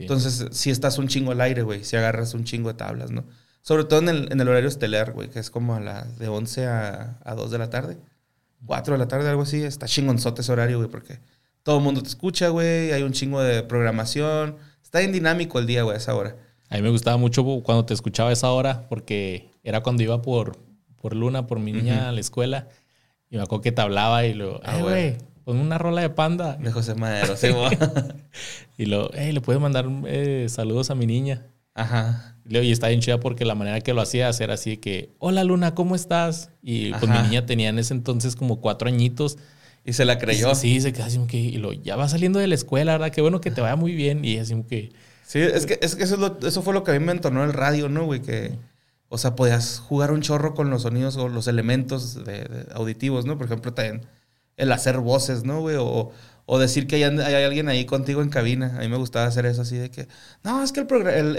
[0.01, 1.85] Entonces, si estás un chingo al aire, güey.
[1.85, 3.23] Si agarras un chingo de tablas, ¿no?
[3.63, 6.27] Sobre todo en el, en el horario estelar, güey, que es como a la de
[6.27, 7.99] 11 a, a 2 de la tarde.
[8.67, 9.63] 4 de la tarde, algo así.
[9.63, 11.21] Está chingonzote ese horario, güey, porque
[11.63, 12.93] todo el mundo te escucha, güey.
[12.93, 14.57] Hay un chingo de programación.
[14.83, 16.37] Está bien dinámico el día, güey, a esa hora.
[16.69, 20.23] A mí me gustaba mucho cuando te escuchaba a esa hora porque era cuando iba
[20.23, 20.57] por,
[21.01, 22.69] por Luna, por mi niña a la escuela.
[23.29, 25.17] Y me acuerdo que te hablaba y lo, Ah, eh, güey.
[25.45, 26.57] pon una rola de panda.
[26.57, 27.77] De José Madero, sí, güey.
[28.79, 31.47] Y lo, hey, le puedes mandar eh, saludos a mi niña.
[31.75, 32.37] Ajá.
[32.47, 34.81] Y luego, y está bien chida porque la manera que lo hacías era así de
[34.81, 36.51] que, hola Luna, ¿cómo estás?
[36.63, 37.23] Y pues Ajá.
[37.23, 39.37] mi niña tenía en ese entonces como cuatro añitos.
[39.85, 40.55] Y se la creyó.
[40.55, 43.11] Sí, se queda así como que, y lo, ya va saliendo de la escuela, ¿verdad?
[43.13, 44.25] Qué bueno que te vaya muy bien.
[44.25, 44.93] Y así como que,
[45.27, 47.13] Sí, es que, es que eso, es lo- eso fue lo que a mí me
[47.13, 48.21] entonó el radio, ¿no, güey?
[48.21, 48.59] Que,
[49.09, 53.27] o sea, podías jugar un chorro con los sonidos o los elementos de, de auditivos,
[53.27, 53.37] ¿no?
[53.39, 54.07] Por ejemplo, también
[54.57, 55.77] el hacer voces, ¿no, güey?
[55.79, 56.11] O,
[56.47, 58.75] o decir que hay, alguien ahí contigo en cabina.
[58.77, 60.09] A mí me gustaba hacer eso así de que,
[60.43, 61.37] no, es que el, el,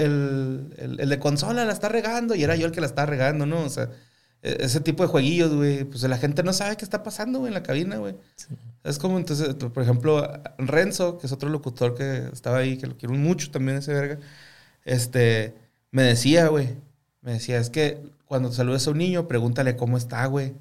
[0.77, 3.45] el, el- de consola la está regando y era yo el que la estaba regando,
[3.45, 3.61] ¿no?
[3.61, 3.89] O sea,
[4.41, 7.53] ese tipo de jueguillos, güey, pues la gente no sabe qué está pasando, güey, en
[7.53, 8.15] la cabina, güey.
[8.83, 10.27] Es como entonces, por ejemplo,
[10.57, 14.17] Renzo, que es otro locutor que estaba ahí, que lo quiero mucho también ese verga,
[14.83, 15.53] este,
[15.91, 16.69] me decía, güey,
[17.21, 20.53] me decía, es que cuando saludes a un niño, pregúntale cómo está, güey.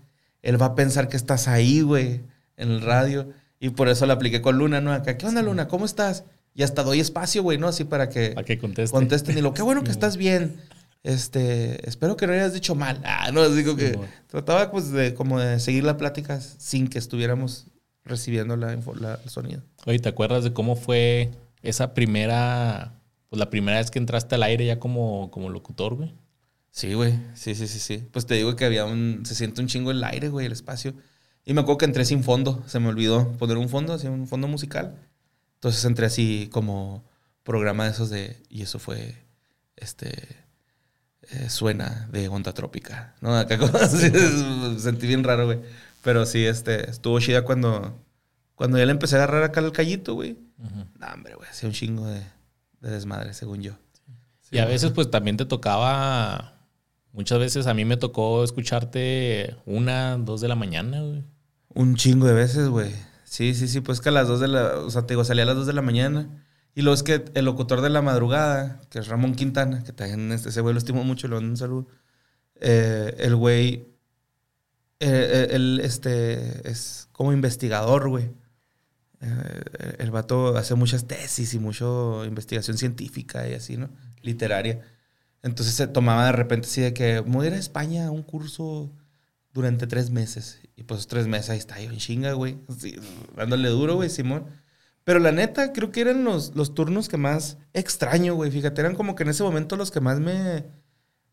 [0.43, 2.21] Él va a pensar que estás ahí, güey,
[2.57, 3.33] en el radio.
[3.61, 4.93] Y por eso la apliqué con Luna, ¿no?
[4.93, 5.69] Acá, ¿qué onda, Luna?
[5.69, 6.25] ¿Cómo estás?
[6.55, 7.69] Y hasta doy espacio, güey, ¿no?
[7.69, 8.93] Así para que para que conteste.
[8.93, 9.39] contesten.
[9.39, 10.57] Y lo, qué bueno que estás bien.
[11.03, 13.01] Este, espero que no hayas dicho mal.
[13.05, 16.99] Ah, no, digo que Sí, trataba pues de como de seguir la plática sin que
[16.99, 17.67] estuviéramos
[18.05, 19.63] recibiendo la, info- la- el sonido.
[19.87, 21.31] Oye, ¿te acuerdas de cómo fue
[21.63, 26.15] esa primera, pues la primera vez que entraste al aire ya como, como locutor, güey?
[26.71, 27.15] Sí, güey.
[27.35, 27.99] Sí, sí, sí, sí.
[28.13, 29.23] Pues te digo que había un.
[29.27, 30.95] Se siente un chingo el aire, güey, el espacio.
[31.45, 32.63] Y me acuerdo que entré sin fondo.
[32.67, 34.95] Se me olvidó poner un fondo, así un fondo musical.
[35.55, 37.05] Entonces entré así como
[37.43, 38.37] programa de esos de.
[38.49, 39.17] Y eso fue.
[39.77, 40.13] Este.
[41.33, 43.15] Eh, suena de onda trópica.
[43.21, 43.37] ¿No?
[43.37, 44.11] Acá como así,
[44.79, 45.61] sentí bien raro, güey.
[46.03, 46.91] Pero sí, este.
[46.91, 47.99] Estuvo chida cuando.
[48.55, 50.33] Cuando ya le empecé a agarrar acá el callito, güey.
[50.59, 50.87] Ujú.
[50.99, 51.49] No, hombre, güey.
[51.49, 52.23] Hacía un chingo de,
[52.81, 53.73] de desmadre, según yo.
[54.51, 56.55] Y a veces pues también te tocaba,
[57.13, 61.23] muchas veces a mí me tocó escucharte una, dos de la mañana, güey.
[61.73, 62.93] Un chingo de veces, güey.
[63.25, 65.45] Sí, sí, sí, pues que a las 2 de la, o sea, te digo, salía
[65.45, 66.45] a las 2 de la mañana.
[66.75, 70.33] Y luego es que el locutor de la madrugada, que es Ramón Quintana, que también
[70.33, 71.89] este, ese güey lo estimo mucho, le mando un saludo.
[72.61, 73.89] Eh, el güey,
[75.01, 78.31] eh, eh, él este, es como investigador, güey.
[79.21, 81.85] Eh, el vato hace muchas tesis y mucha
[82.27, 83.91] investigación científica y así, ¿no?
[84.23, 84.81] Literaria.
[85.43, 88.23] Entonces se tomaba de repente así de que voy a ir a España a un
[88.23, 88.93] curso
[89.53, 90.61] durante tres meses.
[90.77, 92.59] Y pues tres meses ahí está yo en chinga, güey.
[92.69, 92.97] Así,
[93.37, 94.47] dándole duro, güey, Simón.
[95.11, 98.53] Pero la neta, creo que eran los, los turnos que más extraño, güey.
[98.53, 100.63] Fíjate, eran como que en ese momento los que más me,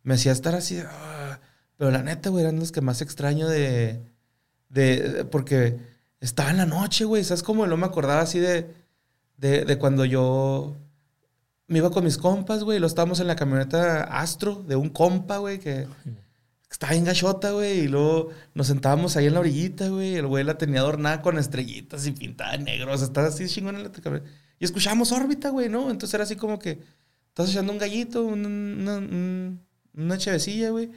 [0.01, 0.81] me hacía estar así.
[0.83, 1.39] "Ah".
[1.77, 4.01] Pero la neta, güey, eran los que más extraño de,
[4.69, 5.77] de, Porque
[6.19, 7.23] estaba en la noche, güey.
[7.23, 7.67] ¿Sabes cómo?
[7.67, 8.67] No me acordaba así de,
[9.37, 10.75] de, de cuando yo
[11.67, 12.79] me iba con mis compas, güey.
[12.79, 15.85] Lo estábamos en la camioneta Astro de un compa, güey, que
[16.69, 17.79] estaba en gachota, güey.
[17.81, 20.15] Y luego nos sentábamos ahí en la orillita, güey.
[20.15, 22.93] El güey la tenía adornada con estrellitas y pintada de negro.
[22.93, 23.91] O sea, estaba así chingón en la.
[24.59, 25.89] Y escuchábamos órbita, güey, ¿no?
[25.91, 26.79] Entonces era así como que
[27.29, 29.65] estás echando un gallito, un- una, un-
[29.95, 30.89] una chevecilla, güey.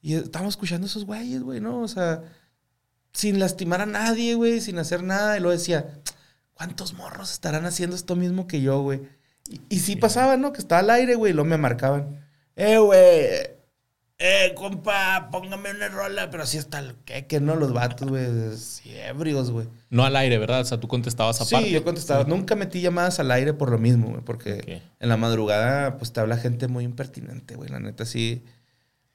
[0.00, 1.80] Y estábamos escuchando esos güeyes, güey, ¿no?
[1.80, 2.22] O sea,
[3.12, 5.36] sin lastimar a nadie, güey, sin hacer nada.
[5.36, 6.00] Y luego decía,
[6.54, 9.00] ¿cuántos morros estarán haciendo esto mismo que yo, güey?
[9.48, 10.52] Y, y sí pasaba, ¿no?
[10.52, 12.20] Que estaba al aire, güey, y luego me marcaban.
[12.56, 13.57] Eh, güey.
[14.20, 16.28] Eh, compa, póngame una rola.
[16.30, 18.26] Pero así hasta el que, que no, los vatos, güey.
[18.56, 19.68] sí, ebrios, güey.
[19.90, 20.60] No al aire, ¿verdad?
[20.60, 21.68] O sea, tú contestabas aparte.
[21.68, 22.24] Sí, yo contestaba.
[22.24, 24.22] Nunca metí llamadas al aire por lo mismo, güey.
[24.24, 27.70] Porque en la madrugada, pues te habla gente muy impertinente, güey.
[27.70, 28.42] La neta, sí.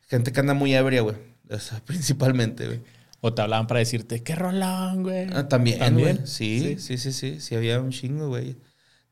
[0.08, 1.18] Gente que anda muy ebria, güey.
[1.50, 2.82] O sea, principalmente, güey.
[3.20, 5.28] O te hablaban para decirte, qué rolón, güey.
[5.34, 6.18] Ah, también, ¿También?
[6.18, 6.28] güey.
[6.28, 8.58] Sí, sí, sí, sí, sí, había un chingo, güey.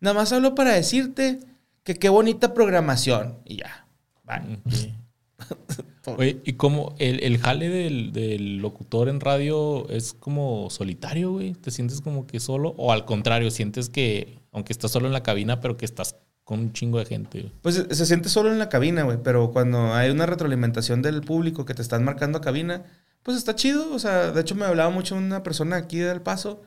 [0.02, 1.40] Nada más hablo para decirte
[1.84, 3.40] que qué bonita programación.
[3.46, 3.88] Y ya.
[4.24, 4.60] Bye.
[4.66, 5.01] Ok.
[6.18, 11.54] Oye, ¿y cómo el, el jale del, del locutor en radio es como solitario, güey?
[11.54, 12.74] ¿Te sientes como que solo?
[12.78, 16.60] O al contrario, sientes que, aunque estás solo en la cabina, pero que estás con
[16.60, 17.54] un chingo de gente, güey?
[17.62, 19.20] Pues se- se siente solo en la cabina, güey.
[19.24, 22.84] Pero cuando hay una retroalimentación del público que te están marcando a cabina,
[23.24, 23.94] pues está chido.
[23.94, 26.62] O sea, de hecho me hablaba mucho una persona aquí del Paso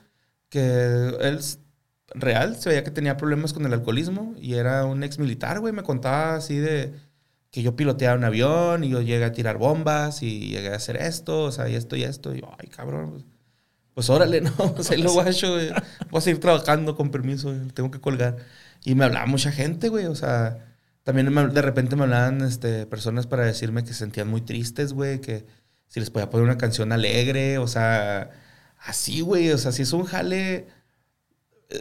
[0.49, 0.61] que
[1.21, 1.41] él
[2.15, 5.73] real se veía que tenía problemas con el alcoholismo y era un ex militar, güey.
[5.73, 6.95] Me contaba así de
[7.55, 10.97] que yo piloteaba un avión y yo llegué a tirar bombas y llegué a hacer
[10.97, 12.35] esto, o sea, y esto y esto.
[12.35, 13.25] Y yo, ay, cabrón, pues,
[13.95, 14.51] pues órale, ¿no?
[14.75, 15.69] Pues ahí lo guacho, güey.
[16.11, 18.39] Voy a seguir trabajando con permiso, güey, tengo que colgar.
[18.85, 20.67] Y me hablaba mucha gente, güey, o sea,
[21.05, 24.93] también me- de repente me hablaban este, personas para decirme que se sentían muy tristes,
[24.93, 25.47] güey, que
[25.87, 28.33] si les podía poner una canción alegre, o sea,
[28.81, 30.67] así, güey, o sea, si es un jale...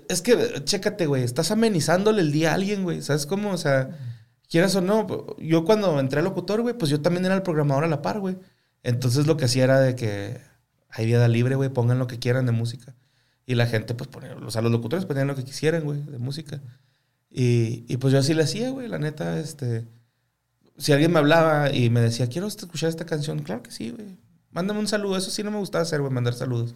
[0.09, 3.51] Es que, chécate, güey, estás amenizándole el día a alguien, güey, ¿sabes cómo?
[3.51, 3.89] O sea,
[4.53, 5.07] quieras o no,
[5.39, 8.19] yo cuando entré a locutor, güey, pues yo también era el programador a la par,
[8.19, 8.37] güey.
[8.83, 10.41] Entonces lo que hacía era de que
[10.89, 12.93] hay vida libre, güey, pongan lo que quieran de música.
[13.47, 16.19] Y la gente, pues, ponía, o sea, los locutores ponían lo que quisieran, güey, de
[16.19, 16.61] música.
[17.31, 19.87] Y, y pues yo así le hacía, güey, la neta, este...
[20.77, 24.19] Si alguien me hablaba y me decía, quiero escuchar esta canción, claro que sí, güey.
[24.51, 25.17] Mándame un saludo.
[25.17, 26.75] Eso sí no me gustaba hacer, güey, mandar saludos.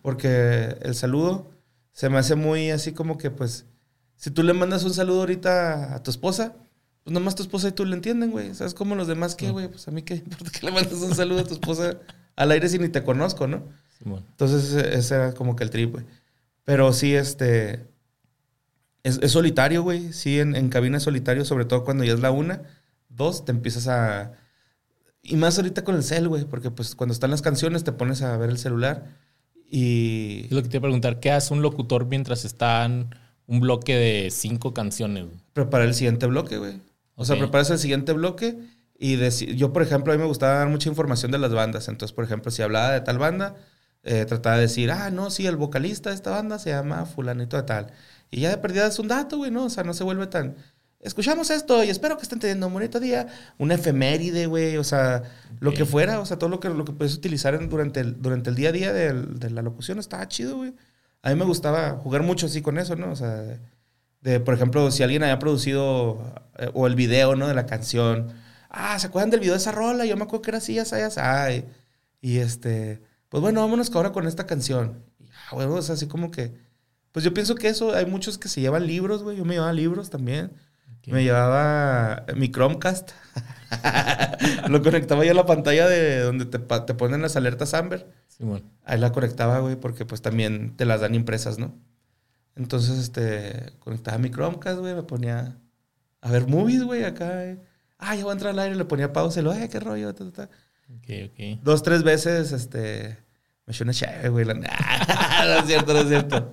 [0.00, 1.50] Porque el saludo
[1.92, 3.66] se me hace muy así como que, pues,
[4.14, 6.54] si tú le mandas un saludo ahorita a tu esposa,
[7.04, 8.54] pues nomás tu esposa y tú le entienden, güey.
[8.54, 9.68] ¿Sabes cómo los demás qué, güey?
[9.68, 11.98] Pues a mí qué importa que le mandes un saludo a tu esposa
[12.36, 13.64] al aire si ni te conozco, ¿no?
[13.98, 14.24] Simón.
[14.30, 16.04] Entonces ese era como que el trip, güey.
[16.64, 17.86] Pero sí, este...
[19.02, 20.12] Es, es solitario, güey.
[20.12, 22.62] Sí, en, en cabina es solitario, sobre todo cuando ya es la una.
[23.08, 24.32] Dos, te empiezas a...
[25.22, 26.44] Y más ahorita con el cel, güey.
[26.44, 29.16] Porque pues cuando están las canciones te pones a ver el celular.
[29.70, 30.44] Y...
[30.46, 33.14] Es lo que te iba a preguntar, ¿qué hace un locutor mientras están
[33.46, 35.26] un bloque de cinco canciones?
[35.52, 36.80] preparar el siguiente bloque, güey.
[37.16, 38.58] O sea, preparas el siguiente bloque
[38.98, 39.16] y
[39.56, 41.88] yo, por ejemplo, a mí me gustaba dar mucha información de las bandas.
[41.88, 43.56] Entonces, por ejemplo, si hablaba de tal banda,
[44.02, 47.56] eh, trataba de decir, ah, no, sí, el vocalista de esta banda se llama fulanito
[47.56, 47.92] de tal.
[48.30, 49.64] Y ya de perdida es un dato, güey, ¿no?
[49.64, 50.56] O sea, no se vuelve tan...
[51.00, 53.26] Escuchamos esto y espero que estén teniendo un bonito día.
[53.56, 55.22] Una efeméride, güey, o sea,
[55.58, 58.20] lo que fuera, o sea, todo lo que, lo que puedes utilizar en- durante, el,
[58.20, 60.74] durante el día a día del- de, la locución estaba chido, güey.
[61.22, 63.10] A mí me gustaba jugar mucho así con eso, ¿no?
[63.12, 63.58] O sea,
[64.20, 67.48] de- por ejemplo, si alguien había producido eh, o el video, ¿no?
[67.48, 68.32] De la canción.
[68.68, 70.04] Ah, ¿se acuerdan del video de esa rola?
[70.06, 71.66] Yo me acuerdo que era así, ya sabes, ay.
[72.20, 75.04] Y este, pues bueno, vámonos ahora con esta canción.
[75.18, 76.54] Y ya, güey, o sea, así como que,
[77.12, 79.36] pues yo pienso que eso, hay muchos que se llevan libros, güey.
[79.38, 80.52] Yo me llevaba libros también.
[81.06, 83.10] Me llevaba mi Chromecast.
[84.68, 88.06] Lo conectaba yo a la pantalla de donde te, te ponen las alertas Amber.
[88.28, 88.64] Simón.
[88.84, 91.74] Ahí la conectaba, güey, porque pues también te las dan impresas, ¿no?
[92.56, 95.56] Entonces, este, conectaba mi Chromecast, güey, me ponía
[96.20, 97.44] a ver movies, güey, acá.
[97.46, 97.58] eh.
[97.98, 100.14] Ah, ya voy a entrar al aire, le ponía pausa y lo, eh, qué rollo,
[100.14, 100.50] ta, ta, ta.
[100.96, 101.60] Ok, ok.
[101.62, 103.18] Dos, tres veces, este,
[103.66, 104.44] me eché una chévere, güey.
[104.44, 104.54] La...
[104.54, 104.60] no
[105.60, 106.52] es cierto, no es cierto.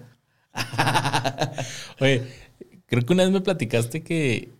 [1.99, 2.23] Oye,
[2.85, 4.53] creo que una vez me platicaste que,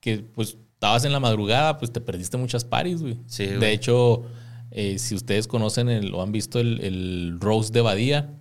[0.00, 3.18] que pues estabas en la madrugada, pues te perdiste muchas paris, güey.
[3.26, 4.24] Sí, De hecho,
[4.70, 8.34] eh, si ustedes conocen el, o han visto el, el roast de Badía,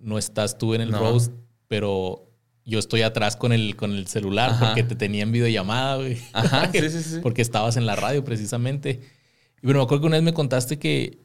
[0.00, 0.98] no estás tú en el No.
[1.00, 1.32] roast,
[1.74, 2.30] pero
[2.64, 4.66] yo estoy atrás con el, con el celular Ajá.
[4.66, 6.18] porque te tenía en videollamada, güey.
[6.32, 7.18] Ajá, sí, sí, sí.
[7.22, 9.00] Porque estabas en la radio precisamente.
[9.60, 11.18] Y bueno, me acuerdo que una vez me contaste que,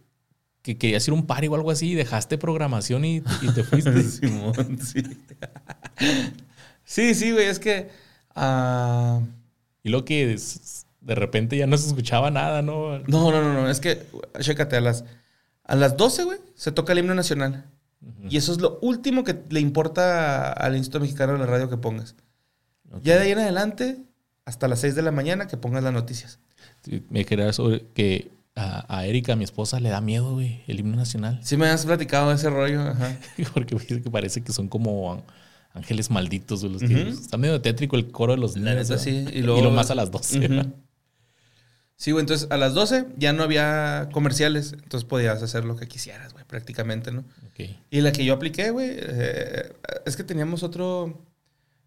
[0.64, 3.64] que querías ir a un party o algo así y dejaste programación y, y te
[3.64, 4.02] fuiste.
[4.10, 5.04] Simón, sí.
[6.84, 7.90] sí, sí, güey, es que...
[8.36, 9.22] ah,
[9.84, 12.98] Y lo que es- de repente ya no se escuchaba nada, ¿no?
[13.08, 13.70] No, no, no, no.
[13.70, 14.04] Es que,
[14.40, 15.06] chécate, a las,
[15.64, 17.66] a las 12, güey, se toca el himno nacional.
[18.30, 21.78] Y eso es lo último que le importa al Instituto Mexicano de la Radio que
[21.78, 22.16] pongas.
[23.04, 24.04] Ya de ahí en adelante,
[24.46, 26.40] hasta las 6 de la mañana, que pongas las noticias.
[26.84, 30.80] Sí, Me quería sobre que a, a Erika, mi esposa, le da miedo, güey, el
[30.80, 31.40] himno nacional.
[31.44, 33.18] Sí me has platicado de ese rollo, ajá.
[33.54, 35.24] Porque que parece que son como án-
[35.74, 38.90] ángeles malditos, güey, los está medio tétrico el coro de los La niños.
[38.90, 39.04] neta, ¿verdad?
[39.32, 39.38] sí.
[39.38, 40.40] Y, lo más a las 12.
[40.46, 40.74] Ujú.
[42.02, 45.86] Sí, güey, entonces a las 12 ya no había comerciales, entonces podías hacer lo que
[45.90, 47.26] quisieras, güey, prácticamente, ¿no?
[47.52, 47.72] Ok.
[47.92, 49.74] Y la que yo apliqué, güey, eh,
[50.06, 51.22] es que teníamos otro,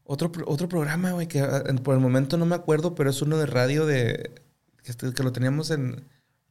[0.04, 3.38] otro, otro programa, güey, que ah, por el momento no me acuerdo, pero es uno
[3.38, 4.32] de radio de...
[4.84, 6.04] que, este- que lo teníamos en,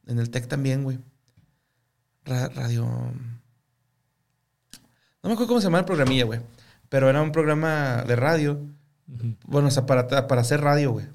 [0.08, 0.98] en el TEC también, güey.
[2.24, 2.84] Ra- radio...
[5.22, 6.40] No me acuerdo cómo se llama el programilla, güey.
[6.88, 8.60] Pero era un programa de radio.
[9.46, 11.06] Bueno, o sea, para, para hacer radio, güey.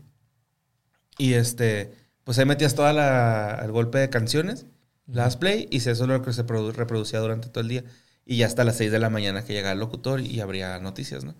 [1.18, 1.94] Y este,
[2.28, 4.66] pues ahí metías toda la, el golpe de canciones
[5.08, 7.84] Le das play y eso es lo que se produ- reproducía durante todo el día.
[8.26, 11.24] Y ya hasta las 6 de la mañana que llegaba el locutor y abría noticias,
[11.24, 11.34] ¿no?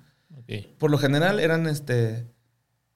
[0.80, 2.26] Por lo general eran este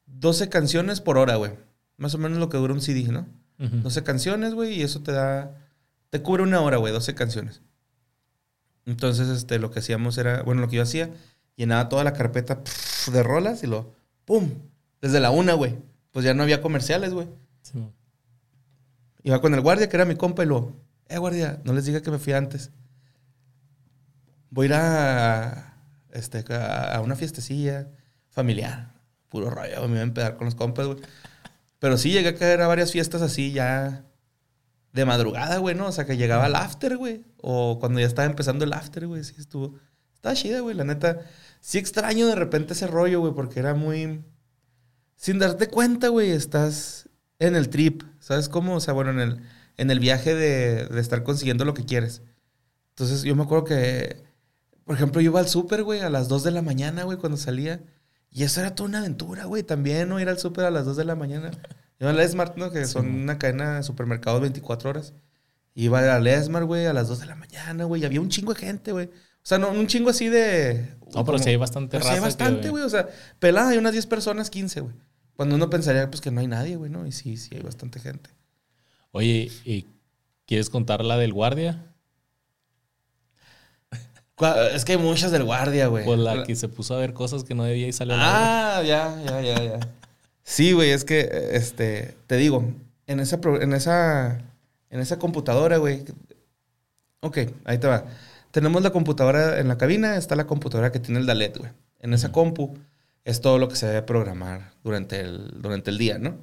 [0.06, 1.52] 12 canciones por hora, güey.
[1.98, 3.28] Más o menos lo que dura un CD, ¿no?
[3.60, 3.76] Ujú.
[3.84, 5.54] 12 canciones, güey, y eso te da.
[6.10, 7.62] Te cubre una hora, güey, 12 canciones.
[8.86, 10.42] Entonces, este, lo que hacíamos era.
[10.44, 11.10] Bueno, lo que yo hacía,
[11.56, 12.62] llenaba toda la carpeta
[13.12, 13.94] de rolas y lo.
[14.26, 14.50] ¡Pum!
[15.02, 15.76] Desde la una, güey.
[16.12, 17.28] Pues ya no había comerciales, güey.
[17.72, 17.94] Simón.
[19.24, 20.76] Iba con el guardia, que era mi compa, y lo.
[21.08, 22.72] Eh, guardia, no les diga que me fui antes.
[24.50, 25.68] Voy a ir a.
[26.12, 27.90] Este, a, una fiestecilla
[28.30, 28.94] familiar.
[29.30, 31.00] Puro rollo, me iba a empedar con los compas, güey.
[31.80, 34.06] Pero sí llegué a caer a varias fiestas así ya.
[34.92, 35.88] De madrugada, güey, ¿no?
[35.88, 37.24] O sea, que llegaba al after, güey.
[37.38, 39.24] O cuando ya estaba empezando el after, güey.
[39.24, 39.76] Sí, estuvo.
[40.14, 41.22] Estaba chida, güey, la neta.
[41.62, 44.22] Sí extraño de repente ese rollo, güey, porque era muy.
[45.16, 47.08] Sin darte cuenta, güey, estás
[47.42, 48.04] en el trip.
[48.20, 48.76] ¿Sabes cómo?
[48.76, 49.42] O sea, bueno, en el,
[49.78, 52.22] en el viaje de, de estar consiguiendo lo que quieres.
[52.90, 54.24] Entonces, yo me acuerdo que,
[54.86, 57.38] por ejemplo, yo iba al súper, güey, a las 2 de la mañana, güey, cuando
[57.38, 57.82] salía.
[58.30, 59.64] Y eso era toda una aventura, güey.
[59.64, 60.20] También, ¿no?
[60.20, 61.52] Ir al súper a las 2 de la mañana.
[62.00, 62.72] Iba a la Smart, ¿no?
[62.72, 65.14] Que Sí, son una cadena de supermercados 24 horas.
[65.74, 68.04] Iba a la Smart, güey, a las 2 de la mañana, güey.
[68.04, 69.08] Y había un chingo de gente, güey.
[69.08, 70.96] O sea, no un chingo así de...
[71.16, 72.84] No, pero sí hay bastante Pero sí hay raza bastante, güey.
[72.84, 73.08] O sea,
[73.40, 74.96] pelada hay unas 10 personas, 15, güey.
[75.42, 77.08] Cuando uno pensaría, pues, que no hay nadie, güey, ¿no?
[77.08, 78.30] Y sí, sí hay bastante gente.
[79.10, 79.88] Oye, ¿y
[80.46, 81.84] ¿quieres contar la del guardia?
[84.72, 86.06] Es que hay muchas del guardia, güey.
[86.06, 88.78] Pues la que se puso a ver cosas que no debía y salió a la
[88.78, 89.80] Ah, ya, ya, ya, ya.
[90.44, 92.64] Sí, güey, es que, este, te digo,
[93.08, 94.44] en esa, en esa,
[94.92, 96.06] en esa computadora, güey.
[97.22, 98.06] Ok, ahí te va.
[98.52, 101.72] Tenemos la computadora en la cabina, está la computadora que tiene el Dalet, güey.
[102.00, 102.78] En esa compu
[103.26, 106.40] es todo lo que se debe programar durante el, durante el día, ¿no?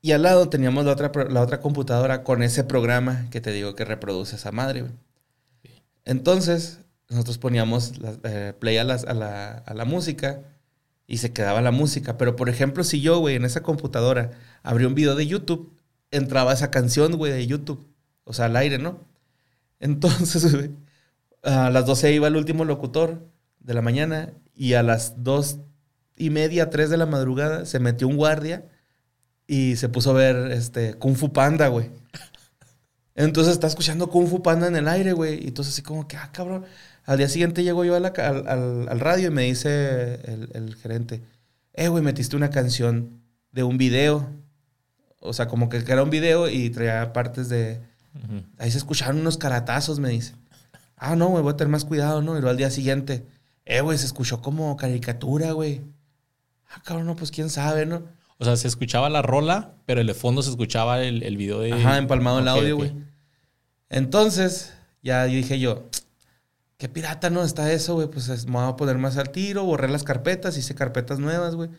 [0.00, 3.74] Y al lado teníamos la otra, la otra computadora con ese programa que te digo
[3.74, 4.84] que reproduce esa madre.
[6.04, 7.92] Entonces, nosotros poníamos
[8.24, 10.42] eh, play a, las- a la, a la música
[11.06, 12.18] y se quedaba la música.
[12.18, 14.32] Pero, por ejemplo, si yo, güey, en esa computadora
[14.62, 15.72] abría un video de YouTube,
[16.10, 17.86] entraba esa canción, güey, de YouTube.
[18.24, 19.00] O sea, al aire, ¿no?
[19.80, 20.72] Entonces, güey,
[21.42, 23.28] a las 12 iba el último locutor
[23.60, 25.58] de la mañana y a las 2
[26.16, 28.66] y media, 3 de la madrugada se metió un guardia
[29.46, 31.90] y se puso a ver este, Kung Fu Panda, güey.
[33.14, 35.44] Entonces está escuchando Kung Fu Panda en el aire, güey.
[35.44, 36.64] Y entonces así como que, ah, cabrón.
[37.04, 40.14] Al día siguiente llego yo a la ca- al, al- al radio y me dice
[40.24, 41.22] el, el gerente,
[41.74, 43.20] eh, güey, metiste una canción
[43.52, 44.30] de un video.
[45.20, 47.80] O sea, como que era un video y traía partes de...
[48.58, 50.34] Ahí se escucharon unos caratazos, me dice.
[50.96, 52.32] Ah, no, güey, voy a tener más cuidado, ¿no?
[52.32, 53.26] Y luego al día siguiente,
[53.64, 55.82] eh, güey, se escuchó como caricatura, güey.
[56.70, 58.02] Ah, cabrón, no, pues quién sabe, ¿no?
[58.38, 61.60] O sea, se escuchaba la rola, pero en el fondo se escuchaba el, el video
[61.60, 61.72] de.
[61.72, 62.92] Ajá, empalmado el Ok, audio, güey.
[63.88, 64.72] Entonces,
[65.02, 65.88] ya dije yo,
[66.78, 68.08] qué pirata no está eso, güey.
[68.08, 71.54] Pues es- me voy a poner más al tiro, borré las carpetas, hice carpetas nuevas,
[71.54, 71.70] güey.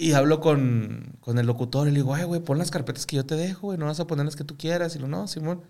[0.00, 3.16] Y hablo con, con el locutor y le digo, ay, güey, pon las carpetas que
[3.16, 3.78] yo te dejo, güey.
[3.78, 4.94] No vas a poner las que tú quieras.
[4.94, 5.62] Y lo, no, Simón.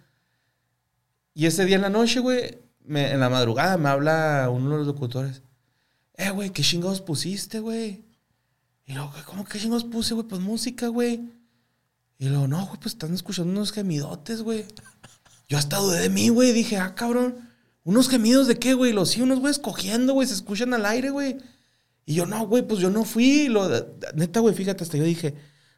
[1.35, 2.59] Y ese día en la noche, güey,
[2.89, 5.43] en la madrugada me habla uno de los locutores.
[6.15, 8.05] Eh, güey, ¿qué chingados pusiste, güey?
[8.86, 10.27] Y luego, ¿cómo que chingados puse, güey?
[10.27, 11.20] Pues música, güey.
[12.19, 14.65] Y luego, no, güey, pues están escuchando unos gemidotes, güey.
[15.48, 16.52] Yo hasta dudé de mí, güey.
[16.52, 17.36] Dije, ah, cabrón,
[17.85, 18.93] ¿unos gemidos de qué, güey?
[18.93, 21.36] Los sí, unos güeyes cogiendo, güey, se escuchan al aire, güey.
[22.05, 23.48] Y yo, no, güey, pues yo no fui.
[23.48, 23.69] Lo,
[24.15, 25.35] neta, güey, fíjate, hasta yo dije,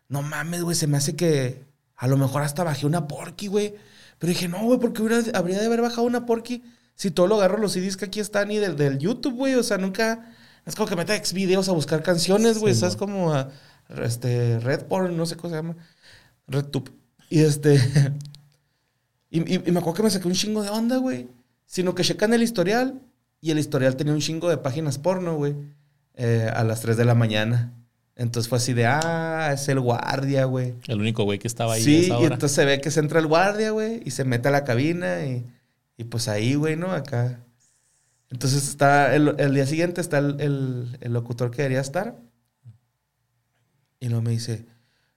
[0.08, 1.64] no mames, güey, se me hace que
[1.96, 3.74] a lo mejor hasta bajé una porky, güey.
[4.18, 6.62] Pero dije, no, güey, porque hubiera- habría de haber bajado una porky
[7.00, 9.54] si todo lo agarro los CDs que aquí están y del, del YouTube, güey.
[9.54, 10.34] O sea, nunca.
[10.66, 12.74] Es como que meta ex videos a buscar canciones, güey.
[12.74, 12.96] Sí, ¿Sabes?
[12.96, 12.98] mo.
[13.00, 13.48] Como a,
[14.04, 15.76] este, Red Porn, no sé cómo se llama.
[16.46, 16.90] RedTube.
[17.30, 17.80] Y este.
[19.30, 21.28] y, y- y me acuerdo que me saqué un chingo de onda, güey.
[21.66, 23.00] Sino que checan el historial
[23.40, 25.54] y el historial tenía un chingo de páginas porno, güey.
[26.16, 27.72] eh, a las 3 de la mañana.
[28.16, 30.74] Entonces fue así de, ah, es el guardia, güey.
[30.88, 33.20] El único güey que estaba ahí a Sí, y entonces se ve que se entra
[33.20, 35.46] el guardia, güey, y se mete a la cabina y,
[36.00, 36.92] y pues ahí, güey, ¿no?
[36.92, 37.44] Acá.
[38.30, 40.40] Entonces está, el, el día siguiente está el,
[41.00, 42.16] el- locutor que debería estar.
[43.98, 44.64] Y luego me dice,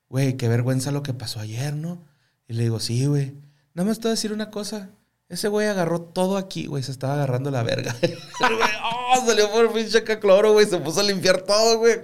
[0.10, 2.04] güey, qué vergüenza lo que pasó ayer, ¿no?
[2.50, 3.34] Y le digo, sí, güey.
[3.74, 4.90] Nada más te voy a decir una cosa.
[5.30, 6.84] Ese güey agarró todo aquí, güey.
[6.84, 7.96] Se estaba agarrando la verga.
[9.16, 10.66] Oh, salió por pinche cloro, güey.
[10.66, 12.00] Se puso a limpiar todo, güey.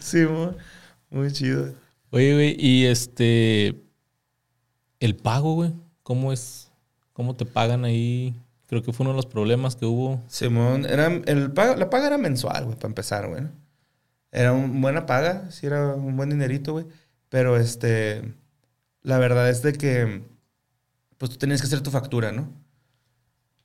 [0.00, 0.24] Sí,
[1.08, 1.72] muy chido.
[2.10, 3.80] Oye, güey, y este.
[4.98, 5.72] El pago, güey.
[6.02, 6.63] ¿Cómo es?
[7.14, 8.34] ¿Cómo te pagan ahí?
[8.66, 10.20] Creo que fue uno de los problemas que hubo.
[10.26, 13.44] Simón, era, el la paga era mensual, güey, para empezar, güey.
[14.32, 16.86] Era una buena paga, sí era un buen dinerito, güey.
[17.28, 18.34] Pero este,
[19.02, 20.24] la verdad es de que,
[21.16, 22.48] pues tú tenías que hacer tu factura, ¿no?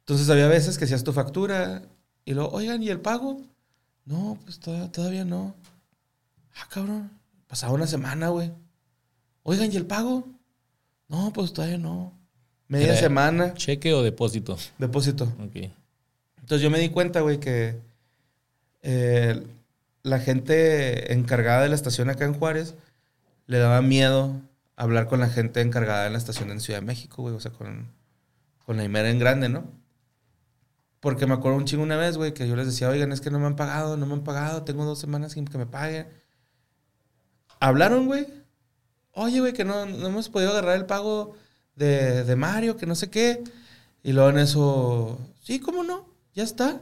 [0.01, 1.81] Entonces había veces que hacías tu factura
[2.25, 3.41] y luego, oigan, ¿y el pago?
[4.05, 5.55] No, pues todavía, todavía no.
[6.55, 7.11] Ah, cabrón.
[7.47, 8.51] Pasaba una semana, güey.
[9.41, 10.27] Oigan, ¿y el pago?
[11.07, 12.18] No, pues todavía no.
[12.69, 13.53] Media Era semana.
[13.55, 14.57] ¿Cheque o depósito?
[14.77, 15.25] Depósito.
[15.43, 15.69] Ok.
[16.39, 17.79] Entonces yo me di cuenta, güey, que
[18.83, 19.43] eh,
[20.03, 22.75] la gente encargada de la estación acá en Juárez
[23.47, 24.39] le daba miedo
[24.75, 27.33] hablar con la gente encargada en la estación en Ciudad de México, güey.
[27.33, 27.87] O sea, con,
[28.65, 29.63] con la Imera en grande, ¿no?
[30.99, 33.31] Porque me acuerdo un chingo una vez, güey, que yo les decía, oigan, es que
[33.31, 36.07] no me han pagado, no me han pagado, tengo dos semanas sin que me paguen.
[37.59, 38.27] Hablaron, güey.
[39.13, 41.35] Oye, güey, que no, no hemos podido agarrar el pago
[41.79, 43.43] de, de Mario, que no sé qué.
[44.03, 46.07] Y luego en eso, sí, ¿cómo no?
[46.35, 46.79] Ya está.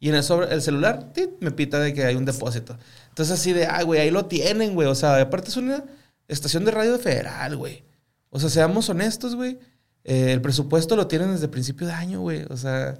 [0.00, 2.76] Y en eso el celular, tit, me pita de que hay un depósito.
[3.08, 4.88] Entonces así de, ah, güey, ahí lo tienen, güey.
[4.88, 5.84] O sea, aparte es una
[6.28, 7.84] estación de radio federal, güey.
[8.30, 9.58] O sea, seamos honestos, güey.
[10.04, 12.44] Eh, el presupuesto lo tienen desde principio de año, güey.
[12.50, 12.98] O sea,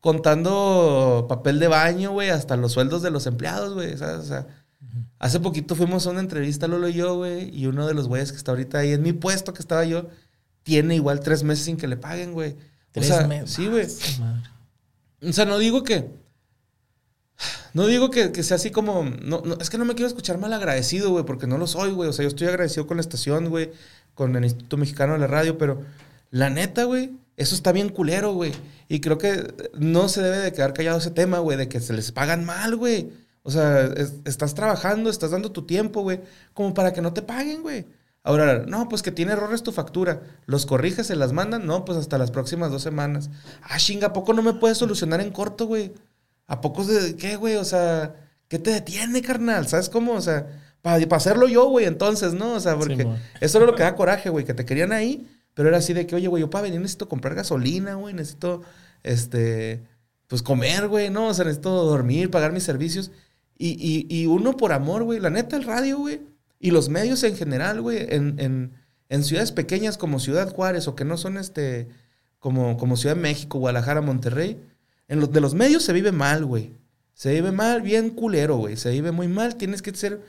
[0.00, 3.92] contando papel de baño, güey, hasta los sueldos de los empleados, güey.
[3.94, 4.46] O sea,
[5.18, 8.32] hace poquito fuimos a una entrevista, Lolo y yo, güey, y uno de los güeyes
[8.32, 10.06] que está ahorita ahí en mi puesto que estaba yo,
[10.68, 12.50] tiene igual tres meses sin que le paguen, güey.
[12.52, 12.56] O
[12.92, 13.50] Tres sea, meses.
[13.50, 13.86] Sí, güey.
[15.26, 16.10] O sea, no digo que.
[17.72, 19.04] No digo que, que sea así como.
[19.04, 21.92] No, no, es que no me quiero escuchar mal agradecido, güey, porque no lo soy,
[21.92, 22.10] güey.
[22.10, 23.70] O sea, yo estoy agradecido con la estación, güey,
[24.14, 25.82] con el Instituto Mexicano de la Radio, pero
[26.30, 28.52] la neta, güey, eso está bien culero, güey.
[28.88, 31.92] Y creo que no se debe de quedar callado ese tema, güey, de que se
[31.94, 33.08] les pagan mal, güey.
[33.42, 36.20] O sea, es- estás trabajando, estás dando tu tiempo, güey,
[36.52, 37.86] como para que no te paguen, güey.
[38.28, 40.20] Ahora, no, pues que tiene errores tu factura.
[40.44, 41.64] ¿Los corriges, se las mandan?
[41.64, 43.30] No, pues hasta las próximas dos semanas.
[43.62, 45.94] Ah, chinga, ¿a poco no me puedes solucionar en corto, güey?
[46.46, 47.56] ¿A poco de qué, güey?
[47.56, 48.16] O sea,
[48.48, 49.66] ¿qué te detiene, carnal?
[49.66, 50.12] ¿Sabes cómo?
[50.12, 50.46] O sea,
[50.82, 52.52] para hacerlo yo, güey, entonces, ¿no?
[52.52, 53.08] O sea, porque
[53.40, 56.06] eso era lo que da coraje, güey, que te querían ahí, pero era así de
[56.06, 58.60] que, oye, güey, yo para venir necesito comprar gasolina, güey, necesito,
[59.04, 59.84] este,
[60.26, 61.28] pues comer, güey, ¿no?
[61.28, 63.10] O sea, necesito dormir, pagar mis servicios.
[63.56, 66.20] Y, y, y uno por amor, güey, la neta, el radio, güey,
[66.58, 68.72] y los medios en general, güey, en, en,
[69.08, 71.88] en ciudades pequeñas como Ciudad Juárez o que no son, este,
[72.38, 74.60] como, como Ciudad México, Guadalajara, Monterrey,
[75.08, 76.74] en los de los medios se vive mal, güey.
[77.14, 78.76] Se vive mal, bien culero, güey.
[78.76, 79.56] Se vive muy mal.
[79.56, 80.22] Tienes que ser,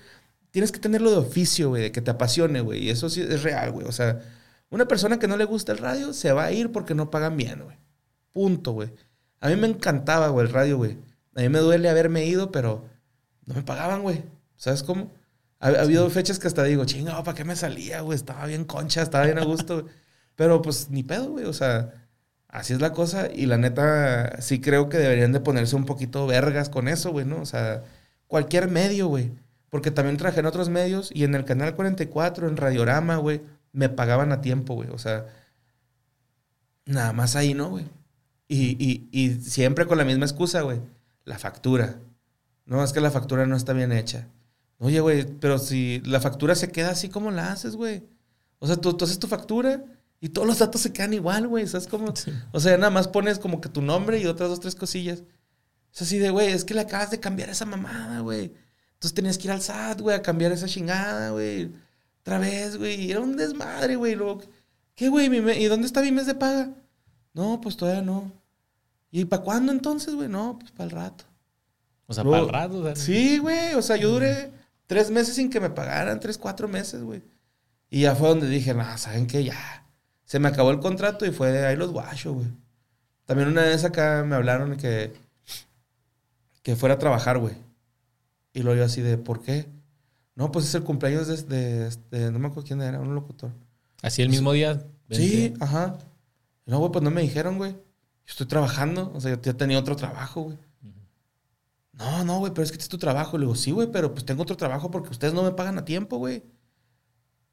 [0.52, 2.86] tienes que tenerlo de oficio, güey, de que te apasione, güey.
[2.86, 3.86] Y eso sí es real, güey.
[3.86, 4.22] O sea,
[4.70, 7.38] una persona que no le gusta el radio se va a ir porque no pagan
[7.38, 7.78] bien, güey.
[8.32, 8.90] Punto, güey.
[9.40, 10.98] A mí me encantaba, güey, el radio, güey.
[11.36, 12.86] A mí me duele haberme ido, pero
[13.46, 14.24] no me pagaban, güey.
[14.56, 15.12] ¿Sabes cómo?
[15.60, 18.16] Ha, ha habido fechas que hasta digo, chingado, ¿para qué me salía, güey?
[18.16, 19.94] Estaba bien concha, estaba bien a gusto, güey.
[20.36, 21.46] Pero pues ni pedo, güey.
[21.46, 21.94] O sea,
[22.48, 23.30] así es la cosa.
[23.34, 27.26] Y la neta, sí creo que deberían de ponerse un poquito vergas con eso, güey,
[27.26, 27.42] ¿no?
[27.42, 27.84] O sea,
[28.28, 29.32] cualquier medio, güey.
[29.70, 33.42] Porque también trabajé en otros medios y en el Canal 44, en Radiorama, güey,
[33.74, 34.90] me pagaban a tiempo, güey.
[34.92, 35.26] O sea,
[36.86, 37.86] nada más ahí, ¿no, güey?
[38.48, 40.80] Y, y, y siempre con la misma excusa, güey.
[41.26, 42.00] La factura.
[42.66, 44.28] No, es que la factura no está bien hecha.
[44.80, 48.04] Oye, güey, pero si la factura se queda así como la haces, güey.
[48.60, 49.84] O sea, tú, tú haces tu factura
[50.22, 51.68] y todos los datos se quedan igual, güey.
[51.68, 52.16] ¿Sabes cómo?
[52.16, 52.32] Sí.
[52.52, 55.24] O sea, nada más pones como que tu nombre y otras dos, tres cosillas.
[55.94, 58.54] Es así de, güey, es que le acabas de cambiar esa mamada, güey.
[58.94, 61.72] Entonces tenías que ir al SAT, güey, a cambiar esa chingada, güey.
[62.22, 63.12] Otra vez, güey.
[63.12, 64.16] Era un desmadre, güey.
[64.16, 64.42] Luego,
[64.96, 65.28] ¿qué, güey?
[65.62, 66.72] ¿Y dónde está mi mes de paga?
[67.34, 68.32] No, pues todavía no.
[69.12, 70.30] ¿Y para cuándo entonces, güey?
[70.30, 71.26] No, pues para el rato.
[72.08, 72.78] O sea, para el rato.
[72.80, 73.74] o sea, Sí, güey.
[73.74, 74.52] O sea, yo duré
[74.90, 77.22] tres meses sin que me pagaran, tres, cuatro meses, güey.
[77.92, 79.44] Y ya fue donde dije, no, ¿saben qué?
[79.44, 79.86] Ya.
[80.26, 82.48] Se me acabó el contrato y fue de ahí los guachos, güey.
[83.26, 85.14] También una vez acá me hablaron que,
[86.64, 87.54] que fuera a trabajar, güey.
[88.52, 89.68] Y luego yo así de, ¿por qué?
[90.34, 93.52] No, pues es el cumpleaños de, de- de- no me acuerdo quién era, un locutor.
[94.02, 94.84] Así el mismo día.
[95.12, 96.00] Sí, ajá.
[96.66, 97.74] No, güey, pues no me dijeron, güey.
[97.74, 100.58] Yo estoy trabajando, o sea, yo ya tenía otro trabajo, güey.
[102.00, 103.38] No, no, güey, pero es que este es tu trabajo.
[103.38, 105.86] Le digo, sí, güey, pero pues tengo otro trabajo porque ustedes no me pagan a
[105.86, 106.44] tiempo, güey.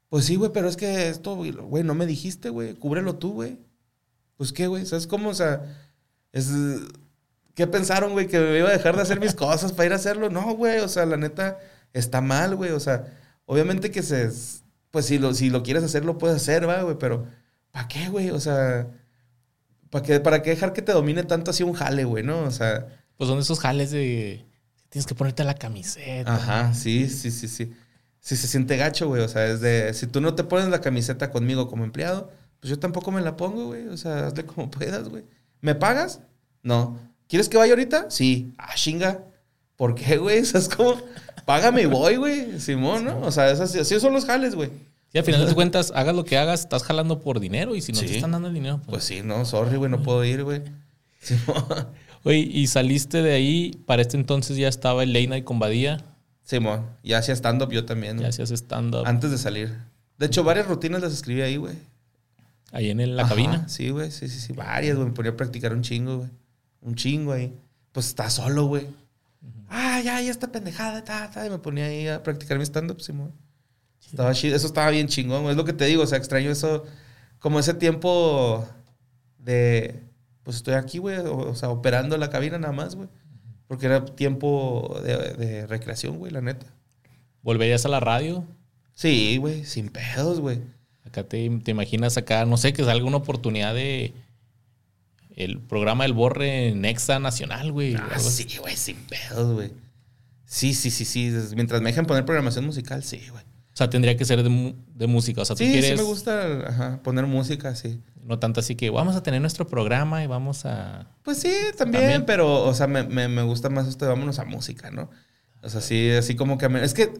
[0.09, 2.73] Pues sí, güey, pero es que esto, güey, güey, no me dijiste, güey.
[2.75, 3.59] Cúbrelo tú, güey.
[4.37, 5.29] Pues qué, güey, ¿sabes cómo?
[5.29, 5.63] O sea,
[6.31, 6.49] es.
[7.55, 8.27] ¿Qué pensaron, güey?
[8.27, 10.29] Que me iba a dejar de hacer mis cosas para ir a hacerlo.
[10.29, 11.59] No, güey, o sea, la neta
[11.93, 12.71] está mal, güey.
[12.71, 13.05] O sea,
[13.45, 14.31] obviamente que se.
[14.91, 17.27] Pues si lo, si lo quieres hacer, lo puedes hacer, va, güey, pero
[17.71, 18.31] ¿para qué, güey?
[18.31, 18.87] O sea,
[19.89, 22.41] ¿para qué, ¿para qué dejar que te domine tanto así un jale, güey, no?
[22.43, 22.87] O sea.
[23.17, 24.45] Pues son esos jales de.
[24.89, 26.35] Tienes que ponerte la camiseta.
[26.35, 27.73] Ajá, sí, sí, sí, sí.
[28.19, 29.21] Sí se siente gacho, güey.
[29.21, 32.69] O sea, es de, si tú no te pones la camiseta conmigo como empleado, pues
[32.69, 33.87] yo tampoco me la pongo, güey.
[33.87, 35.23] O sea, hazle como puedas, güey.
[35.61, 36.21] ¿Me pagas?
[36.63, 36.97] No.
[37.27, 38.09] ¿Quieres que vaya ahorita?
[38.09, 38.53] Sí.
[38.57, 39.23] Ah, chinga.
[39.75, 40.43] ¿Por qué, güey?
[40.45, 40.95] ¿Sabes cómo?
[41.45, 42.59] Págame y voy, güey.
[42.59, 43.19] Simón, ¿no?
[43.21, 44.69] O sea, es así, así son los jales, güey.
[45.13, 47.93] Y al final de cuentas, hagas lo que hagas, estás jalando por dinero y si
[47.93, 48.07] no Sí.
[48.07, 48.81] te están dando el dinero.
[48.87, 50.61] Pues sí, no, sorry, güey, no puedo ir, güey.
[51.19, 51.35] Sí,
[52.27, 56.03] Oye, y saliste de ahí, para este entonces ya estaba el Late Night con Badía,
[56.43, 58.19] Simón, ya hacía stand-up yo también.
[58.19, 59.77] ya hacías stand-up Antes de salir.
[60.17, 61.75] De hecho, varias rutinas las escribí ahí, güey.
[62.71, 63.69] ahí en el- la Ajá, cabina.
[63.69, 64.53] Sí, güey, sí, sí, sí.
[64.53, 65.07] Varias, güey.
[65.09, 66.29] Me ponía a practicar un chingo, güey.
[66.81, 67.53] Un chingo ahí.
[67.93, 68.87] Pues está solo, güey.
[69.69, 71.45] Ah, ya, ya está pendejada, ta, ta.
[71.45, 73.31] Y me ponía ahí a practicar mi stand-up, Simón.
[74.05, 74.55] Estaba chido.
[74.55, 75.51] Eso estaba bien chingón, güey.
[75.51, 76.03] Es lo que te digo.
[76.03, 76.83] O sea, extraño eso.
[77.39, 78.65] Como ese tiempo
[79.39, 80.03] de.
[80.47, 81.17] Pues estoy aquí, güey.
[81.17, 83.09] O, o sea, operando la cabina nada más, güey.
[83.67, 86.67] Porque era tiempo de, de recreación, güey, la neta.
[87.41, 88.47] ¿Volverías a la radio?
[88.93, 89.65] Sí, güey.
[89.65, 90.61] Sin pedos, güey.
[91.03, 94.13] Acá te, te imaginas acá, no sé, que salga una oportunidad de
[95.35, 97.95] el programa del Borre en Exa Nacional, güey.
[97.95, 99.73] Ah, sí, güey, sin pedos, güey.
[100.45, 101.29] Sí, sí, sí, sí.
[101.55, 103.43] Mientras me dejen poner programación musical, sí, güey.
[103.77, 105.43] O sea, tendría que ser de, de música.
[105.43, 108.01] O sea, tú Sí, quieres sí me gusta ajá, poner música, sí.
[108.23, 111.07] no tanto así que vamos a tener nuestro programa y vamos a...
[111.21, 112.25] Pues sí, también, También.
[112.25, 115.11] pero, o sea, me, me, me gusta más esto de vámonos a música, ¿no?
[115.61, 116.65] O sea, sí, así como que...
[116.65, 117.13] a mí- Es que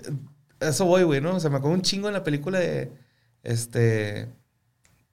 [0.60, 1.36] eso voy, güey, ¿no?
[1.36, 2.92] O sea, me acuerdo un chingo en la película de,
[3.44, 4.28] este...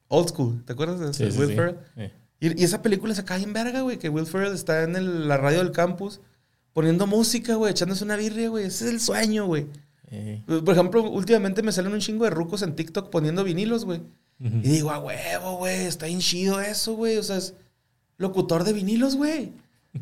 [0.08, 1.54] Old School, ¿te acuerdas de Sí, sí, Will.
[1.54, 1.76] Ferrell?
[2.40, 5.28] Y, y esa película se cae en verga, güey, que Will Ferrell está en el-
[5.28, 6.20] la radio del campus
[6.72, 8.64] poniendo música, güey, echándose una birria, güey.
[8.64, 9.66] Ese es el sueño, güey.
[10.10, 10.42] Eh.
[10.46, 14.02] Por ejemplo, últimamente me salen un chingo de rucos en TikTok poniendo vinilos, güey.
[14.40, 17.16] Y digo, a huevo, güey, está bien chido eso, güey.
[17.16, 17.54] O sea, es
[18.18, 19.52] locutor de vinilos, güey.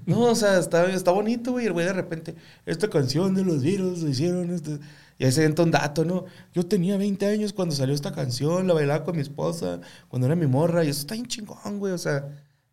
[0.07, 1.65] No, o sea, está, está bonito, güey.
[1.65, 2.35] Y el güey de repente,
[2.67, 4.51] esta canción de los virus lo hicieron.
[4.53, 4.79] Este...
[5.19, 6.25] Y ahí se un dato, ¿no?
[6.53, 10.35] Yo tenía 20 años cuando salió esta canción, la bailaba con mi esposa, cuando era
[10.35, 10.85] mi morra.
[10.85, 11.93] Y eso está bien chingón, güey.
[11.93, 12.27] O sea,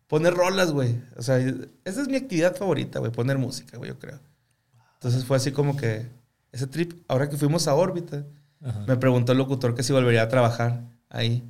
[0.08, 1.00] poner rolas, güey.
[1.16, 4.18] O sea, esa es mi actividad favorita, güey, poner música, güey, yo creo.
[4.94, 6.08] Entonces fue así como que
[6.52, 8.26] ese trip, ahora que fuimos a órbita,
[8.62, 8.84] Ajá.
[8.86, 11.44] me preguntó el locutor que si volvería a trabajar ahí.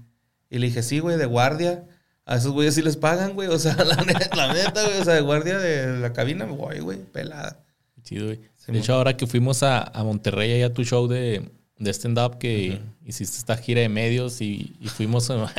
[0.49, 1.87] Y le dije, sí, güey, de guardia.
[2.27, 3.49] A esos güeyes sí les pagan, güey.
[3.49, 5.01] O sea, la neta, la neta, güey.
[5.01, 7.65] O sea, de guardia de la cabina, voy, güey, pelada.
[8.03, 8.41] Chido, güey.
[8.57, 11.91] Sí, de hecho, ahora que fuimos a, a Monterrey, ahí a tu show de, de
[11.93, 15.51] stand-up, que hiciste esta gira de medios y, y fuimos a,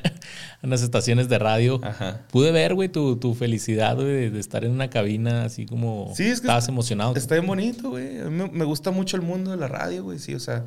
[0.62, 2.22] unas estaciones de radio, Ajá.
[2.32, 6.14] pude ver, güey, tu, tu felicidad, güey, de, de estar en una cabina así como...
[6.16, 7.16] Sí, es que estabas emocionado.
[7.16, 8.20] Está bien bonito, güey.
[8.30, 10.20] Me, me gusta mucho el mundo de la radio, güey.
[10.20, 10.66] Sí, o sea,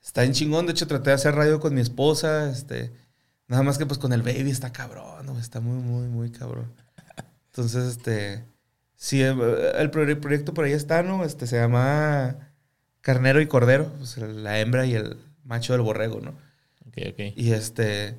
[0.00, 0.64] está en chingón.
[0.66, 2.48] De hecho, traté de hacer radio con mi esposa.
[2.50, 2.92] Este,
[3.48, 5.40] nada más que pues con el baby está cabrón, güey.
[5.40, 6.72] Está muy, muy, muy cabrón.
[7.50, 8.44] Entonces, este,
[8.94, 9.40] sí, el,
[9.76, 11.24] el pro- proyecto por ahí está, ¿no?
[11.24, 12.47] Este, se llama
[13.08, 13.90] Carnero y Cordero.
[13.96, 16.32] Pues, la hembra y el macho del borrego, ¿no?
[16.86, 17.32] Ok, ok.
[17.36, 18.18] Y este.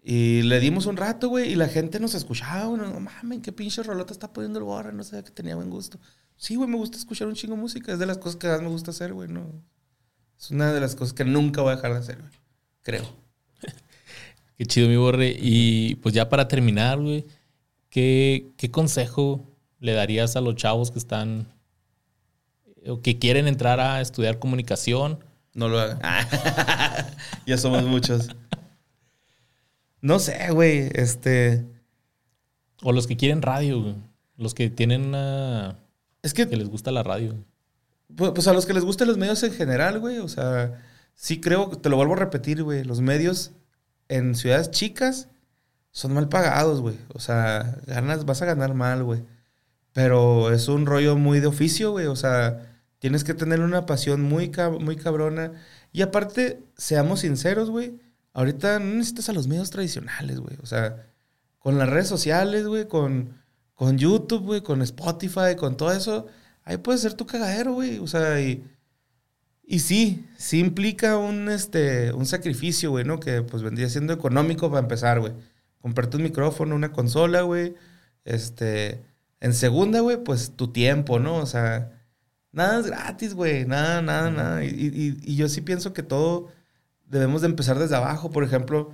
[0.00, 2.80] Y le dimos un rato, güey, y la gente nos escuchaba, güey.
[2.80, 4.92] No mames, qué pinche rolota está poniendo el borra.
[4.92, 5.98] No sabía que tenía buen gusto.
[6.36, 7.92] Sí, güey, me gusta escuchar un chingo de música.
[7.92, 9.28] Es de las cosas que más me gusta hacer, güey.
[9.28, 9.44] No.
[10.38, 12.30] Es una de las cosas que nunca voy a dejar de hacer, güey.
[12.82, 13.02] Creo.
[14.56, 15.36] Qué chido, mi borre.
[15.36, 17.26] Y pues ya para terminar, güey,
[17.88, 19.44] ¿qué, qué consejo
[19.80, 21.55] le darías a los chavos que están
[22.88, 25.18] o que quieren entrar a estudiar comunicación?
[25.54, 25.98] No lo hagan.
[27.46, 28.28] ya somos muchos.
[30.00, 30.90] No sé, güey.
[30.92, 31.64] Este.
[32.82, 33.94] O los que quieren radio, güey.
[34.36, 35.78] Los que tienen una...
[36.22, 37.34] Es que que les gusta la radio.
[38.14, 40.18] Pues, pues a los que les gustan los medios en general, güey.
[40.18, 40.82] O sea,
[41.14, 42.84] sí creo, te lo vuelvo a repetir, güey.
[42.84, 43.52] Los medios
[44.08, 45.28] en ciudades chicas
[45.90, 46.96] son mal pagados, güey.
[47.14, 49.24] O sea, ganas, vas a ganar mal, güey.
[49.92, 52.06] Pero es un rollo muy de oficio, güey.
[52.06, 54.50] O sea, tienes que tener una pasión muy,
[54.80, 55.52] muy cabrona.
[55.92, 57.94] Y aparte, seamos sinceros, güey.
[58.32, 60.56] Ahorita no necesitas a los medios tradicionales, güey.
[60.62, 61.06] O sea,
[61.58, 63.34] con las redes sociales, güey, con,
[63.74, 66.26] con YouTube, güey, con Spotify, con todo eso,
[66.64, 67.98] ahí puedes ser tu cagadero, güey.
[67.98, 68.62] O sea, y,
[69.64, 73.18] y sí, sí implica un, este, un sacrificio, güey, ¿no?
[73.20, 75.32] Que pues vendría siendo económico para empezar, güey.
[75.80, 77.74] Comprarte un micrófono, una consola, güey.
[78.24, 79.02] Este,
[79.40, 81.36] en segunda, güey, pues tu tiempo, ¿no?
[81.36, 81.95] O sea,
[82.56, 83.64] nada es gratis, güey.
[83.66, 84.64] Nada, nada, nada.
[84.64, 86.48] Y, y- y yo sí pienso que todo
[87.06, 88.30] debemos de empezar desde abajo.
[88.32, 88.90] Por ejemplo,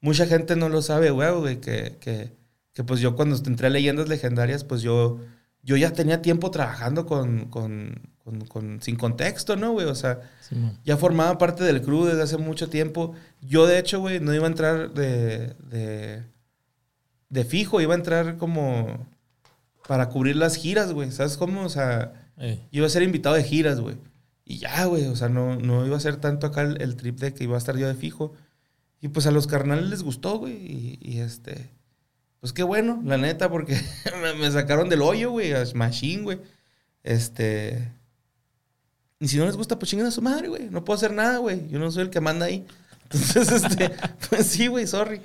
[0.00, 2.32] mucha gente no lo sabe, güey, que, que,
[2.72, 5.18] que pues yo cuando entré a Leyendas Legendarias, pues yo,
[5.62, 9.86] yo ya tenía tiempo trabajando con, con, con- con- sin contexto, ¿no, güey?
[9.86, 10.20] O sea,
[10.84, 13.14] ya formaba parte del crew desde hace mucho tiempo.
[13.40, 16.22] Yo, de hecho, güey, no iba a entrar de, de,
[17.30, 19.08] de fijo, iba a entrar como
[19.88, 21.10] para cubrir las giras, güey.
[21.12, 21.64] ¿Sabes cómo?
[21.64, 23.96] O sea, Eh, iba a ser invitado de giras, güey.
[24.44, 27.34] Y ya, güey, o sea, no, no iba a ser tanto acá el, trip de
[27.34, 28.34] que iba a estar yo de fijo.
[29.00, 30.98] Y pues a los carnales les gustó, güey.
[31.00, 31.70] Y, este,
[32.40, 33.80] pues qué bueno, la neta, porque
[34.22, 36.40] me, me sacaron del hoyo, güey, a Machine, güey.
[37.02, 37.92] Este.
[39.18, 40.68] Y si no les gusta, pues chingan a su madre, güey.
[40.70, 41.68] No puedo hacer nada, güey.
[41.68, 42.66] Yo no soy el que manda ahí.
[43.04, 43.90] Entonces, este,
[44.30, 45.22] pues sí, güey, sorry.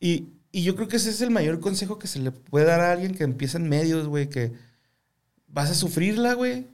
[0.00, 2.80] Y, y yo creo que ese es el mayor consejo que se le puede dar
[2.80, 4.52] a alguien que empieza en medios, güey, que
[5.54, 6.66] vas a sufrirla, güey,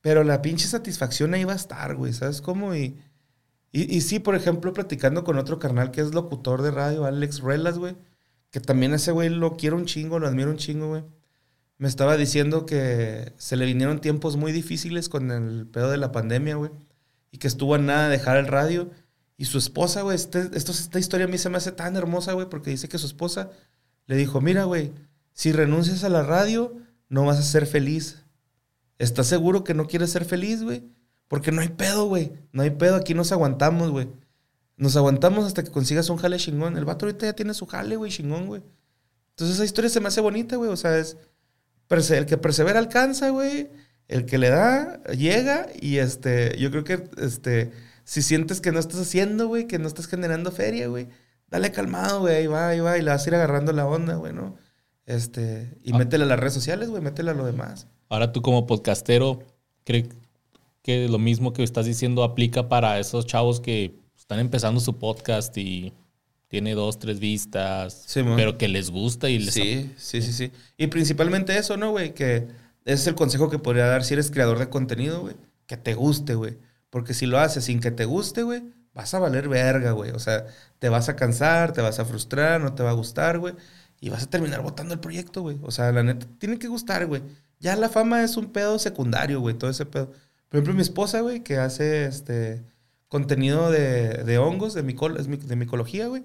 [0.00, 2.74] pero la pinche satisfacción ahí va a estar, güey, ¿sabes cómo?
[2.74, 2.96] Y,
[3.72, 7.76] y, sí, por ejemplo, platicando con otro carnal que es locutor de radio, Alex Ruelas,
[7.76, 7.96] güey,
[8.50, 11.02] que también ese güey lo quiero un chingo, lo admiro un chingo, güey.
[11.76, 16.12] Me estaba diciendo que se le vinieron tiempos muy difíciles con el pedo de la
[16.12, 16.70] pandemia, güey.
[17.32, 18.92] Y que estuvo a nada de dejar el radio.
[19.36, 22.48] Y su esposa, güey, este, esta historia a mí se me hace tan hermosa, güey,
[22.48, 23.50] porque dice que su esposa
[24.06, 24.92] le dijo, mira, güey,
[25.32, 26.76] si renuncias a la radio,
[27.14, 28.24] no vas a ser feliz.
[28.98, 30.82] ¿Estás seguro que no quieres ser feliz, güey?
[31.28, 32.32] Porque no hay pedo, güey.
[32.50, 34.08] No hay pedo, aquí nos aguantamos, güey.
[34.76, 36.76] Nos aguantamos hasta que consigas un jale chingón.
[36.76, 38.62] El vato ahorita ya tiene su jale, güey, chingón, güey.
[39.30, 40.70] Entonces esa historia se me hace bonita, güey.
[40.70, 41.16] O sea, es
[42.10, 43.70] el que persevera alcanza, güey.
[44.08, 45.68] El que le da, llega.
[45.80, 47.70] Y este, yo creo que este,
[48.02, 51.06] si sientes que no estás haciendo, güey, que no estás generando feria, güey,
[51.48, 52.34] dale calmado, güey.
[52.34, 52.98] Ahí va, ahí va.
[52.98, 54.56] Y le vas a ir agarrando la onda, güey, ¿no?
[55.06, 55.98] Este, y Ah.
[55.98, 57.86] métele a las redes sociales, güey, métele a lo demás.
[58.08, 59.40] Ahora tú como podcastero,
[59.84, 60.08] ¿crees
[60.82, 65.56] que lo mismo que estás diciendo aplica para esos chavos que están empezando su podcast
[65.58, 65.92] y
[66.48, 69.54] tiene dos, tres vistas, Sí, pero que les gusta y les...
[69.54, 70.52] Sí, sí, sí, sí.
[70.76, 72.14] Y principalmente eso, ¿no, güey?
[72.14, 72.36] Que
[72.84, 75.34] ese es el consejo que podría dar si eres creador de contenido, güey.
[75.66, 76.58] Que te guste, güey.
[76.90, 78.62] Porque si lo haces sin que te guste, güey,
[78.92, 80.10] vas a valer verga, güey.
[80.12, 80.46] O sea,
[80.78, 83.54] te vas a cansar, te vas a frustrar, no te va a gustar, güey.
[84.00, 85.58] Y vas a terminar botando el proyecto, güey.
[85.62, 87.22] O sea, la neta, tiene que gustar, güey.
[87.60, 90.12] Ya la fama es un pedo secundario, güey, todo ese pedo.
[90.48, 92.62] Por ejemplo, mi esposa, güey, que hace este
[93.08, 96.24] contenido de, de hongos, de, micol de micología, güey.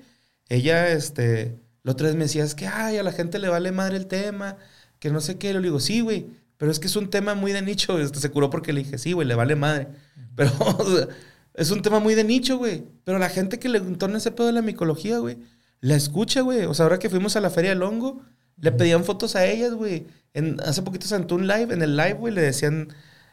[0.50, 3.72] Ella, este, la otra vez me decía, es que, ay, a la gente le vale
[3.72, 4.58] madre el tema,
[5.00, 5.54] que no sé qué.
[5.54, 6.28] Le digo, sí, güey,
[6.58, 8.00] pero es que es un tema muy de nicho.
[8.02, 9.88] Este, se curó porque le dije, sí, güey, le vale madre.
[10.36, 11.08] Pero, o sea,
[11.54, 12.84] es un tema muy de nicho, güey.
[13.04, 15.38] Pero la gente que le entorna ese pedo de la micología, güey,
[15.82, 16.66] la escucha, güey.
[16.66, 18.22] O sea, ahora que fuimos a la Feria del Hongo,
[18.58, 20.08] le pedían fotos a ellas, güey.
[20.34, 22.90] En- Hace poquito se un live, en el live, güey, le decían,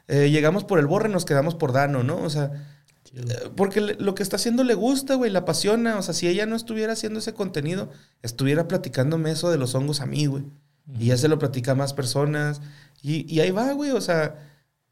[0.08, 2.18] eh, llegamos por el borre, nos quedamos por Dano, ¿no?
[2.22, 2.52] O sea,
[3.14, 5.98] eh, porque le- lo que está haciendo le gusta, güey, la apasiona.
[5.98, 7.90] O sea, si ella no estuviera haciendo ese contenido,
[8.22, 10.44] estuviera platicándome eso de los hongos a mí, güey.
[10.98, 12.60] Y ya se lo platica a más personas.
[13.02, 13.90] Y, y ahí va, güey.
[13.90, 14.36] O sea,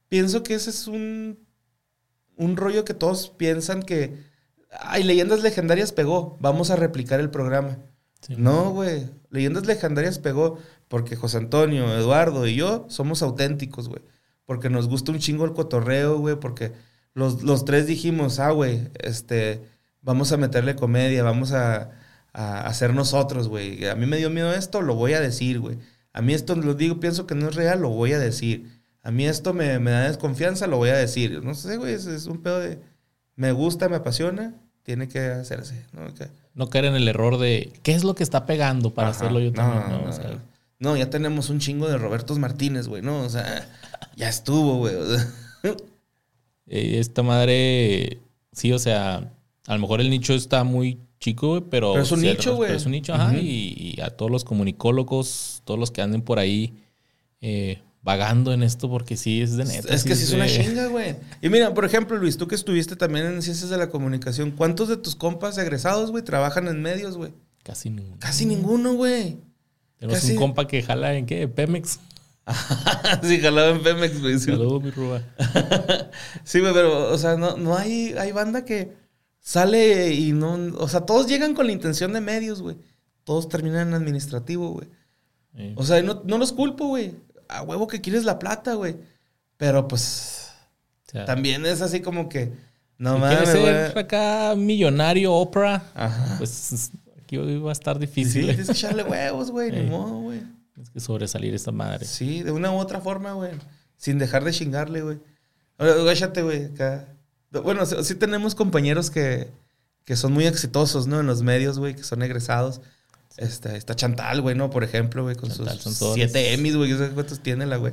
[0.09, 1.39] pienso que ese es un,
[2.37, 4.17] un rollo que todos piensan que,
[4.81, 7.79] ay, Leyendas Legendarias pegó, vamos a replicar el programa.
[8.21, 8.35] Sí.
[8.39, 9.11] No, güey.
[9.31, 14.03] Leyendas Legendarias pegó porque José Antonio, Eduardo y yo somos auténticos, güey.
[14.47, 16.37] Porque nos gusta un chingo el cotorreo, güey.
[16.37, 16.73] Porque
[17.15, 19.63] los, los tres dijimos, ah, güey, este,
[20.01, 21.91] vamos a meterle comedia, vamos a,
[22.33, 23.87] a hacer nosotros, güey.
[23.87, 25.79] A mí me dio miedo esto, lo voy a decir, güey.
[26.13, 28.83] A mí esto lo digo, pienso que no es real, lo voy a decir.
[29.03, 31.43] A mí esto me, me da desconfianza, lo voy a decir.
[31.45, 32.81] No sé, güey, es, es un pedo de...
[33.37, 34.55] Me gusta, me apasiona,
[34.85, 36.15] tiene que hacerse, ¿no?
[36.15, 39.17] Que- No caer en el error de qué es lo que está pegando para Ajá.
[39.19, 39.91] hacerlo yo No, también.
[39.91, 40.05] ¿no?
[40.05, 40.55] no, O sea, no.
[40.79, 43.23] No, ya tenemos un chingo de Robertos Martínez, güey, ¿no?
[43.23, 43.69] O sea,
[44.17, 44.95] ya estuvo, güey.
[44.95, 45.27] o sea.
[46.69, 48.19] eh, esta madre,
[48.53, 49.33] sí, o sea,
[49.67, 51.93] a lo mejor el nicho está muy chico, güey, pero...
[51.93, 52.75] Pero es un nicho, güey.
[52.75, 53.35] Es un nicho, ajá.
[53.37, 56.75] Y, y a todos los comunicólogos, todos los que anden por ahí
[57.41, 59.93] eh, vagando en esto, porque sí, es de neta.
[59.93, 61.17] es que sí es de- una chinga, güey.
[61.43, 64.89] Y mira, por ejemplo, Luis, tú que estuviste también en Ciencias de la Comunicación, ¿cuántos
[64.89, 67.33] de tus compas egresados, güey, trabajan en medios, güey?
[67.63, 68.17] Casi ninguno.
[68.21, 69.39] Casi ninguno, güey.
[69.99, 71.49] Tenemos casi- un compa que jala en qué?
[71.49, 71.99] Pemex.
[73.23, 74.39] sí, jalaba en Pemex, güey.
[74.39, 75.23] Saludos, mi Ruba.
[76.45, 78.93] Sí, güey, pero, o sea, no, no hay, hay banda que
[79.41, 80.55] sale y no.
[80.77, 82.77] O sea, todos llegan con la intención de medios, güey.
[83.25, 84.89] Todos terminan en administrativo, güey.
[85.77, 87.15] O sea, no, no los culpo, güey.
[87.49, 88.97] A huevo que quieres la plata, güey.
[89.57, 90.51] Pero pues
[91.27, 92.53] también es así como que.
[92.99, 94.05] No si mames, quieres ser güey.
[94.05, 96.37] acá millonario, Oprah, Ajá.
[96.39, 96.91] pues
[97.21, 98.43] aquí va a estar Sí, difícil.
[98.45, 98.47] eh.
[98.55, 99.71] tienes que echarle huevos, güey.
[99.73, 100.43] Ni modo, güey.
[100.75, 102.05] Tienes que sobresalir esta madre.
[102.05, 103.53] Sí, de una u otra forma, güey.
[103.97, 105.19] Sin dejar de chingarle, güey.
[105.79, 106.67] Gáchate, güey.
[106.67, 107.07] acá.
[107.63, 109.49] Bueno, sí, sí tenemos compañeros que,
[110.05, 111.21] que son muy exitosos, ¿no?
[111.21, 112.81] En los medios, güey, que son egresados.
[113.37, 114.71] Este, está Chantal, güey, ¿no?
[114.71, 116.93] Por ejemplo, güey, con Chantal sus siete Emmys, güey.
[116.93, 117.93] ¿Sabes cuántos tiene la, güey?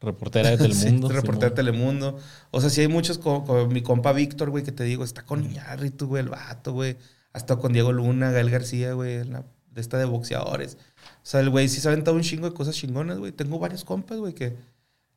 [0.00, 1.08] Reportera de Telemundo.
[1.08, 1.56] Sí, reportera de.
[1.56, 2.18] Telemundo.
[2.50, 5.24] O sea, sí hay muchos, como, como mi compa Víctor, güey, que te digo, está
[5.24, 6.96] con Iñárritu, güey, el vato, güey.
[7.32, 10.76] Hasta con Diego Luna, Gael García, güey, de esta de boxeadores.
[10.76, 13.32] O sea, el güey sí se ha aventado un chingo de cosas chingonas, güey.
[13.32, 14.56] Tengo varios compas, güey, que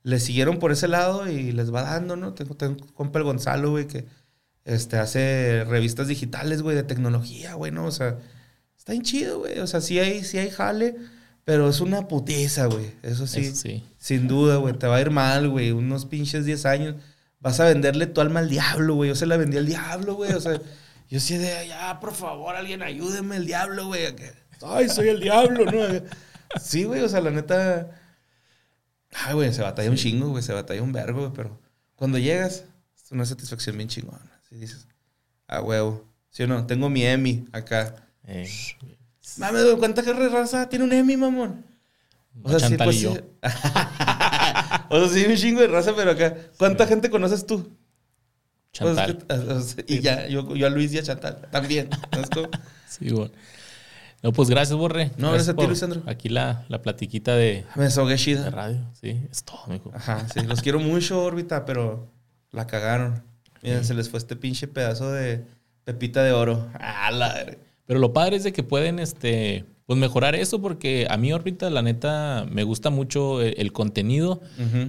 [0.04, 2.34] le siguieron por ese lado y les va dando, ¿no?
[2.34, 4.06] Tengo, tengo un compa el Gonzalo, güey, que
[4.64, 7.86] este, hace revistas digitales, güey, de tecnología, güey, ¿no?
[7.86, 8.18] O sea,
[8.86, 9.60] está bien chido, güey.
[9.60, 10.96] O sea, sí hay, sí hay jale,
[11.44, 12.92] pero es una putiza, güey.
[13.02, 13.42] Eso sí.
[13.42, 13.84] Eso sí.
[13.98, 14.78] Sin duda, güey.
[14.78, 15.72] Te va a ir mal, güey.
[15.72, 16.96] Unos pinches 10 años.
[17.40, 19.10] Vas a venderle tu alma al diablo, güey.
[19.10, 20.32] Yo se la vendí al diablo, güey.
[20.34, 20.62] O sea,
[21.10, 24.16] Yo sí de, ya, por favor, alguien ayúdeme, el diablo, güey.
[24.64, 26.02] Ay, soy el diablo, ¿no?
[26.60, 27.92] Sí, güey, o sea, la neta.
[29.14, 31.62] Ay, güey, se batalla un chingo, güey, se batalla un vergo, güey, pero
[31.96, 34.40] cuando llegas, es una satisfacción bien chingona.
[34.50, 34.88] Si dices,
[35.48, 36.06] ah, huevo.
[36.32, 36.66] ¿Sí o no?
[36.66, 38.08] Tengo mi Emmy acá.
[38.28, 38.50] Eh,
[39.38, 41.66] Mames, güey, ¿cuánta raza tiene un Emmy, mamón?
[42.44, 43.14] O sea, sí, Chantal pues, y yo.
[43.14, 43.22] sí.
[44.90, 46.36] o sea, sí, un chingo de raza, pero acá.
[46.58, 47.72] ¿Cuánta gente conoces tú?
[48.72, 49.26] Chantal.
[49.30, 51.90] o sea, y ya, yo, yo a Luis y a Chantal también.
[52.12, 52.50] ¿sabes cómo?
[52.88, 53.32] Sí, bueno.
[54.24, 55.12] No, pues gracias, Borre.
[55.18, 56.02] No, gracias a ti, por Luisandro.
[56.06, 58.50] Aquí la, la platiquita de, Me desahogué de chida.
[58.50, 58.80] radio.
[59.00, 59.92] Sí, es todo, mijo.
[59.94, 62.08] Ajá, sí, los quiero mucho, órbita, pero
[62.52, 63.24] la cagaron.
[63.62, 65.46] Mira, se les fue este pinche pedazo de
[65.84, 66.70] pepita de oro.
[66.80, 67.46] Ah, la.
[67.86, 71.70] Pero lo padre es de que pueden este, pues mejorar eso porque a mí ahorita
[71.70, 74.42] la neta me gusta mucho el, el contenido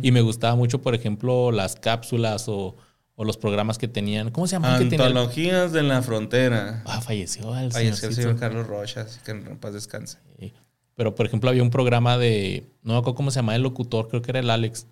[0.03, 2.77] y me gustaba mucho, por ejemplo, las cápsulas o,
[3.15, 4.31] o los programas que tenían.
[4.31, 4.79] ¿Cómo se llama?
[4.79, 6.83] Que tenía el- Antologías de la frontera.
[6.87, 10.19] Ah, falleció el Falleció el señor Carlos Rocha, así que en paz descanse.
[10.39, 10.53] Sí.
[10.95, 14.09] Pero, por ejemplo, había un programa de, no me acuerdo cómo se llamaba el locutor,
[14.09, 14.87] creo que era el Alex,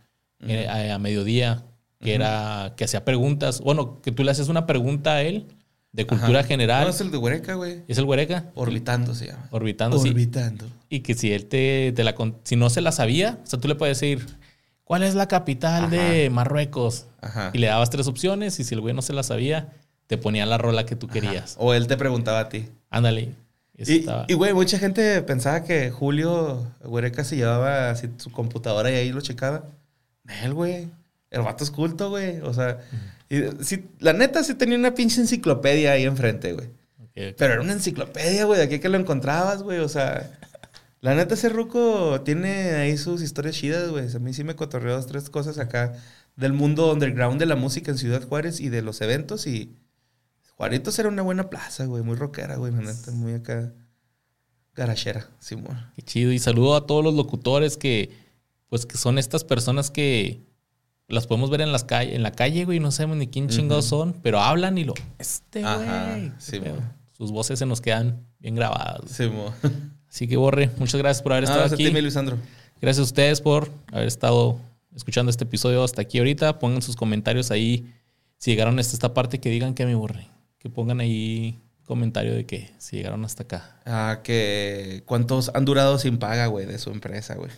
[0.47, 1.65] eh, a, a mediodía,
[2.01, 5.47] que era, que hacía preguntas, bueno, que tú le haces una pregunta a él
[5.95, 6.49] de cultura Ajá.
[6.49, 6.85] general.
[6.85, 7.83] No, es el de Huereca, güey.
[7.89, 8.51] ¿Es el Huereca?
[8.55, 9.49] Orbitando se llama.
[9.53, 10.11] Orbitando, sí.
[10.11, 10.67] Orbitando.
[10.91, 13.61] Y que si él te, te la con- si no se la sabía, o sea,
[13.61, 14.27] tú le puedes decir,
[14.83, 17.07] ¿cuál es la capital de Marruecos?
[17.23, 17.51] Ajá.
[17.55, 19.73] Y le dabas tres opciones y si el güey no se la sabía,
[20.09, 21.55] te ponía la rola que tú querías.
[21.59, 22.69] O él te preguntaba a ti.
[22.91, 23.33] Ándale.
[23.77, 28.95] Y, y, güey, mucha gente pensaba que Julio Huereca se llevaba así su computadora y
[28.95, 29.65] ahí lo checaba.
[30.43, 30.89] Él, güey.
[31.31, 32.41] El vato es culto, güey.
[32.41, 32.79] O sea,
[33.35, 36.69] y sí, la neta sí tenía una pinche enciclopedia ahí enfrente, güey.
[37.15, 38.59] Pero era una enciclopedia, güey.
[38.59, 39.79] De aquí que lo encontrabas, güey.
[39.79, 40.39] O sea,
[41.01, 44.13] la neta ese ruco tiene ahí sus historias chidas, güey.
[44.13, 45.95] A mí sí me cotorreó dos, tres cosas acá
[46.37, 49.47] del mundo underground de la música en Ciudad Juárez y de los eventos.
[49.47, 49.77] Y
[50.57, 52.03] Juaritos era una buena plaza, güey.
[52.03, 52.73] Muy rockera, güey.
[52.73, 53.73] La neta, muy acá
[54.75, 55.93] garachera, Simón.
[55.95, 56.33] Qué chido.
[56.33, 58.11] Y saludo a todos los locutores que,
[58.69, 60.43] pues, que son estas personas que
[61.09, 63.85] las podemos ver en las calle, en la calle, güey, no sabemos ni quién chingados
[63.85, 64.95] son, pero hablan y lo.
[65.19, 66.33] Este, güey.
[66.39, 66.61] sí.
[67.17, 69.09] Sus voces se nos quedan bien grabadas.
[69.11, 69.53] Simón.
[70.11, 71.87] Así que, Borre, muchas gracias por haber Ah, estado gracias a aquí.
[71.89, 72.39] ti, mi Lisandro.
[72.81, 74.59] Gracias a ustedes por haber estado
[74.95, 76.59] escuchando este episodio hasta aquí ahorita.
[76.59, 77.93] Pongan sus comentarios ahí.
[78.39, 80.29] Si llegaron hasta esta parte, que digan que me borré.
[80.59, 83.81] Que pongan ahí comentario de que si llegaron hasta acá.
[83.87, 87.51] Ah, que cuántos han durado sin paga, güey, de su empresa, güey.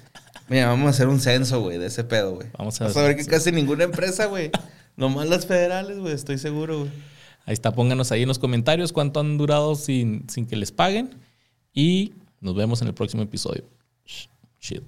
[0.48, 2.48] Mira, vamos a hacer un censo, güey, de ese pedo, güey.
[2.56, 4.50] Vamos a Vamos a ver que casi ninguna empresa, güey.
[4.96, 6.90] Nomás las federales, güey, estoy seguro, güey.
[7.44, 11.10] Ahí está, pónganos ahí en los comentarios cuánto han durado sin, sin que les paguen.
[11.72, 13.64] Y nos vemos en el próximo episodio.
[14.06, 14.28] Sh-
[14.60, 14.82] Chido.